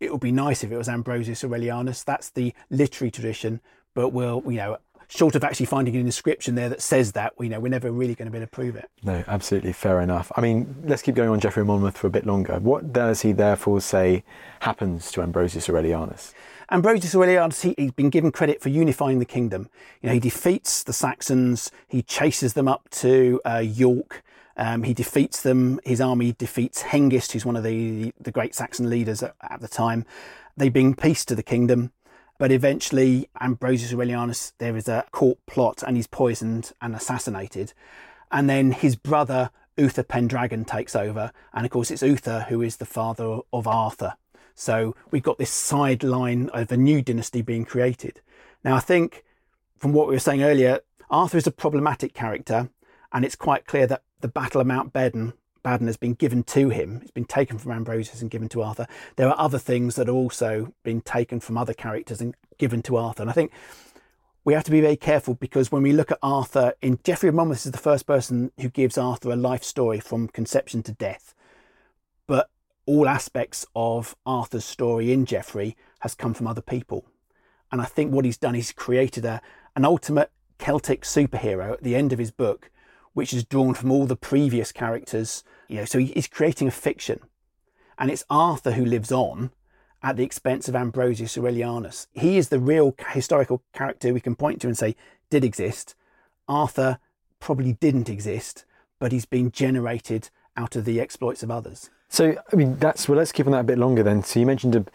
It 0.00 0.12
would 0.12 0.20
be 0.20 0.32
nice 0.32 0.62
if 0.62 0.70
it 0.70 0.76
was 0.76 0.88
Ambrosius 0.88 1.42
Aurelianus. 1.42 2.04
That's 2.04 2.30
the 2.30 2.52
literary 2.70 3.10
tradition, 3.10 3.60
but 3.94 4.10
we'll, 4.10 4.42
you 4.46 4.58
know, 4.58 4.78
short 5.08 5.34
of 5.34 5.44
actually 5.44 5.66
finding 5.66 5.94
an 5.96 6.04
inscription 6.04 6.54
there 6.54 6.68
that 6.68 6.82
says 6.82 7.12
that, 7.12 7.32
you 7.38 7.48
know, 7.48 7.60
we're 7.60 7.68
never 7.68 7.90
really 7.90 8.14
going 8.14 8.26
to 8.26 8.32
be 8.32 8.38
able 8.38 8.46
to 8.46 8.50
prove 8.50 8.76
it. 8.76 8.90
No, 9.02 9.24
absolutely 9.26 9.72
fair 9.72 10.00
enough. 10.00 10.30
I 10.36 10.40
mean, 10.40 10.82
let's 10.84 11.02
keep 11.02 11.14
going 11.14 11.28
on 11.28 11.40
Geoffrey 11.40 11.64
Monmouth 11.64 11.96
for 11.96 12.06
a 12.06 12.10
bit 12.10 12.26
longer. 12.26 12.58
What 12.58 12.92
does 12.92 13.22
he 13.22 13.32
therefore 13.32 13.80
say 13.80 14.24
happens 14.60 15.10
to 15.12 15.22
Ambrosius 15.22 15.68
Aurelianus? 15.68 16.34
Ambrosius 16.70 17.14
Aurelianus, 17.14 17.62
he, 17.62 17.74
he's 17.78 17.92
been 17.92 18.10
given 18.10 18.32
credit 18.32 18.60
for 18.60 18.68
unifying 18.68 19.20
the 19.20 19.24
kingdom. 19.24 19.70
You 20.02 20.08
know, 20.08 20.14
he 20.14 20.20
defeats 20.20 20.82
the 20.82 20.92
Saxons, 20.92 21.70
he 21.86 22.02
chases 22.02 22.54
them 22.54 22.66
up 22.66 22.88
to 22.90 23.40
uh, 23.44 23.58
York. 23.58 24.24
Um, 24.56 24.82
he 24.84 24.94
defeats 24.94 25.42
them. 25.42 25.80
His 25.84 26.00
army 26.00 26.32
defeats 26.32 26.82
Hengist, 26.82 27.32
who's 27.32 27.44
one 27.44 27.56
of 27.56 27.62
the, 27.62 28.12
the 28.20 28.32
great 28.32 28.54
Saxon 28.54 28.88
leaders 28.88 29.22
at, 29.22 29.34
at 29.42 29.60
the 29.60 29.68
time. 29.68 30.04
They 30.56 30.68
bring 30.68 30.94
peace 30.94 31.24
to 31.26 31.34
the 31.34 31.42
kingdom. 31.42 31.92
But 32.38 32.52
eventually, 32.52 33.28
Ambrosius 33.40 33.92
Aurelianus, 33.92 34.52
there 34.58 34.76
is 34.76 34.88
a 34.88 35.04
court 35.10 35.38
plot 35.46 35.82
and 35.86 35.96
he's 35.96 36.06
poisoned 36.06 36.72
and 36.82 36.94
assassinated. 36.94 37.72
And 38.30 38.48
then 38.48 38.72
his 38.72 38.96
brother, 38.96 39.50
Uther 39.76 40.02
Pendragon, 40.02 40.64
takes 40.64 40.94
over. 40.94 41.32
And 41.54 41.64
of 41.64 41.72
course, 41.72 41.90
it's 41.90 42.02
Uther 42.02 42.46
who 42.48 42.60
is 42.60 42.76
the 42.76 42.84
father 42.86 43.38
of 43.52 43.66
Arthur. 43.66 44.14
So 44.54 44.94
we've 45.10 45.22
got 45.22 45.38
this 45.38 45.50
sideline 45.50 46.48
of 46.50 46.72
a 46.72 46.76
new 46.76 47.02
dynasty 47.02 47.42
being 47.42 47.64
created. 47.64 48.20
Now, 48.64 48.74
I 48.74 48.80
think 48.80 49.22
from 49.78 49.92
what 49.92 50.08
we 50.08 50.14
were 50.14 50.20
saying 50.20 50.42
earlier, 50.42 50.80
Arthur 51.10 51.38
is 51.38 51.46
a 51.46 51.52
problematic 51.52 52.14
character, 52.14 52.70
and 53.12 53.24
it's 53.24 53.36
quite 53.36 53.66
clear 53.66 53.86
that 53.86 54.02
the 54.20 54.28
Battle 54.28 54.60
of 54.60 54.66
Mount 54.66 54.92
Baden, 54.92 55.32
Badon 55.66 55.86
has 55.86 55.96
been 55.96 56.14
given 56.14 56.44
to 56.44 56.68
him. 56.68 57.00
It's 57.02 57.10
been 57.10 57.24
taken 57.24 57.58
from 57.58 57.72
Ambrosius 57.72 58.22
and 58.22 58.30
given 58.30 58.48
to 58.50 58.62
Arthur. 58.62 58.86
There 59.16 59.28
are 59.28 59.38
other 59.38 59.58
things 59.58 59.96
that 59.96 60.08
are 60.08 60.12
also 60.12 60.72
been 60.84 61.00
taken 61.00 61.40
from 61.40 61.58
other 61.58 61.74
characters 61.74 62.20
and 62.20 62.36
given 62.56 62.82
to 62.82 62.96
Arthur. 62.96 63.24
And 63.24 63.30
I 63.30 63.32
think 63.32 63.50
we 64.44 64.54
have 64.54 64.62
to 64.62 64.70
be 64.70 64.80
very 64.80 64.96
careful 64.96 65.34
because 65.34 65.72
when 65.72 65.82
we 65.82 65.92
look 65.92 66.12
at 66.12 66.20
Arthur, 66.22 66.74
in 66.80 67.00
Geoffrey 67.02 67.30
of 67.30 67.34
Monmouth 67.34 67.66
is 67.66 67.72
the 67.72 67.78
first 67.78 68.06
person 68.06 68.52
who 68.60 68.68
gives 68.68 68.96
Arthur 68.96 69.32
a 69.32 69.36
life 69.36 69.64
story 69.64 69.98
from 69.98 70.28
conception 70.28 70.84
to 70.84 70.92
death. 70.92 71.34
But 72.28 72.48
all 72.86 73.08
aspects 73.08 73.66
of 73.74 74.14
Arthur's 74.24 74.64
story 74.64 75.12
in 75.12 75.26
Geoffrey 75.26 75.76
has 75.98 76.14
come 76.14 76.32
from 76.32 76.46
other 76.46 76.62
people. 76.62 77.06
And 77.72 77.80
I 77.80 77.86
think 77.86 78.12
what 78.12 78.24
he's 78.24 78.38
done 78.38 78.54
is 78.54 78.70
created 78.70 79.24
a, 79.24 79.42
an 79.74 79.84
ultimate 79.84 80.30
Celtic 80.58 81.02
superhero 81.02 81.72
at 81.72 81.82
the 81.82 81.96
end 81.96 82.12
of 82.12 82.20
his 82.20 82.30
book 82.30 82.70
which 83.16 83.32
is 83.32 83.44
drawn 83.44 83.72
from 83.72 83.90
all 83.90 84.04
the 84.04 84.14
previous 84.14 84.72
characters. 84.72 85.42
You 85.68 85.76
know, 85.76 85.84
so 85.86 85.98
he's 85.98 86.28
creating 86.28 86.68
a 86.68 86.70
fiction. 86.70 87.20
And 87.98 88.10
it's 88.10 88.26
Arthur 88.28 88.72
who 88.72 88.84
lives 88.84 89.10
on 89.10 89.52
at 90.02 90.18
the 90.18 90.22
expense 90.22 90.68
of 90.68 90.76
Ambrosius 90.76 91.38
Aurelianus. 91.38 92.08
He 92.12 92.36
is 92.36 92.50
the 92.50 92.58
real 92.58 92.94
historical 93.08 93.62
character 93.72 94.12
we 94.12 94.20
can 94.20 94.34
point 94.36 94.60
to 94.60 94.66
and 94.66 94.76
say 94.76 94.96
did 95.30 95.44
exist. 95.44 95.94
Arthur 96.46 96.98
probably 97.40 97.72
didn't 97.72 98.10
exist, 98.10 98.66
but 98.98 99.12
he's 99.12 99.24
been 99.24 99.50
generated 99.50 100.28
out 100.54 100.76
of 100.76 100.84
the 100.84 101.00
exploits 101.00 101.42
of 101.42 101.50
others. 101.50 101.88
So, 102.10 102.36
I 102.52 102.56
mean, 102.56 102.76
that's 102.76 103.08
well, 103.08 103.16
let's 103.16 103.32
keep 103.32 103.46
on 103.46 103.52
that 103.52 103.60
a 103.60 103.64
bit 103.64 103.78
longer 103.78 104.02
then. 104.02 104.24
So, 104.24 104.40
you 104.40 104.44
mentioned, 104.44 104.90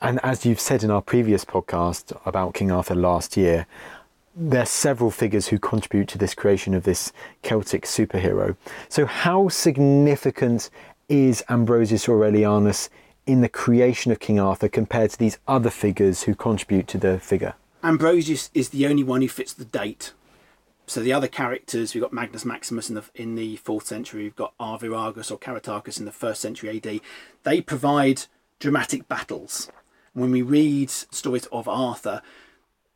and 0.00 0.20
as 0.22 0.46
you've 0.46 0.60
said 0.60 0.84
in 0.84 0.92
our 0.92 1.02
previous 1.02 1.44
podcast 1.44 2.16
about 2.24 2.54
King 2.54 2.70
Arthur 2.70 2.94
last 2.94 3.36
year, 3.36 3.66
there 4.36 4.62
are 4.62 4.66
several 4.66 5.10
figures 5.10 5.48
who 5.48 5.58
contribute 5.58 6.08
to 6.08 6.18
this 6.18 6.34
creation 6.34 6.74
of 6.74 6.84
this 6.84 7.12
Celtic 7.42 7.84
superhero. 7.84 8.56
So, 8.88 9.06
how 9.06 9.48
significant 9.48 10.70
is 11.08 11.44
Ambrosius 11.48 12.06
Aurelianus 12.08 12.88
in 13.26 13.40
the 13.40 13.48
creation 13.48 14.12
of 14.12 14.20
King 14.20 14.40
Arthur 14.40 14.68
compared 14.68 15.10
to 15.10 15.18
these 15.18 15.38
other 15.46 15.70
figures 15.70 16.24
who 16.24 16.34
contribute 16.34 16.88
to 16.88 16.98
the 16.98 17.18
figure? 17.18 17.54
Ambrosius 17.82 18.50
is 18.54 18.70
the 18.70 18.86
only 18.86 19.04
one 19.04 19.20
who 19.20 19.28
fits 19.28 19.52
the 19.52 19.64
date. 19.64 20.12
So 20.86 21.00
the 21.00 21.12
other 21.12 21.28
characters, 21.28 21.94
we've 21.94 22.02
got 22.02 22.12
Magnus 22.12 22.44
Maximus 22.44 22.88
in 22.88 22.96
the 22.96 23.04
in 23.14 23.34
the 23.36 23.56
fourth 23.56 23.86
century, 23.86 24.24
we've 24.24 24.36
got 24.36 24.56
Arviragus 24.58 25.30
or 25.30 25.38
Caratacus 25.38 25.98
in 25.98 26.04
the 26.04 26.12
first 26.12 26.40
century 26.40 26.76
AD. 26.76 27.00
They 27.44 27.60
provide 27.60 28.22
dramatic 28.58 29.08
battles. 29.08 29.70
When 30.12 30.30
we 30.30 30.42
read 30.42 30.90
stories 30.90 31.46
of 31.46 31.66
Arthur, 31.66 32.22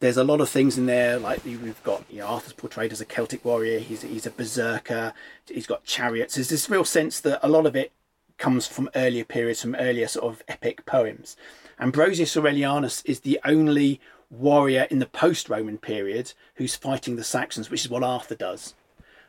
there's 0.01 0.17
a 0.17 0.25
lot 0.25 0.41
of 0.41 0.49
things 0.49 0.79
in 0.79 0.87
there 0.87 1.19
like 1.19 1.45
we've 1.45 1.83
got 1.83 2.05
you 2.11 2.19
know 2.19 2.27
arthur's 2.27 2.53
portrayed 2.53 2.93
as 2.93 3.01
a 3.01 3.05
celtic 3.05 3.45
warrior 3.45 3.79
he's, 3.81 4.03
he's 4.03 4.27
a 4.27 4.31
berserker 4.31 5.13
he's 5.47 5.67
got 5.67 5.85
chariots. 5.85 6.35
There's 6.35 6.49
this 6.49 6.71
real 6.71 6.85
sense 6.85 7.21
that 7.21 7.41
a 7.43 7.49
lot 7.49 7.67
of 7.67 7.75
it 7.75 7.93
comes 8.37 8.67
from 8.67 8.91
earlier 8.95 9.25
periods 9.25 9.63
from 9.63 9.75
earlier 9.75 10.07
sort 10.07 10.33
of 10.33 10.43
epic 10.47 10.87
poems. 10.87 11.37
Ambrosius 11.81 12.37
aurelianus 12.37 13.03
is 13.05 13.21
the 13.21 13.41
only 13.45 14.01
warrior 14.31 14.87
in 14.91 14.99
the 14.99 15.07
post-roman 15.07 15.79
period 15.79 16.33
who's 16.57 16.77
fighting 16.77 17.17
the 17.17 17.25
saxons 17.25 17.71
which 17.71 17.85
is 17.85 17.91
what 17.91 18.03
arthur 18.05 18.35
does. 18.35 18.75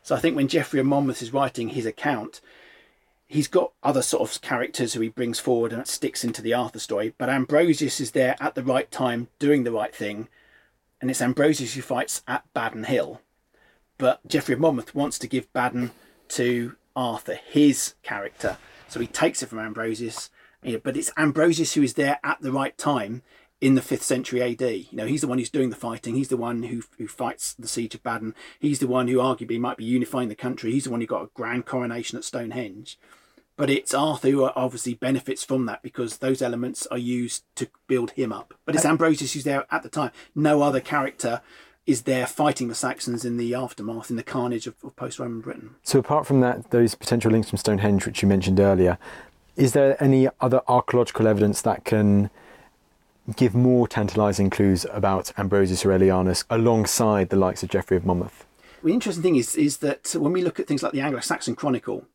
So 0.02 0.14
i 0.14 0.20
think 0.20 0.36
when 0.36 0.48
geoffrey 0.48 0.80
of 0.80 0.86
monmouth 0.86 1.22
is 1.22 1.32
writing 1.32 1.70
his 1.70 1.86
account 1.86 2.40
he's 3.26 3.48
got 3.48 3.72
other 3.82 4.02
sort 4.02 4.28
of 4.28 4.40
characters 4.40 4.94
who 4.94 5.00
he 5.00 5.08
brings 5.08 5.38
forward 5.38 5.72
and 5.72 5.86
sticks 5.86 6.24
into 6.24 6.42
the 6.42 6.54
arthur 6.54 6.78
story 6.78 7.14
but 7.16 7.28
ambrosius 7.28 8.00
is 8.00 8.10
there 8.10 8.34
at 8.40 8.54
the 8.54 8.62
right 8.62 8.90
time 8.90 9.28
doing 9.38 9.62
the 9.64 9.72
right 9.72 9.94
thing 9.94 10.28
and 11.00 11.10
it's 11.10 11.22
Ambrosius 11.22 11.74
who 11.74 11.82
fights 11.82 12.22
at 12.28 12.44
Badon 12.54 12.86
Hill. 12.86 13.20
But 13.98 14.26
Geoffrey 14.26 14.54
of 14.54 14.60
Monmouth 14.60 14.94
wants 14.94 15.18
to 15.18 15.26
give 15.26 15.52
Badon 15.52 15.90
to 16.28 16.76
Arthur, 16.96 17.38
his 17.48 17.94
character. 18.02 18.56
So 18.88 19.00
he 19.00 19.06
takes 19.06 19.42
it 19.42 19.46
from 19.46 19.58
Ambrosius. 19.58 20.30
But 20.82 20.96
it's 20.96 21.12
Ambrosius 21.16 21.74
who 21.74 21.82
is 21.82 21.94
there 21.94 22.18
at 22.22 22.40
the 22.40 22.52
right 22.52 22.76
time 22.76 23.22
in 23.60 23.74
the 23.74 23.80
5th 23.82 24.02
century 24.02 24.42
AD. 24.42 24.60
You 24.60 24.86
know, 24.92 25.06
he's 25.06 25.20
the 25.20 25.28
one 25.28 25.38
who's 25.38 25.50
doing 25.50 25.70
the 25.70 25.76
fighting. 25.76 26.14
He's 26.14 26.28
the 26.28 26.36
one 26.36 26.62
who, 26.64 26.82
who 26.98 27.06
fights 27.06 27.54
the 27.54 27.68
siege 27.68 27.94
of 27.94 28.02
Badon. 28.02 28.34
He's 28.58 28.78
the 28.78 28.86
one 28.86 29.08
who 29.08 29.18
arguably 29.18 29.60
might 29.60 29.76
be 29.76 29.84
unifying 29.84 30.28
the 30.28 30.34
country. 30.34 30.72
He's 30.72 30.84
the 30.84 30.90
one 30.90 31.00
who 31.00 31.06
got 31.06 31.24
a 31.24 31.30
grand 31.34 31.66
coronation 31.66 32.16
at 32.16 32.24
Stonehenge. 32.24 32.98
But 33.60 33.68
it's 33.68 33.92
Arthur 33.92 34.30
who 34.30 34.44
obviously 34.56 34.94
benefits 34.94 35.44
from 35.44 35.66
that 35.66 35.82
because 35.82 36.16
those 36.16 36.40
elements 36.40 36.86
are 36.86 36.96
used 36.96 37.44
to 37.56 37.68
build 37.88 38.12
him 38.12 38.32
up. 38.32 38.54
But 38.64 38.74
it's 38.74 38.86
Ambrosius 38.86 39.34
who's 39.34 39.44
there 39.44 39.66
at 39.70 39.82
the 39.82 39.90
time. 39.90 40.12
No 40.34 40.62
other 40.62 40.80
character 40.80 41.42
is 41.86 42.04
there 42.04 42.26
fighting 42.26 42.68
the 42.68 42.74
Saxons 42.74 43.22
in 43.22 43.36
the 43.36 43.54
aftermath, 43.54 44.08
in 44.08 44.16
the 44.16 44.22
carnage 44.22 44.66
of, 44.66 44.76
of 44.82 44.96
post 44.96 45.18
Roman 45.18 45.42
Britain. 45.42 45.74
So, 45.82 45.98
apart 45.98 46.26
from 46.26 46.40
that, 46.40 46.70
those 46.70 46.94
potential 46.94 47.30
links 47.30 47.50
from 47.50 47.58
Stonehenge, 47.58 48.06
which 48.06 48.22
you 48.22 48.28
mentioned 48.28 48.60
earlier, 48.60 48.96
is 49.56 49.74
there 49.74 50.02
any 50.02 50.26
other 50.40 50.62
archaeological 50.66 51.26
evidence 51.28 51.60
that 51.60 51.84
can 51.84 52.30
give 53.36 53.54
more 53.54 53.86
tantalising 53.86 54.48
clues 54.48 54.86
about 54.90 55.38
Ambrosius 55.38 55.84
Aurelianus 55.84 56.44
alongside 56.48 57.28
the 57.28 57.36
likes 57.36 57.62
of 57.62 57.68
Geoffrey 57.68 57.98
of 57.98 58.06
Monmouth? 58.06 58.46
The 58.82 58.94
interesting 58.94 59.22
thing 59.22 59.36
is, 59.36 59.54
is 59.54 59.76
that 59.78 60.16
when 60.18 60.32
we 60.32 60.40
look 60.40 60.58
at 60.58 60.66
things 60.66 60.82
like 60.82 60.92
the 60.92 61.02
Anglo 61.02 61.20
Saxon 61.20 61.54
Chronicle, 61.54 62.06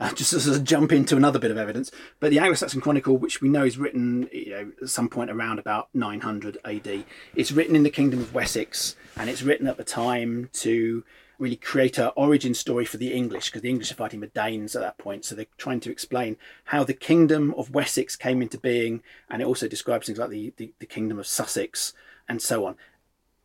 uh, 0.10 0.12
just 0.14 0.32
as 0.32 0.46
a 0.46 0.58
jump 0.58 0.92
into 0.92 1.16
another 1.16 1.38
bit 1.38 1.50
of 1.50 1.58
evidence, 1.58 1.90
but 2.20 2.30
the 2.30 2.38
Anglo-Saxon 2.38 2.80
Chronicle, 2.80 3.18
which 3.18 3.42
we 3.42 3.50
know 3.50 3.64
is 3.64 3.76
written, 3.76 4.30
you 4.32 4.50
know, 4.50 4.72
at 4.80 4.88
some 4.88 5.10
point 5.10 5.30
around 5.30 5.58
about 5.58 5.88
900 5.92 6.56
AD, 6.64 7.04
it's 7.34 7.52
written 7.52 7.76
in 7.76 7.82
the 7.82 7.90
Kingdom 7.90 8.20
of 8.20 8.32
Wessex, 8.32 8.96
and 9.16 9.28
it's 9.28 9.42
written 9.42 9.66
at 9.66 9.76
the 9.76 9.84
time 9.84 10.48
to 10.54 11.04
really 11.38 11.56
create 11.56 11.98
an 11.98 12.12
origin 12.16 12.54
story 12.54 12.86
for 12.86 12.96
the 12.96 13.12
English, 13.12 13.50
because 13.50 13.60
the 13.60 13.68
English 13.68 13.90
are 13.90 13.96
fighting 13.96 14.20
the 14.20 14.28
Danes 14.28 14.74
at 14.74 14.80
that 14.80 14.96
point, 14.96 15.26
so 15.26 15.34
they're 15.34 15.46
trying 15.58 15.80
to 15.80 15.90
explain 15.90 16.38
how 16.64 16.82
the 16.82 16.94
Kingdom 16.94 17.52
of 17.58 17.74
Wessex 17.74 18.16
came 18.16 18.40
into 18.40 18.56
being, 18.56 19.02
and 19.28 19.42
it 19.42 19.46
also 19.46 19.68
describes 19.68 20.06
things 20.06 20.18
like 20.18 20.30
the, 20.30 20.54
the, 20.56 20.72
the 20.78 20.86
Kingdom 20.86 21.18
of 21.18 21.26
Sussex 21.26 21.92
and 22.26 22.40
so 22.40 22.64
on. 22.64 22.76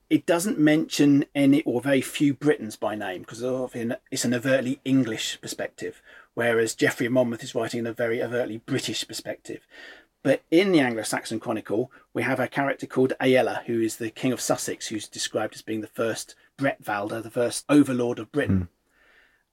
It 0.09 0.25
doesn't 0.27 0.59
mention 0.59 1.25
any 1.33 1.63
or 1.63 1.81
very 1.81 1.99
few 1.99 2.33
Britons 2.33 2.75
by 2.75 2.93
name 2.93 3.21
because 3.21 3.41
it's 4.11 4.23
an 4.23 4.33
overtly 4.35 4.79
English 4.85 5.41
perspective 5.41 6.01
whereas 6.35 6.75
Geoffrey 6.75 7.07
of 7.07 7.13
Monmouth 7.13 7.43
is 7.43 7.55
writing 7.55 7.79
in 7.79 7.87
a 7.87 7.93
very 7.93 8.21
overtly 8.21 8.57
British 8.57 9.07
perspective. 9.07 9.65
But 10.21 10.43
in 10.49 10.71
the 10.71 10.79
Anglo 10.79 11.03
Saxon 11.03 11.39
Chronicle, 11.39 11.91
we 12.13 12.23
have 12.23 12.39
a 12.39 12.47
character 12.47 12.87
called 12.87 13.13
Aella, 13.21 13.63
who 13.65 13.79
is 13.79 13.97
the 13.97 14.09
King 14.09 14.31
of 14.31 14.41
Sussex, 14.41 14.87
who's 14.87 15.07
described 15.07 15.53
as 15.53 15.61
being 15.61 15.81
the 15.81 15.87
first 15.87 16.35
Bretwalda, 16.57 17.21
the 17.21 17.29
first 17.29 17.63
overlord 17.69 18.17
of 18.17 18.31
Britain. 18.31 18.61
Mm. 18.61 18.67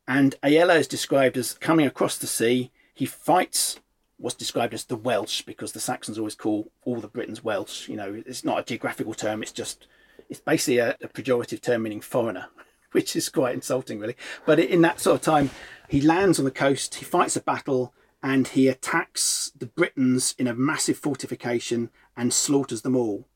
And 0.09 0.35
Aella 0.43 0.78
is 0.78 0.89
described 0.89 1.37
as 1.37 1.53
coming 1.55 1.87
across 1.87 2.16
the 2.16 2.26
sea. 2.26 2.70
He 2.95 3.05
fights 3.05 3.80
what's 4.16 4.35
described 4.35 4.72
as 4.72 4.85
the 4.85 4.97
Welsh, 4.97 5.43
because 5.43 5.72
the 5.72 5.80
Saxons 5.80 6.16
always 6.16 6.35
call 6.35 6.70
all 6.85 7.01
the 7.01 7.09
Britons 7.09 7.45
Welsh. 7.45 7.89
You 7.89 7.97
know, 7.97 8.22
it's 8.24 8.45
not 8.45 8.61
a 8.61 8.64
geographical 8.64 9.12
term, 9.12 9.43
it's 9.43 9.53
just, 9.53 9.87
it's 10.30 10.41
basically 10.41 10.78
a, 10.78 10.97
a 11.03 11.09
pejorative 11.09 11.61
term 11.61 11.83
meaning 11.83 12.01
foreigner, 12.01 12.47
which 13.03 13.16
is 13.16 13.28
quite 13.28 13.55
insulting, 13.55 13.99
really. 13.99 14.16
But 14.47 14.59
in 14.59 14.82
that 14.82 15.01
sort 15.01 15.16
of 15.16 15.22
time, 15.22 15.51
he 15.88 16.01
lands 16.01 16.38
on 16.38 16.45
the 16.45 16.51
coast, 16.51 16.97
he 16.97 17.05
fights 17.05 17.36
a 17.36 17.40
battle, 17.40 17.93
and 18.22 18.49
he 18.49 18.68
attacks 18.68 19.53
the 19.59 19.66
Britons 19.66 20.34
in 20.38 20.47
a 20.47 20.55
massive 20.55 20.97
fortification 20.97 21.90
and 22.16 22.32
slaughters 22.32 22.82
them 22.82 22.97
all. 22.97 23.26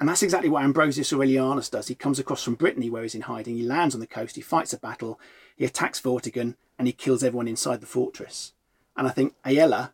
And 0.00 0.08
that's 0.08 0.22
exactly 0.22 0.48
what 0.48 0.62
Ambrosius 0.62 1.12
Aurelianus 1.12 1.70
does. 1.70 1.88
He 1.88 1.94
comes 1.94 2.18
across 2.18 2.42
from 2.42 2.54
Brittany, 2.54 2.88
where 2.88 3.02
he's 3.02 3.14
in 3.14 3.22
hiding. 3.22 3.56
He 3.56 3.62
lands 3.62 3.94
on 3.94 4.00
the 4.00 4.06
coast, 4.06 4.36
he 4.36 4.42
fights 4.42 4.72
a 4.72 4.78
battle, 4.78 5.20
he 5.56 5.64
attacks 5.64 6.00
Vortigern, 6.00 6.54
and 6.78 6.86
he 6.86 6.92
kills 6.92 7.24
everyone 7.24 7.48
inside 7.48 7.80
the 7.80 7.86
fortress. 7.86 8.52
And 8.96 9.06
I 9.06 9.10
think 9.10 9.34
Aella 9.44 9.92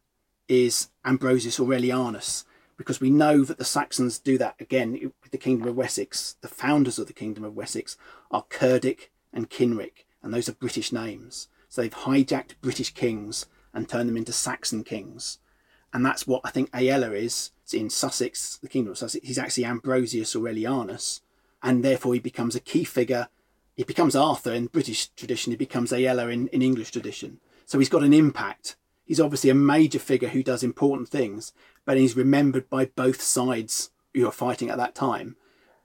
is 0.48 0.90
Ambrosius 1.04 1.58
Aurelianus, 1.58 2.44
because 2.76 3.00
we 3.00 3.10
know 3.10 3.44
that 3.44 3.56
the 3.56 3.64
Saxons 3.64 4.18
do 4.18 4.36
that 4.38 4.56
again 4.60 5.12
with 5.22 5.30
the 5.30 5.38
Kingdom 5.38 5.68
of 5.68 5.76
Wessex. 5.76 6.36
The 6.40 6.48
founders 6.48 6.98
of 6.98 7.06
the 7.06 7.12
Kingdom 7.12 7.44
of 7.44 7.54
Wessex 7.54 7.96
are 8.34 8.42
Cerdic 8.50 9.10
and 9.32 9.48
Cynric, 9.48 10.04
and 10.22 10.34
those 10.34 10.48
are 10.48 10.54
British 10.54 10.92
names. 10.92 11.48
So 11.68 11.80
they've 11.80 11.94
hijacked 11.94 12.60
British 12.60 12.92
kings 12.92 13.46
and 13.72 13.88
turned 13.88 14.08
them 14.08 14.16
into 14.16 14.32
Saxon 14.32 14.84
kings. 14.84 15.38
And 15.92 16.04
that's 16.04 16.26
what 16.26 16.40
I 16.44 16.50
think 16.50 16.70
Aella 16.72 17.16
is. 17.16 17.52
It's 17.62 17.72
in 17.72 17.88
Sussex, 17.88 18.58
the 18.58 18.68
Kingdom 18.68 18.92
of 18.92 18.98
Sussex. 18.98 19.26
He's 19.26 19.38
actually 19.38 19.64
Ambrosius 19.64 20.34
Aurelianus. 20.34 21.20
And 21.62 21.84
therefore 21.84 22.14
he 22.14 22.20
becomes 22.20 22.56
a 22.56 22.60
key 22.60 22.84
figure. 22.84 23.28
He 23.76 23.84
becomes 23.84 24.16
Arthur 24.16 24.52
in 24.52 24.66
British 24.66 25.06
tradition. 25.08 25.52
He 25.52 25.56
becomes 25.56 25.92
Aella 25.92 26.32
in, 26.32 26.48
in 26.48 26.62
English 26.62 26.90
tradition. 26.90 27.38
So 27.66 27.78
he's 27.78 27.88
got 27.88 28.02
an 28.02 28.12
impact. 28.12 28.76
He's 29.04 29.20
obviously 29.20 29.50
a 29.50 29.54
major 29.54 29.98
figure 29.98 30.28
who 30.28 30.42
does 30.42 30.62
important 30.62 31.08
things, 31.08 31.52
but 31.84 31.96
he's 31.96 32.16
remembered 32.16 32.68
by 32.68 32.86
both 32.86 33.20
sides 33.20 33.90
who 34.12 34.26
are 34.26 34.32
fighting 34.32 34.70
at 34.70 34.78
that 34.78 34.94
time. 34.94 35.36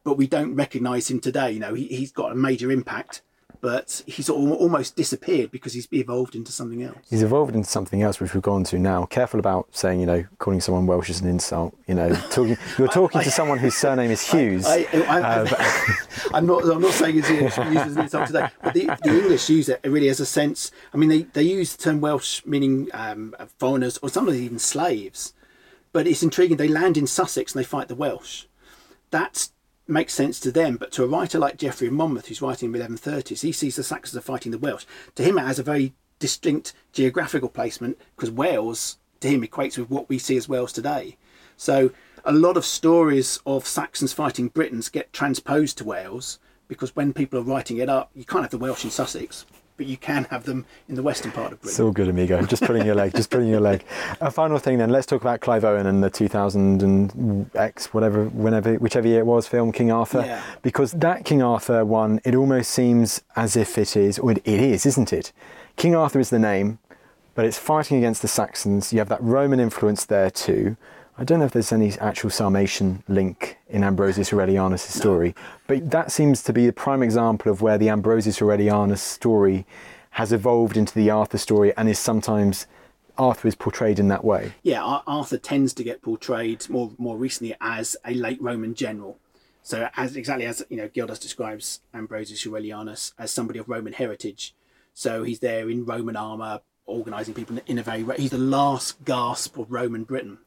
But 0.04 0.18
we 0.18 0.28
don't 0.28 0.56
recognise 0.56 1.10
him 1.10 1.20
today. 1.20 1.52
You 1.52 1.60
know, 1.60 1.74
he, 1.74 1.88
he's 1.88 2.12
got 2.12 2.32
a 2.32 2.36
major 2.36 2.72
impact 2.72 3.22
but 3.62 4.04
he's 4.06 4.30
almost 4.30 4.95
disappeared 4.95 5.52
because 5.52 5.74
he's 5.74 5.88
evolved 5.91 6.36
into 6.36 6.52
something 6.52 6.82
else. 6.82 6.97
He's 7.10 7.24
evolved 7.24 7.56
into 7.56 7.70
something 7.70 8.02
else, 8.02 8.20
which 8.20 8.34
we've 8.34 8.43
gone 8.43 8.64
to 8.66 8.80
now. 8.80 9.06
Careful 9.06 9.39
about 9.39 9.68
saying, 9.76 10.00
you 10.00 10.06
know, 10.06 10.26
calling 10.38 10.62
someone 10.62 10.88
Welsh 10.88 11.10
is 11.10 11.20
an 11.20 11.28
insult. 11.28 11.76
You 11.86 11.95
know, 11.95 12.10
talking, 12.30 12.58
you're 12.78 12.88
talking 12.88 13.20
I, 13.20 13.24
to 13.24 13.32
someone 13.32 13.58
whose 13.58 13.76
surname 13.76 14.12
is 14.12 14.22
Hughes. 14.32 14.66
I, 14.66 14.88
am 14.93 15.45
uh, 16.34 16.39
not. 16.41 16.64
I'm 16.64 16.82
not 16.82 16.93
saying 16.93 17.18
it's 17.18 17.30
used 17.30 17.60
as 17.60 17.95
an 17.95 18.04
insult 18.04 18.28
today, 18.28 18.47
but 18.64 18.74
the, 18.74 18.86
the, 19.04 19.10
English 19.10 19.50
use 19.50 19.68
it 19.68 19.82
really 19.84 20.10
as 20.10 20.22
a 20.22 20.26
sense. 20.26 20.72
I 20.93 20.97
mean, 20.97 21.10
they, 21.10 21.24
they 21.24 21.43
use 21.43 21.76
the 21.76 21.84
term 21.84 22.00
Welsh 22.00 22.45
meaning 22.45 22.89
um, 22.93 23.36
foreigners 23.58 23.97
or 23.97 24.10
sometimes 24.10 24.39
even 24.39 24.60
slaves. 24.60 25.34
But 25.91 26.08
it's 26.08 26.24
intriguing. 26.24 26.58
They 26.58 26.68
land 26.68 26.97
in 26.97 27.08
Sussex 27.08 27.54
and 27.54 27.60
they 27.60 27.68
fight 27.68 27.88
the 27.88 27.95
Welsh. 27.95 28.45
That's 29.10 29.52
makes 29.90 30.14
sense 30.14 30.40
to 30.42 30.52
them, 30.52 30.78
but 30.78 30.92
to 30.94 31.04
a 31.04 31.08
writer 31.08 31.40
like 31.40 31.58
Geoffrey 31.58 31.88
of 31.88 31.94
Monmouth, 31.94 32.28
who's 32.28 32.42
writing 32.42 32.68
in 32.68 32.80
the 32.80 32.86
1130s, 32.86 33.42
he 33.42 33.52
sees 33.52 33.76
the 33.76 33.84
Saxons 33.84 34.18
are 34.18 34.22
fighting 34.22 34.52
the 34.52 34.58
Welsh. 34.58 34.86
To 35.16 35.24
him, 35.24 35.38
it 35.38 35.44
has 35.44 35.60
a 35.60 35.64
very 35.64 35.94
distinct 36.20 36.74
geographical 36.92 37.50
placement 37.50 37.98
because 38.16 38.32
Wales, 38.32 38.98
to 39.22 39.28
him, 39.28 39.42
equates 39.42 39.78
with 39.78 39.90
what 39.90 40.10
we 40.10 40.20
see 40.20 40.38
as 40.38 40.50
Wales 40.50 40.74
today. 40.74 41.18
So 41.58 41.92
a 42.24 42.32
lot 42.32 42.58
of 42.58 42.66
stories 42.66 43.40
of 43.46 43.66
Saxons 43.66 44.14
fighting 44.14 44.50
Britons 44.50 44.90
get 44.90 45.14
transposed 45.14 45.78
to 45.78 45.86
Wales 45.86 46.40
because 46.68 46.96
when 46.96 47.14
people 47.14 47.40
are 47.40 47.44
writing 47.44 47.78
it 47.78 47.90
up, 47.90 48.12
you 48.14 48.26
can't 48.26 48.44
have 48.44 48.52
the 48.52 48.58
Welsh 48.58 48.84
in 48.84 48.92
Sussex, 48.92 49.46
but 49.80 49.88
you 49.88 49.96
can 49.96 50.26
have 50.26 50.44
them 50.44 50.66
in 50.90 50.96
the 50.96 51.02
western 51.02 51.32
part 51.32 51.54
of 51.54 51.62
Britain. 51.62 51.70
It's 51.70 51.80
all 51.80 51.92
good, 51.92 52.10
amigo. 52.10 52.46
Just 52.46 52.64
pulling 52.64 52.86
your 52.86 52.96
leg. 52.96 53.14
Just 53.16 53.30
pulling 53.32 53.48
your 53.48 53.62
leg. 53.62 53.86
A 54.22 54.30
final 54.30 54.60
thing, 54.60 54.78
then. 54.78 54.90
Let's 54.90 55.06
talk 55.06 55.22
about 55.22 55.40
Clive 55.40 55.64
Owen 55.64 55.86
and 55.86 56.04
the 56.04 56.10
2000 56.10 56.84
and 56.84 57.50
X, 57.56 57.94
whatever, 57.94 58.26
whenever, 58.26 58.74
whichever 58.76 59.08
year 59.08 59.20
it 59.20 59.26
was, 59.26 59.48
film 59.48 59.72
King 59.72 59.90
Arthur. 59.90 60.20
Yeah. 60.20 60.44
Because 60.64 60.92
that 60.92 61.24
King 61.24 61.42
Arthur 61.42 61.86
one, 61.86 62.20
it 62.26 62.36
almost 62.36 62.72
seems 62.72 63.24
as 63.38 63.56
if 63.56 63.78
it 63.78 63.96
is, 63.96 64.20
or 64.20 64.32
it 64.32 64.46
is, 64.46 64.86
isn't 64.86 65.14
it? 65.14 65.32
King 65.78 65.96
Arthur 65.96 66.20
is 66.20 66.30
the 66.30 66.40
name, 66.40 66.80
but 67.34 67.46
it's 67.46 67.58
fighting 67.58 67.98
against 67.98 68.22
the 68.22 68.28
Saxons. 68.28 68.92
You 68.92 69.00
have 69.00 69.08
that 69.08 69.24
Roman 69.24 69.62
influence 69.62 70.04
there 70.04 70.30
too. 70.30 70.76
I 71.20 71.26
don't 71.26 71.39
know 71.39 71.45
if 71.45 71.51
there's 71.51 71.74
any 71.74 71.91
actual 71.99 72.30
Sarmatian 72.30 73.03
link 73.09 73.57
in 73.67 73.84
Ambrosius 73.84 74.32
Aurelianus' 74.32 74.89
story, 74.89 75.36
no. 75.36 75.43
but 75.67 75.91
that 75.91 76.13
seems 76.13 76.41
to 76.43 76.53
be 76.53 76.65
a 76.65 76.72
prime 76.72 77.03
example 77.03 77.51
of 77.51 77.61
where 77.61 77.78
the 77.78 77.89
Ambrosius 77.89 78.39
Aurelianus 78.39 79.01
story 79.01 79.65
has 80.11 80.32
evolved 80.32 80.78
into 80.78 80.95
the 80.95 81.09
Arthur 81.09 81.38
story 81.38 81.76
and 81.76 81.89
is 81.89 81.99
sometimes 81.99 82.67
Arthur 83.17 83.49
is 83.49 83.55
portrayed 83.55 83.99
in 83.99 84.07
that 84.07 84.24
way. 84.24 84.53
Yeah, 84.63 84.82
Arthur 84.82 85.38
tends 85.38 85.74
to 85.74 85.84
get 85.84 86.01
portrayed 86.01 86.70
more 86.70 86.93
more 86.97 87.17
recently 87.17 87.53
as 87.59 87.97
a 88.05 88.13
late 88.13 88.41
Roman 88.41 88.74
general. 88.74 89.20
So 89.61 89.89
as 89.97 90.15
exactly 90.15 90.45
as 90.45 90.63
you 90.70 90.78
know, 90.78 90.88
Gildas 90.88 91.20
describes 91.20 91.82
Ambrosius 91.93 92.45
Aurelianus 92.45 93.11
as 93.20 93.30
somebody 93.30 93.59
of 93.59 93.67
Roman 93.67 93.91
heritage. 93.91 94.55
So 94.93 95.24
he's 95.24 95.39
there 95.39 95.70
in 95.70 95.84
Roman 95.84 96.15
armor, 96.15 96.61
organizing 96.86 97.34
people 97.34 97.59
in 97.67 97.78
a 97.78 97.84
very. 97.84 98.05
He's 98.15 98.32
the 98.32 98.38
last 98.38 99.03
gasp 99.03 99.57
of 99.57 99.70
Roman 99.70 100.05
Britain. 100.05 100.38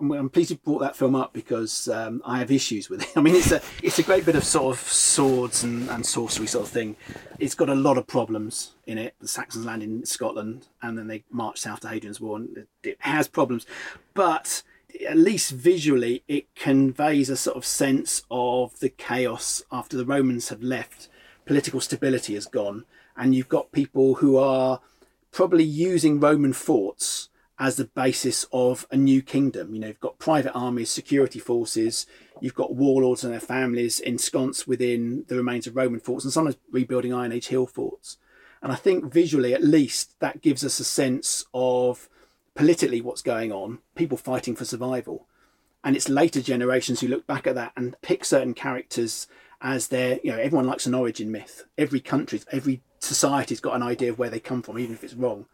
I'm 0.00 0.30
pleased 0.30 0.50
you 0.50 0.56
brought 0.56 0.78
that 0.80 0.96
film 0.96 1.14
up 1.14 1.32
because 1.32 1.88
um, 1.88 2.22
I 2.24 2.38
have 2.38 2.50
issues 2.52 2.88
with 2.88 3.02
it. 3.02 3.12
I 3.16 3.20
mean, 3.20 3.34
it's 3.34 3.50
a 3.50 3.60
it's 3.82 3.98
a 3.98 4.02
great 4.02 4.24
bit 4.24 4.36
of 4.36 4.44
sort 4.44 4.76
of 4.76 4.80
swords 4.80 5.64
and, 5.64 5.88
and 5.90 6.06
sorcery 6.06 6.46
sort 6.46 6.66
of 6.66 6.70
thing. 6.70 6.96
It's 7.38 7.54
got 7.54 7.68
a 7.68 7.74
lot 7.74 7.98
of 7.98 8.06
problems 8.06 8.74
in 8.86 8.98
it. 8.98 9.14
The 9.20 9.28
Saxons 9.28 9.64
land 9.64 9.82
in 9.82 10.06
Scotland 10.06 10.68
and 10.82 10.96
then 10.96 11.08
they 11.08 11.24
march 11.30 11.58
south 11.58 11.80
to 11.80 11.88
Hadrian's 11.88 12.20
Wall, 12.20 12.36
and 12.36 12.66
it 12.82 12.96
has 13.00 13.28
problems, 13.28 13.66
but 14.14 14.62
at 15.06 15.16
least 15.16 15.50
visually, 15.50 16.22
it 16.28 16.54
conveys 16.54 17.28
a 17.28 17.36
sort 17.36 17.56
of 17.56 17.64
sense 17.64 18.22
of 18.30 18.78
the 18.80 18.88
chaos 18.88 19.62
after 19.70 19.96
the 19.96 20.06
Romans 20.06 20.48
have 20.48 20.62
left. 20.62 21.08
Political 21.44 21.80
stability 21.80 22.34
has 22.34 22.46
gone, 22.46 22.84
and 23.16 23.34
you've 23.34 23.48
got 23.48 23.72
people 23.72 24.16
who 24.16 24.36
are 24.36 24.80
probably 25.30 25.64
using 25.64 26.20
Roman 26.20 26.52
forts 26.52 27.28
as 27.58 27.76
the 27.76 27.84
basis 27.84 28.46
of 28.52 28.86
a 28.90 28.96
new 28.96 29.20
kingdom. 29.20 29.74
You 29.74 29.80
know, 29.80 29.86
you've 29.88 30.00
got 30.00 30.18
private 30.18 30.52
armies, 30.52 30.90
security 30.90 31.38
forces, 31.38 32.06
you've 32.40 32.54
got 32.54 32.74
warlords 32.74 33.24
and 33.24 33.32
their 33.32 33.40
families 33.40 33.98
ensconced 34.00 34.68
within 34.68 35.24
the 35.28 35.36
remains 35.36 35.66
of 35.66 35.76
Roman 35.76 36.00
forts 36.00 36.24
and 36.24 36.32
sometimes 36.32 36.56
rebuilding 36.70 37.12
Iron 37.12 37.32
Age 37.32 37.48
hill 37.48 37.66
forts. 37.66 38.18
And 38.62 38.72
I 38.72 38.76
think 38.76 39.12
visually, 39.12 39.54
at 39.54 39.62
least, 39.62 40.18
that 40.20 40.42
gives 40.42 40.64
us 40.64 40.80
a 40.80 40.84
sense 40.84 41.44
of 41.54 42.08
politically 42.54 43.00
what's 43.00 43.22
going 43.22 43.52
on, 43.52 43.78
people 43.94 44.18
fighting 44.18 44.56
for 44.56 44.64
survival. 44.64 45.26
And 45.84 45.94
it's 45.94 46.08
later 46.08 46.42
generations 46.42 47.00
who 47.00 47.08
look 47.08 47.26
back 47.26 47.46
at 47.46 47.54
that 47.54 47.72
and 47.76 48.00
pick 48.02 48.24
certain 48.24 48.54
characters 48.54 49.28
as 49.60 49.88
their, 49.88 50.18
you 50.22 50.32
know, 50.32 50.38
everyone 50.38 50.66
likes 50.66 50.86
an 50.86 50.94
origin 50.94 51.30
myth. 51.30 51.64
Every 51.76 52.00
country, 52.00 52.40
every 52.50 52.82
society's 52.98 53.60
got 53.60 53.76
an 53.76 53.82
idea 53.82 54.10
of 54.10 54.18
where 54.18 54.30
they 54.30 54.40
come 54.40 54.62
from, 54.62 54.78
even 54.78 54.94
if 54.94 55.04
it's 55.04 55.14
wrong. 55.14 55.46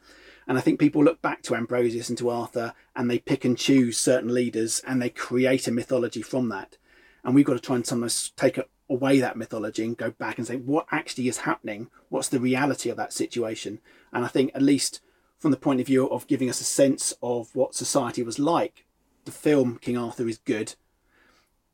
And 0.47 0.59
I 0.59 0.61
think 0.61 0.78
people 0.78 1.03
look 1.03 1.22
back 1.22 1.42
to 1.42 1.55
Ambrosius 1.55 2.09
and 2.09 2.18
to 2.18 2.30
Arthur 2.30 2.74
and 2.95 3.11
they 3.11 3.18
pick 3.18 3.45
and 3.45 3.57
choose 3.57 3.99
certain 3.99 4.32
leaders 4.32 4.82
and 4.86 5.01
they 5.01 5.11
create 5.11 5.66
a 5.66 5.72
mythology 5.72 6.22
from 6.22 6.49
that. 6.51 6.76
And 7.22 7.34
we've 7.34 7.47
got 7.47 7.55
to 7.55 7.61
try 7.61 7.76
and 7.76 7.86
sometimes 7.86 8.32
take 8.36 8.59
away 8.90 9.20
that 9.20 9.36
mythology 9.36 9.84
and 9.84 9.97
go 9.97 10.11
back 10.11 10.38
and 10.38 10.47
say 10.47 10.57
what 10.57 10.86
actually 10.90 11.28
is 11.28 11.38
happening, 11.38 11.90
what's 12.11 12.28
the 12.28 12.40
reality 12.40 12.90
of 12.90 12.97
that 12.99 13.12
situation. 13.12 13.80
And 14.12 14.24
I 14.24 14.28
think 14.28 14.51
at 14.55 14.62
least 14.62 15.01
from 15.38 15.51
the 15.51 15.57
point 15.57 15.80
of 15.80 15.86
view 15.86 16.09
of 16.09 16.26
giving 16.26 16.51
us 16.51 16.61
a 16.61 16.64
sense 16.64 17.14
of 17.22 17.55
what 17.55 17.74
society 17.74 18.22
was 18.22 18.38
like, 18.38 18.84
the 19.24 19.32
film 19.32 19.78
King 19.80 19.97
Arthur 19.97 20.28
is 20.28 20.38
good. 20.38 20.74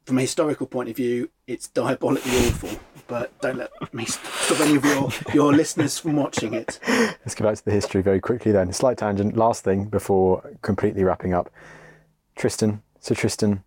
From 0.04 0.18
a 0.18 0.22
historical 0.22 0.66
point 0.66 0.88
of 0.88 0.96
view, 0.96 1.30
it's 1.46 1.68
diabolically 1.68 2.30
awful. 2.32 2.80
But 3.06 3.38
don't 3.40 3.58
let 3.58 3.92
me 3.92 4.04
stop 4.04 4.60
any 4.60 4.76
of 4.76 4.84
your, 4.84 5.10
your 5.34 5.52
listeners 5.52 5.98
from 5.98 6.14
watching 6.14 6.54
it. 6.54 6.78
Let's 6.86 7.34
go 7.34 7.44
back 7.44 7.56
to 7.56 7.64
the 7.64 7.72
history 7.72 8.02
very 8.02 8.20
quickly 8.20 8.52
then. 8.52 8.72
Slight 8.72 8.98
tangent. 8.98 9.36
Last 9.36 9.64
thing 9.64 9.86
before 9.86 10.48
completely 10.62 11.02
wrapping 11.02 11.34
up. 11.34 11.50
Tristan, 12.36 12.82
Sir 13.00 13.16
Tristan, 13.16 13.64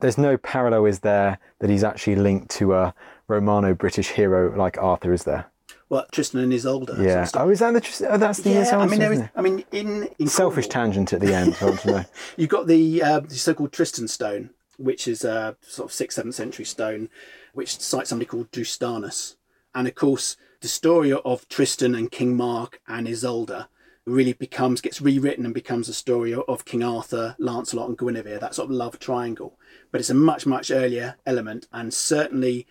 there's 0.00 0.18
no 0.18 0.36
parallel, 0.36 0.84
is 0.86 1.00
there, 1.00 1.38
that 1.60 1.70
he's 1.70 1.84
actually 1.84 2.16
linked 2.16 2.50
to 2.50 2.74
a 2.74 2.94
Romano 3.28 3.72
British 3.72 4.10
hero 4.10 4.54
like 4.56 4.76
Arthur, 4.76 5.12
is 5.12 5.24
there? 5.24 5.46
Well, 5.88 6.06
Tristan 6.10 6.40
and 6.40 6.52
Isolde. 6.52 6.90
Yeah. 6.98 7.26
Oh, 7.34 7.50
is 7.50 7.60
that 7.60 7.72
the? 7.72 8.08
Oh, 8.10 8.16
that's 8.16 8.40
the 8.40 8.50
yeah, 8.50 8.62
Isolde. 8.62 8.82
I 8.82 8.86
mean, 8.86 8.98
there 8.98 9.12
is? 9.12 9.22
I 9.36 9.42
mean, 9.42 9.64
in, 9.72 10.08
in 10.18 10.26
Selfish 10.26 10.66
Cornwall, 10.66 10.92
tangent 10.92 11.12
at 11.12 11.20
the 11.20 11.34
end. 11.34 11.54
To 11.54 11.86
know. 11.86 12.04
You've 12.36 12.48
got 12.48 12.66
the, 12.66 13.02
uh, 13.02 13.20
the 13.20 13.34
so-called 13.34 13.72
Tristan 13.72 14.08
stone, 14.08 14.50
which 14.78 15.06
is 15.08 15.24
a 15.24 15.56
sort 15.60 15.90
of 15.90 15.94
sixth, 15.94 16.16
seventh 16.16 16.34
century 16.34 16.64
stone, 16.64 17.08
which 17.54 17.78
cites 17.78 18.10
somebody 18.10 18.26
called 18.26 18.50
Drustanus. 18.50 19.36
And 19.74 19.88
of 19.88 19.94
course, 19.94 20.36
the 20.60 20.68
story 20.68 21.12
of 21.12 21.48
Tristan 21.48 21.94
and 21.94 22.10
King 22.10 22.36
Mark 22.36 22.80
and 22.86 23.08
Isolde 23.08 23.66
really 24.04 24.32
becomes 24.32 24.80
gets 24.80 25.00
rewritten 25.00 25.44
and 25.44 25.54
becomes 25.54 25.88
a 25.88 25.94
story 25.94 26.34
of 26.34 26.64
King 26.64 26.82
Arthur, 26.82 27.36
Lancelot, 27.38 27.88
and 27.88 27.98
Guinevere. 27.98 28.38
That 28.38 28.54
sort 28.54 28.66
of 28.66 28.76
love 28.76 28.98
triangle. 28.98 29.58
But 29.90 30.00
it's 30.00 30.10
a 30.10 30.14
much, 30.14 30.46
much 30.46 30.70
earlier 30.70 31.16
element, 31.26 31.68
and 31.72 31.92
certainly, 31.92 32.66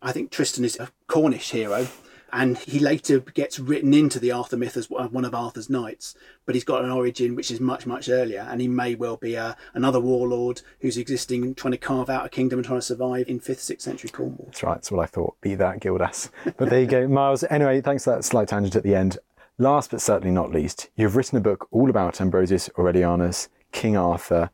I 0.00 0.12
think 0.12 0.30
Tristan 0.30 0.64
is 0.64 0.78
a 0.78 0.90
Cornish 1.06 1.50
hero. 1.50 1.88
And 2.32 2.58
he 2.58 2.78
later 2.78 3.20
gets 3.20 3.58
written 3.58 3.94
into 3.94 4.18
the 4.18 4.32
Arthur 4.32 4.56
myth 4.56 4.76
as 4.76 4.88
uh, 4.90 5.08
one 5.08 5.24
of 5.24 5.34
Arthur's 5.34 5.70
knights, 5.70 6.14
but 6.44 6.54
he's 6.54 6.64
got 6.64 6.84
an 6.84 6.90
origin 6.90 7.36
which 7.36 7.50
is 7.50 7.60
much, 7.60 7.86
much 7.86 8.08
earlier, 8.08 8.46
and 8.50 8.60
he 8.60 8.68
may 8.68 8.94
well 8.94 9.16
be 9.16 9.34
a, 9.34 9.56
another 9.74 10.00
warlord 10.00 10.62
who's 10.80 10.96
existing, 10.96 11.54
trying 11.54 11.72
to 11.72 11.78
carve 11.78 12.10
out 12.10 12.26
a 12.26 12.28
kingdom 12.28 12.58
and 12.58 12.66
trying 12.66 12.78
to 12.80 12.86
survive 12.86 13.28
in 13.28 13.38
fifth, 13.38 13.60
sixth 13.60 13.84
century 13.84 14.10
Cornwall. 14.10 14.46
That's 14.46 14.62
right. 14.62 14.74
That's 14.74 14.90
what 14.90 15.02
I 15.02 15.06
thought. 15.06 15.40
Be 15.40 15.54
that 15.54 15.80
Gildas. 15.80 16.30
But 16.56 16.70
there 16.70 16.80
you 16.80 16.86
go, 16.86 17.06
Miles. 17.06 17.44
Anyway, 17.44 17.80
thanks 17.80 18.04
for 18.04 18.16
that 18.16 18.24
slight 18.24 18.48
tangent 18.48 18.76
at 18.76 18.82
the 18.82 18.94
end. 18.94 19.18
Last 19.58 19.90
but 19.90 20.02
certainly 20.02 20.32
not 20.32 20.50
least, 20.50 20.90
you've 20.96 21.16
written 21.16 21.38
a 21.38 21.40
book 21.40 21.68
all 21.70 21.88
about 21.88 22.20
Ambrosius 22.20 22.68
Aurelianus, 22.76 23.48
King 23.72 23.96
Arthur. 23.96 24.50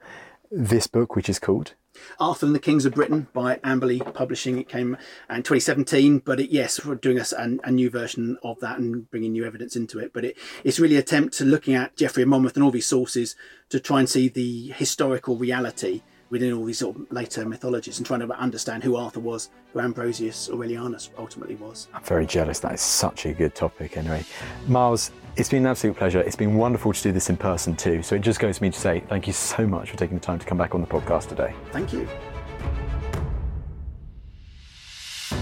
This 0.50 0.86
book, 0.86 1.16
which 1.16 1.28
is 1.28 1.38
called 1.38 1.74
Arthur 2.18 2.46
and 2.46 2.54
the 2.54 2.60
Kings 2.60 2.84
of 2.84 2.94
Britain 2.94 3.28
by 3.32 3.56
Amberley 3.64 4.00
Publishing. 4.14 4.58
It 4.58 4.68
came 4.68 4.96
in 5.28 5.36
2017, 5.36 6.20
but 6.20 6.40
it, 6.40 6.50
yes, 6.50 6.84
we're 6.84 6.94
doing 6.94 7.18
a, 7.18 7.26
a, 7.64 7.70
new 7.70 7.90
version 7.90 8.38
of 8.42 8.60
that 8.60 8.78
and 8.78 9.10
bringing 9.10 9.32
new 9.32 9.44
evidence 9.44 9.76
into 9.76 9.98
it. 9.98 10.12
But 10.12 10.24
it, 10.24 10.38
it's 10.64 10.80
really 10.80 10.96
an 10.96 11.02
attempt 11.02 11.34
to 11.38 11.44
looking 11.44 11.74
at 11.74 11.96
Geoffrey 11.96 12.22
of 12.22 12.28
Monmouth 12.28 12.56
and 12.56 12.64
all 12.64 12.70
these 12.70 12.86
sources 12.86 13.36
to 13.68 13.80
try 13.80 14.00
and 14.00 14.08
see 14.08 14.28
the 14.28 14.68
historical 14.68 15.36
reality 15.36 16.02
within 16.32 16.54
all 16.54 16.64
these 16.64 16.78
sort 16.78 16.96
of 16.96 17.12
later 17.12 17.44
mythologies 17.44 17.98
and 17.98 18.06
trying 18.06 18.20
to 18.20 18.30
understand 18.40 18.82
who 18.82 18.96
Arthur 18.96 19.20
was, 19.20 19.50
who 19.74 19.80
Ambrosius 19.80 20.48
Aurelianus 20.48 21.10
ultimately 21.18 21.56
was. 21.56 21.88
I'm 21.92 22.02
very 22.02 22.24
jealous. 22.24 22.58
That 22.60 22.72
is 22.72 22.80
such 22.80 23.26
a 23.26 23.34
good 23.34 23.54
topic, 23.54 23.98
anyway. 23.98 24.24
Miles, 24.66 25.10
it's 25.36 25.50
been 25.50 25.64
an 25.64 25.70
absolute 25.70 25.94
pleasure. 25.94 26.20
It's 26.20 26.34
been 26.34 26.56
wonderful 26.56 26.94
to 26.94 27.02
do 27.02 27.12
this 27.12 27.28
in 27.28 27.36
person 27.36 27.76
too. 27.76 28.02
So 28.02 28.14
it 28.14 28.22
just 28.22 28.40
goes 28.40 28.56
to 28.56 28.62
me 28.62 28.70
to 28.70 28.80
say 28.80 29.00
thank 29.10 29.26
you 29.26 29.34
so 29.34 29.66
much 29.66 29.90
for 29.90 29.98
taking 29.98 30.16
the 30.16 30.24
time 30.24 30.38
to 30.38 30.46
come 30.46 30.56
back 30.56 30.74
on 30.74 30.80
the 30.80 30.86
podcast 30.86 31.28
today. 31.28 31.54
Thank 31.70 31.92
you. 31.92 32.08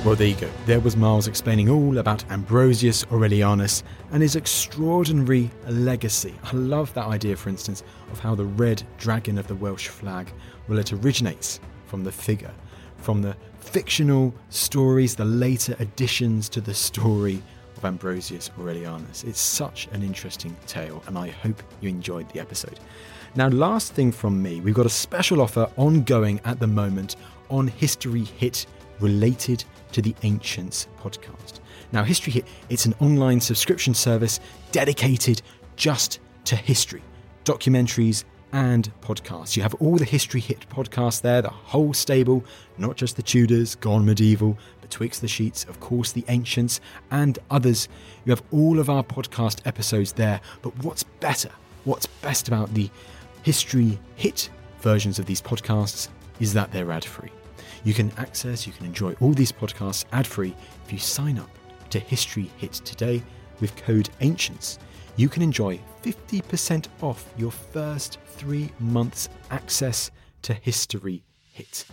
Well, 0.04 0.16
there 0.16 0.28
you 0.28 0.34
go. 0.34 0.48
There 0.64 0.80
was 0.80 0.96
Miles 0.96 1.28
explaining 1.28 1.68
all 1.68 1.98
about 1.98 2.24
Ambrosius 2.30 3.04
Aurelianus 3.10 3.82
and 4.12 4.22
his 4.22 4.34
extraordinary 4.34 5.50
legacy. 5.68 6.34
I 6.42 6.56
love 6.56 6.94
that 6.94 7.06
idea, 7.06 7.36
for 7.36 7.50
instance, 7.50 7.82
of 8.10 8.18
how 8.18 8.34
the 8.34 8.46
red 8.46 8.82
dragon 8.96 9.36
of 9.36 9.46
the 9.46 9.54
Welsh 9.54 9.88
flag, 9.88 10.32
well, 10.70 10.78
it 10.78 10.92
originates 10.92 11.58
from 11.86 12.04
the 12.04 12.12
figure, 12.12 12.54
from 12.98 13.20
the 13.20 13.36
fictional 13.58 14.32
stories, 14.50 15.16
the 15.16 15.24
later 15.24 15.74
additions 15.80 16.48
to 16.48 16.60
the 16.60 16.72
story 16.72 17.42
of 17.76 17.84
Ambrosius 17.84 18.50
Aurelianus. 18.56 19.24
It's 19.24 19.40
such 19.40 19.88
an 19.90 20.04
interesting 20.04 20.56
tale, 20.68 21.02
and 21.08 21.18
I 21.18 21.30
hope 21.30 21.60
you 21.80 21.88
enjoyed 21.88 22.28
the 22.30 22.38
episode. 22.38 22.78
Now, 23.34 23.48
last 23.48 23.94
thing 23.94 24.12
from 24.12 24.40
me, 24.40 24.60
we've 24.60 24.74
got 24.74 24.86
a 24.86 24.90
special 24.90 25.40
offer 25.40 25.68
ongoing 25.76 26.40
at 26.44 26.60
the 26.60 26.68
moment 26.68 27.16
on 27.48 27.66
History 27.66 28.22
Hit 28.22 28.66
related 29.00 29.64
to 29.90 30.00
the 30.00 30.14
Ancients 30.22 30.86
podcast. 31.00 31.58
Now, 31.90 32.04
History 32.04 32.32
Hit, 32.32 32.46
it's 32.68 32.86
an 32.86 32.94
online 33.00 33.40
subscription 33.40 33.92
service 33.92 34.38
dedicated 34.70 35.42
just 35.74 36.20
to 36.44 36.54
history, 36.54 37.02
documentaries, 37.44 38.22
and 38.52 38.90
podcasts. 39.00 39.56
You 39.56 39.62
have 39.62 39.74
all 39.74 39.96
the 39.96 40.04
History 40.04 40.40
Hit 40.40 40.68
podcasts 40.68 41.20
there, 41.20 41.42
the 41.42 41.50
whole 41.50 41.94
stable, 41.94 42.44
not 42.78 42.96
just 42.96 43.16
the 43.16 43.22
Tudors, 43.22 43.74
Gone 43.74 44.04
Medieval, 44.04 44.58
Betwixt 44.80 45.20
the 45.20 45.28
Sheets, 45.28 45.64
of 45.64 45.80
course, 45.80 46.12
the 46.12 46.24
Ancients, 46.28 46.80
and 47.10 47.38
others. 47.50 47.88
You 48.24 48.30
have 48.30 48.42
all 48.50 48.78
of 48.78 48.90
our 48.90 49.04
podcast 49.04 49.66
episodes 49.66 50.12
there. 50.12 50.40
But 50.62 50.76
what's 50.84 51.02
better, 51.02 51.50
what's 51.84 52.06
best 52.06 52.48
about 52.48 52.74
the 52.74 52.90
History 53.42 53.98
Hit 54.16 54.50
versions 54.80 55.18
of 55.18 55.26
these 55.26 55.40
podcasts 55.40 56.08
is 56.40 56.52
that 56.54 56.72
they're 56.72 56.90
ad 56.90 57.04
free. 57.04 57.30
You 57.84 57.94
can 57.94 58.12
access, 58.16 58.66
you 58.66 58.72
can 58.72 58.86
enjoy 58.86 59.14
all 59.20 59.32
these 59.32 59.52
podcasts 59.52 60.04
ad 60.12 60.26
free 60.26 60.54
if 60.84 60.92
you 60.92 60.98
sign 60.98 61.38
up 61.38 61.50
to 61.90 61.98
History 61.98 62.50
Hit 62.58 62.72
today 62.72 63.22
with 63.60 63.76
code 63.76 64.10
ANCIENTS. 64.20 64.78
You 65.16 65.28
can 65.28 65.42
enjoy 65.42 65.80
50% 66.02 66.86
off 67.02 67.32
your 67.36 67.50
first 67.50 68.18
three 68.26 68.70
months 68.78 69.28
access 69.50 70.10
to 70.42 70.54
History 70.54 71.22
Hit. 71.52 71.84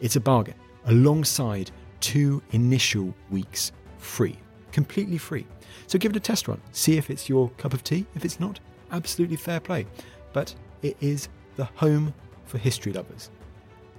It's 0.00 0.16
a 0.16 0.20
bargain 0.20 0.54
alongside 0.86 1.70
two 2.00 2.42
initial 2.52 3.14
weeks 3.30 3.72
free, 3.98 4.36
completely 4.72 5.18
free. 5.18 5.46
So 5.86 5.98
give 5.98 6.12
it 6.12 6.16
a 6.16 6.20
test 6.20 6.48
run, 6.48 6.60
see 6.72 6.96
if 6.96 7.10
it's 7.10 7.28
your 7.28 7.50
cup 7.58 7.74
of 7.74 7.84
tea. 7.84 8.06
If 8.14 8.24
it's 8.24 8.40
not, 8.40 8.60
absolutely 8.92 9.36
fair 9.36 9.60
play. 9.60 9.86
But 10.32 10.54
it 10.82 10.96
is 11.00 11.28
the 11.56 11.64
home 11.64 12.14
for 12.46 12.58
history 12.58 12.92
lovers. 12.92 13.30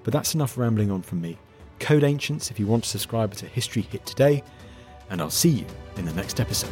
But 0.03 0.13
that's 0.13 0.33
enough 0.33 0.57
rambling 0.57 0.89
on 0.89 1.01
from 1.01 1.21
me. 1.21 1.37
Code 1.79 2.03
Ancients 2.03 2.51
if 2.51 2.59
you 2.59 2.67
want 2.67 2.83
to 2.83 2.89
subscribe 2.89 3.33
to 3.35 3.45
History 3.45 3.81
Hit 3.83 4.05
today, 4.05 4.43
and 5.09 5.21
I'll 5.21 5.29
see 5.29 5.49
you 5.49 5.65
in 5.97 6.05
the 6.05 6.13
next 6.13 6.39
episode. 6.39 6.71